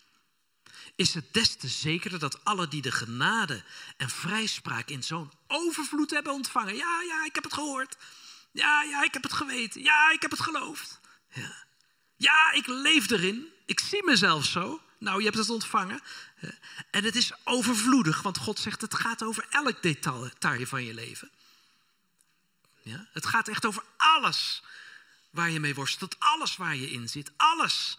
is 0.95 1.15
het 1.15 1.33
des 1.33 1.57
te 1.57 1.69
zekerder 1.69 2.19
dat 2.19 2.45
alle 2.45 2.69
die 2.69 2.83
de 2.83 2.93
genade 2.93 3.65
en 3.97 4.11
vrijspraak 4.11 4.89
in 4.89 5.03
zo'n 5.03 5.33
overvloed 5.47 6.11
hebben 6.11 6.33
ontvangen. 6.33 6.77
Ja, 6.77 7.03
ja, 7.03 7.25
ik 7.25 7.35
heb 7.35 7.45
het 7.45 7.55
gehoord. 7.55 7.97
Ja, 8.51 8.83
ja, 8.83 9.03
ik 9.03 9.13
heb 9.13 9.23
het 9.23 9.33
geweten. 9.33 9.83
Ja, 9.83 10.11
ik 10.11 10.23
heb 10.23 10.31
het 10.31 10.41
geloofd. 10.41 11.01
Ja, 11.33 11.65
ja 12.17 12.53
ik 12.53 12.67
leef 12.67 13.11
erin. 13.11 13.47
Ik 13.67 13.81
zie 13.81 14.05
mezelf 14.05 14.45
zo. 14.45 14.81
Nou, 14.99 15.19
je 15.19 15.25
hebt 15.25 15.39
het 15.39 15.51
ontvangen. 15.51 16.01
En 16.91 17.05
het 17.05 17.17
is 17.17 17.33
overvloedig, 17.45 18.23
want 18.23 18.39
God 18.39 18.59
zegt 18.59 18.81
het 18.81 18.95
gaat 18.95 19.23
over 19.23 19.47
elk 19.51 19.83
detail 19.83 20.31
van 20.67 20.85
je 20.85 20.95
leven. 20.95 21.31
Ja? 22.83 23.07
Het 23.13 23.27
gaat 23.27 23.49
echt 23.49 23.67
over 23.67 23.83
alles 23.97 24.63
waar 25.31 25.51
je 25.51 25.61
mee 25.61 25.75
worstelt, 25.75 26.17
alles 26.19 26.57
waar 26.57 26.77
je 26.77 26.91
in 26.91 27.09
zit, 27.09 27.31
alles 27.37 27.99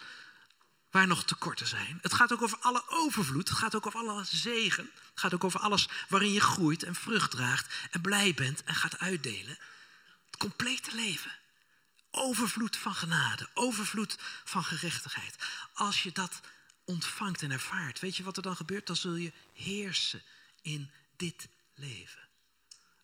waar 0.92 1.08
nog 1.08 1.24
tekorten 1.24 1.68
zijn. 1.68 2.00
Het 2.02 2.14
gaat 2.14 2.34
ook 2.34 2.42
over 2.42 2.58
alle 2.62 2.84
overvloed, 2.88 3.50
het 3.50 3.58
gaat 3.58 3.76
ook 3.76 3.86
over 3.86 4.00
alle 4.00 4.24
zegen. 4.24 4.90
Het 4.94 5.20
gaat 5.20 5.34
ook 5.34 5.44
over 5.44 5.60
alles 5.60 5.90
waarin 6.10 6.32
je 6.32 6.42
groeit 6.42 6.84
en 6.84 6.96
vrucht 6.96 7.32
draagt 7.32 7.74
en 7.92 8.02
blij 8.02 8.34
bent 8.34 8.64
en 8.64 8.76
gaat 8.76 9.00
uitdelen. 9.00 9.58
Complete 10.42 10.96
leven. 10.96 11.32
Overvloed 12.12 12.78
van 12.78 12.96
genade, 12.96 13.50
overvloed 13.54 14.18
van 14.44 14.64
gerechtigheid. 14.64 15.36
Als 15.74 16.04
je 16.04 16.12
dat 16.12 16.42
ontvangt 16.86 17.42
en 17.42 17.52
ervaart, 17.52 18.00
weet 18.00 18.18
je 18.18 18.24
wat 18.24 18.38
er 18.38 18.44
dan 18.44 18.56
gebeurt? 18.56 18.88
Dan 18.88 18.96
zul 18.96 19.16
je 19.16 19.32
heersen 19.54 20.22
in 20.62 20.92
dit 21.18 21.48
leven. 21.76 22.28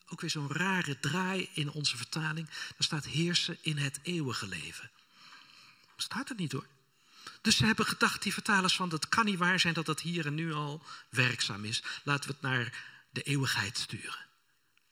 Ook 0.06 0.20
weer 0.20 0.30
zo'n 0.30 0.52
rare 0.52 1.00
draai 1.00 1.48
in 1.52 1.70
onze 1.70 1.96
vertaling. 1.96 2.48
Daar 2.48 2.76
staat 2.78 3.06
heersen 3.06 3.58
in 3.60 3.76
het 3.76 3.98
eeuwige 4.02 4.46
leven. 4.46 4.90
Staat 5.96 6.28
het 6.28 6.38
niet 6.38 6.52
hoor. 6.52 6.66
Dus 7.42 7.56
ze 7.56 7.64
hebben 7.64 7.86
gedacht, 7.86 8.22
die 8.22 8.32
vertalers, 8.32 8.76
van 8.76 8.88
dat 8.88 9.08
kan 9.08 9.24
niet 9.24 9.38
waar 9.38 9.60
zijn 9.60 9.74
dat 9.74 9.86
dat 9.86 10.00
hier 10.00 10.26
en 10.26 10.34
nu 10.34 10.52
al 10.52 10.82
werkzaam 11.08 11.64
is. 11.64 11.82
Laten 12.02 12.28
we 12.28 12.34
het 12.34 12.42
naar 12.42 12.84
de 13.10 13.22
eeuwigheid 13.22 13.78
sturen. 13.78 14.26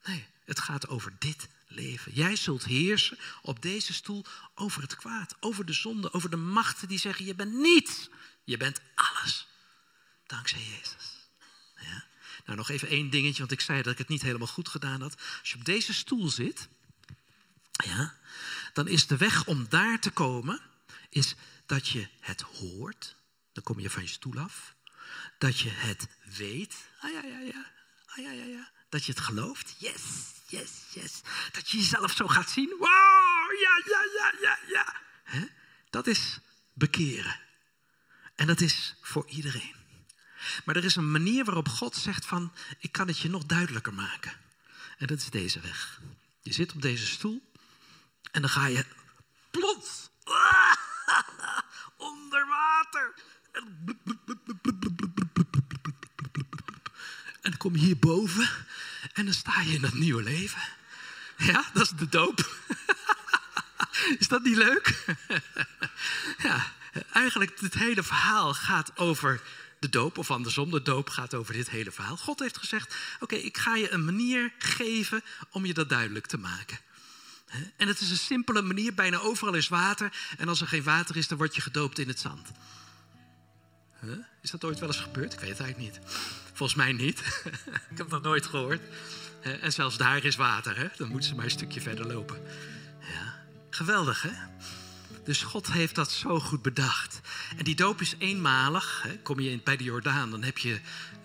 Nee, 0.05 0.27
het 0.45 0.61
gaat 0.61 0.89
over 0.89 1.13
dit 1.19 1.49
leven. 1.67 2.13
Jij 2.13 2.37
zult 2.37 2.65
heersen 2.65 3.19
op 3.43 3.63
deze 3.63 3.93
stoel 3.93 4.25
over 4.55 4.83
het 4.83 4.97
kwaad, 4.97 5.37
over 5.41 5.67
de 5.67 5.73
zonde, 5.73 6.13
over 6.13 6.31
de 6.31 6.37
machten 6.37 6.89
die 6.89 6.99
zeggen: 6.99 7.25
je 7.25 7.35
bent 7.35 7.53
niets, 7.53 8.09
je 8.45 8.57
bent 8.57 8.81
alles. 8.95 9.47
Dankzij 10.27 10.61
Jezus. 10.61 11.31
Ja. 11.81 12.05
Nou, 12.45 12.59
nog 12.59 12.71
even 12.71 12.89
één 12.89 13.11
dingetje, 13.11 13.39
want 13.39 13.53
ik 13.53 13.61
zei 13.61 13.83
dat 13.83 13.93
ik 13.93 13.99
het 13.99 14.09
niet 14.09 14.23
helemaal 14.23 14.47
goed 14.47 14.69
gedaan 14.69 15.01
had. 15.01 15.17
Als 15.41 15.51
je 15.51 15.57
op 15.57 15.65
deze 15.65 15.95
stoel 15.95 16.29
zit, 16.29 16.69
ja, 17.85 18.15
dan 18.73 18.89
is 18.89 19.07
de 19.07 19.17
weg 19.17 19.47
om 19.47 19.67
daar 19.69 20.01
te 20.01 20.11
komen, 20.11 20.61
is 21.09 21.35
dat 21.67 21.89
je 21.89 22.09
het 22.21 22.41
hoort. 22.41 23.17
Dan 23.53 23.63
kom 23.63 23.81
je 23.81 23.91
van 23.91 24.03
je 24.03 24.09
stoel 24.09 24.39
af. 24.39 24.75
Dat 25.39 25.59
je 25.59 25.71
het 25.71 26.09
weet. 26.37 26.75
Ah 27.01 27.13
ja, 27.13 27.23
ja, 27.23 27.39
ja. 27.39 27.73
Ah 28.07 28.17
ja, 28.17 28.31
ja, 28.31 28.45
ja. 28.45 28.71
Dat 28.89 29.05
je 29.05 29.13
het 29.13 29.21
gelooft. 29.21 29.75
Yes, 29.79 30.03
yes, 30.59 30.71
yes. 30.93 31.21
Dat 31.53 31.71
je 31.71 31.77
jezelf 31.77 32.13
zo 32.13 32.27
gaat 32.27 32.51
zien. 32.51 32.69
Wow, 32.69 33.51
ja, 33.61 33.83
ja, 33.87 34.01
ja, 34.19 34.33
ja, 34.41 34.59
ja. 34.67 34.95
Dat 35.91 36.07
is 36.07 36.39
bekeren. 36.73 37.41
En 38.35 38.47
dat 38.47 38.61
is 38.61 38.95
voor 39.01 39.27
iedereen. 39.29 39.75
Maar 40.65 40.77
er 40.77 40.85
is 40.85 40.97
een 40.97 41.11
manier 41.11 41.45
waarop 41.45 41.69
God 41.69 41.97
zegt 41.97 42.27
van, 42.27 42.53
ik 42.79 42.93
kan 42.93 43.07
het 43.07 43.19
je 43.19 43.29
nog 43.29 43.45
duidelijker 43.45 43.95
maken. 43.95 44.33
En 44.99 45.07
dat 45.07 45.19
is 45.19 45.31
deze 45.31 45.61
weg. 45.61 46.01
Je 46.43 46.53
zit 46.53 46.73
op 46.73 46.83
deze 46.83 47.07
stoel 47.07 47.51
en 48.31 48.41
dan 48.41 48.51
ga 48.51 48.67
je 48.67 48.85
plots 49.51 50.11
onder 52.11 52.47
water. 52.47 53.15
En 57.41 57.51
dan 57.51 57.57
kom 57.57 57.73
je 57.73 57.79
hierboven 57.79 58.66
en 59.17 59.25
dan 59.25 59.35
sta 59.35 59.61
je 59.61 59.73
in 59.73 59.81
dat 59.81 59.95
nieuwe 59.95 60.23
leven. 60.23 60.61
Ja, 61.37 61.65
dat 61.73 61.83
is 61.83 61.91
de 61.91 62.09
doop. 62.09 62.51
Is 64.19 64.29
dat 64.29 64.43
niet 64.43 64.57
leuk? 64.57 65.17
ja, 66.43 66.73
eigenlijk 67.13 67.61
het 67.61 67.75
hele 67.75 68.03
verhaal 68.03 68.55
gaat 68.55 68.97
over 68.97 69.41
de 69.79 69.89
doop, 69.89 70.19
of 70.19 70.31
andersom, 70.31 70.71
de 70.71 70.83
doop 70.83 71.09
gaat 71.09 71.35
over 71.35 71.55
dit 71.55 71.71
hele 71.71 71.93
verhaal. 71.93 72.17
God 72.17 72.39
heeft 72.39 72.59
gezegd: 72.59 72.95
Oké, 73.21 73.35
ik 73.35 73.57
ga 73.57 73.77
je 73.77 73.93
een 73.93 74.05
manier 74.05 74.53
geven 74.59 75.23
om 75.51 75.67
je 75.67 75.75
dat 75.75 75.89
duidelijk 75.89 76.27
te 76.27 76.39
maken. 76.39 76.79
En 77.77 77.89
het 77.89 78.01
is 78.01 78.11
een 78.11 78.17
simpele 78.17 78.63
manier, 78.63 78.95
bijna 78.95 79.19
overal 79.19 79.55
is 79.55 79.69
water. 79.69 80.13
En 80.39 80.49
als 80.49 80.61
er 80.61 80.69
geen 80.69 80.83
water 80.83 81.17
is, 81.17 81.29
dan 81.29 81.39
word 81.39 81.55
je 81.55 81.61
gedoopt 81.61 81.99
in 81.99 82.09
het 82.09 82.21
zand. 82.21 82.51
Is 84.43 84.51
dat 84.51 84.65
ooit 84.65 84.79
wel 84.79 84.89
eens 84.89 85.01
gebeurd? 85.01 85.33
Ik 85.33 85.41
weet 85.41 85.49
het 85.49 85.61
eigenlijk 85.61 85.93
niet. 85.93 86.15
Volgens 86.57 86.79
mij 86.79 86.93
niet. 86.93 87.21
ik 87.91 87.99
heb 87.99 88.09
dat 88.09 88.23
nooit 88.23 88.47
gehoord. 88.47 88.81
En 89.41 89.73
zelfs 89.73 89.97
daar 89.97 90.25
is 90.25 90.37
water, 90.37 90.77
hè? 90.77 90.87
dan 90.97 91.09
moeten 91.09 91.29
ze 91.29 91.35
maar 91.35 91.45
een 91.45 91.51
stukje 91.51 91.81
verder 91.81 92.07
lopen. 92.07 92.43
Ja. 93.01 93.35
Geweldig, 93.71 94.23
hè? 94.23 94.31
Dus 95.25 95.43
God 95.43 95.73
heeft 95.73 95.95
dat 95.95 96.11
zo 96.11 96.41
goed 96.41 96.63
bedacht. 96.63 97.21
En 97.57 97.65
die 97.65 97.75
doop 97.75 98.01
is 98.01 98.15
eenmalig. 98.19 99.03
Hè? 99.03 99.19
Kom 99.19 99.41
je 99.41 99.61
bij 99.65 99.77
de 99.77 99.85
Jordaan, 99.85 100.31
dan 100.31 100.43
heb 100.43 100.59
je 100.59 100.81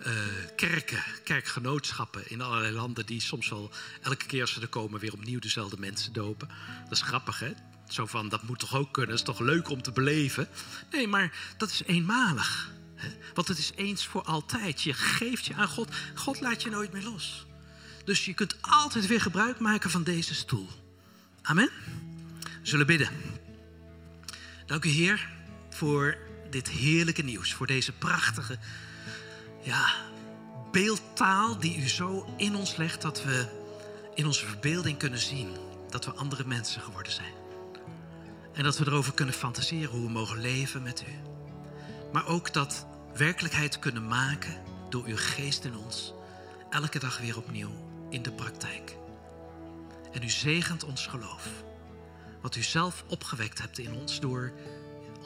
uh, 0.06 0.12
kerken, 0.56 1.02
kerkgenootschappen 1.24 2.30
in 2.30 2.40
allerlei 2.40 2.72
landen... 2.72 3.06
die 3.06 3.20
soms 3.20 3.48
wel 3.48 3.70
elke 4.02 4.26
keer 4.26 4.40
als 4.40 4.52
ze 4.52 4.60
er 4.60 4.68
komen 4.68 5.00
weer 5.00 5.12
opnieuw 5.12 5.38
dezelfde 5.38 5.76
mensen 5.78 6.12
dopen. 6.12 6.48
Dat 6.82 6.92
is 6.92 7.02
grappig, 7.02 7.38
hè? 7.38 7.52
Zo 7.88 8.06
van, 8.06 8.28
dat 8.28 8.42
moet 8.42 8.58
toch 8.58 8.76
ook 8.76 8.92
kunnen, 8.92 9.10
dat 9.10 9.28
is 9.28 9.34
toch 9.34 9.46
leuk 9.46 9.68
om 9.68 9.82
te 9.82 9.92
beleven? 9.92 10.48
Nee, 10.90 11.08
maar 11.08 11.32
dat 11.56 11.70
is 11.70 11.82
eenmalig. 11.86 12.71
Want 13.34 13.48
het 13.48 13.58
is 13.58 13.72
eens 13.76 14.06
voor 14.06 14.22
altijd. 14.22 14.82
Je 14.82 14.94
geeft 14.94 15.46
je 15.46 15.54
aan 15.54 15.68
God. 15.68 15.94
God 16.14 16.40
laat 16.40 16.62
je 16.62 16.70
nooit 16.70 16.92
meer 16.92 17.02
los. 17.02 17.46
Dus 18.04 18.24
je 18.24 18.34
kunt 18.34 18.56
altijd 18.60 19.06
weer 19.06 19.20
gebruik 19.20 19.58
maken 19.58 19.90
van 19.90 20.02
deze 20.02 20.34
stoel. 20.34 20.68
Amen. 21.42 21.70
We 22.40 22.68
zullen 22.68 22.86
bidden. 22.86 23.08
Dank 24.66 24.84
u 24.84 24.88
Heer 24.88 25.28
voor 25.70 26.16
dit 26.50 26.68
heerlijke 26.68 27.22
nieuws. 27.22 27.52
Voor 27.52 27.66
deze 27.66 27.92
prachtige 27.92 28.58
ja, 29.62 29.94
beeldtaal 30.72 31.58
die 31.58 31.76
u 31.76 31.88
zo 31.88 32.34
in 32.36 32.56
ons 32.56 32.76
legt 32.76 33.02
dat 33.02 33.24
we 33.24 33.46
in 34.14 34.26
onze 34.26 34.46
verbeelding 34.46 34.98
kunnen 34.98 35.18
zien 35.18 35.56
dat 35.88 36.04
we 36.04 36.12
andere 36.12 36.44
mensen 36.44 36.82
geworden 36.82 37.12
zijn. 37.12 37.32
En 38.52 38.64
dat 38.64 38.78
we 38.78 38.86
erover 38.86 39.14
kunnen 39.14 39.34
fantaseren 39.34 39.90
hoe 39.90 40.06
we 40.06 40.12
mogen 40.12 40.40
leven 40.40 40.82
met 40.82 41.04
u. 41.08 41.12
Maar 42.12 42.26
ook 42.26 42.52
dat 42.52 42.86
werkelijkheid 43.16 43.78
kunnen 43.78 44.06
maken 44.06 44.62
door 44.88 45.04
uw 45.04 45.16
geest 45.16 45.64
in 45.64 45.76
ons. 45.76 46.14
Elke 46.70 46.98
dag 46.98 47.18
weer 47.18 47.36
opnieuw 47.36 47.70
in 48.10 48.22
de 48.22 48.32
praktijk. 48.32 48.96
En 50.12 50.22
u 50.22 50.30
zegent 50.30 50.84
ons 50.84 51.06
geloof. 51.06 51.48
Wat 52.40 52.56
u 52.56 52.62
zelf 52.62 53.04
opgewekt 53.08 53.60
hebt 53.60 53.78
in 53.78 53.94
ons 53.94 54.20
door 54.20 54.52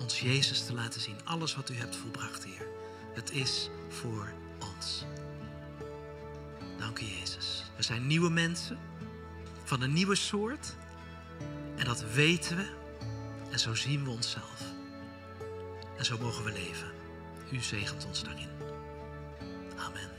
ons 0.01 0.21
Jezus 0.21 0.67
te 0.67 0.75
laten 0.75 1.01
zien. 1.01 1.17
Alles 1.25 1.57
wat 1.57 1.71
u 1.71 1.75
hebt 1.75 1.97
volbracht, 1.97 2.45
Heer. 2.45 2.67
Het 3.15 3.31
is 3.31 3.71
voor 3.89 4.33
ons. 4.59 5.05
Dank 6.79 6.99
u, 6.99 7.05
Jezus. 7.05 7.65
We 7.77 7.83
zijn 7.83 8.07
nieuwe 8.07 8.31
mensen 8.31 8.79
van 9.65 9.83
een 9.83 9.93
nieuwe 9.93 10.15
soort. 10.15 10.77
En 11.77 11.85
dat 11.85 12.05
weten 12.13 12.57
we. 12.57 12.67
En 13.51 13.59
zo 13.59 13.75
zien 13.75 14.05
we 14.05 14.11
onszelf. 14.11 14.63
En 15.99 16.05
zo 16.05 16.19
mogen 16.19 16.45
we 16.45 16.53
leven. 16.53 16.96
U 17.51 17.61
zegent 17.61 18.07
ons 18.07 18.23
daarin. 18.25 18.49
Amen. 19.77 20.16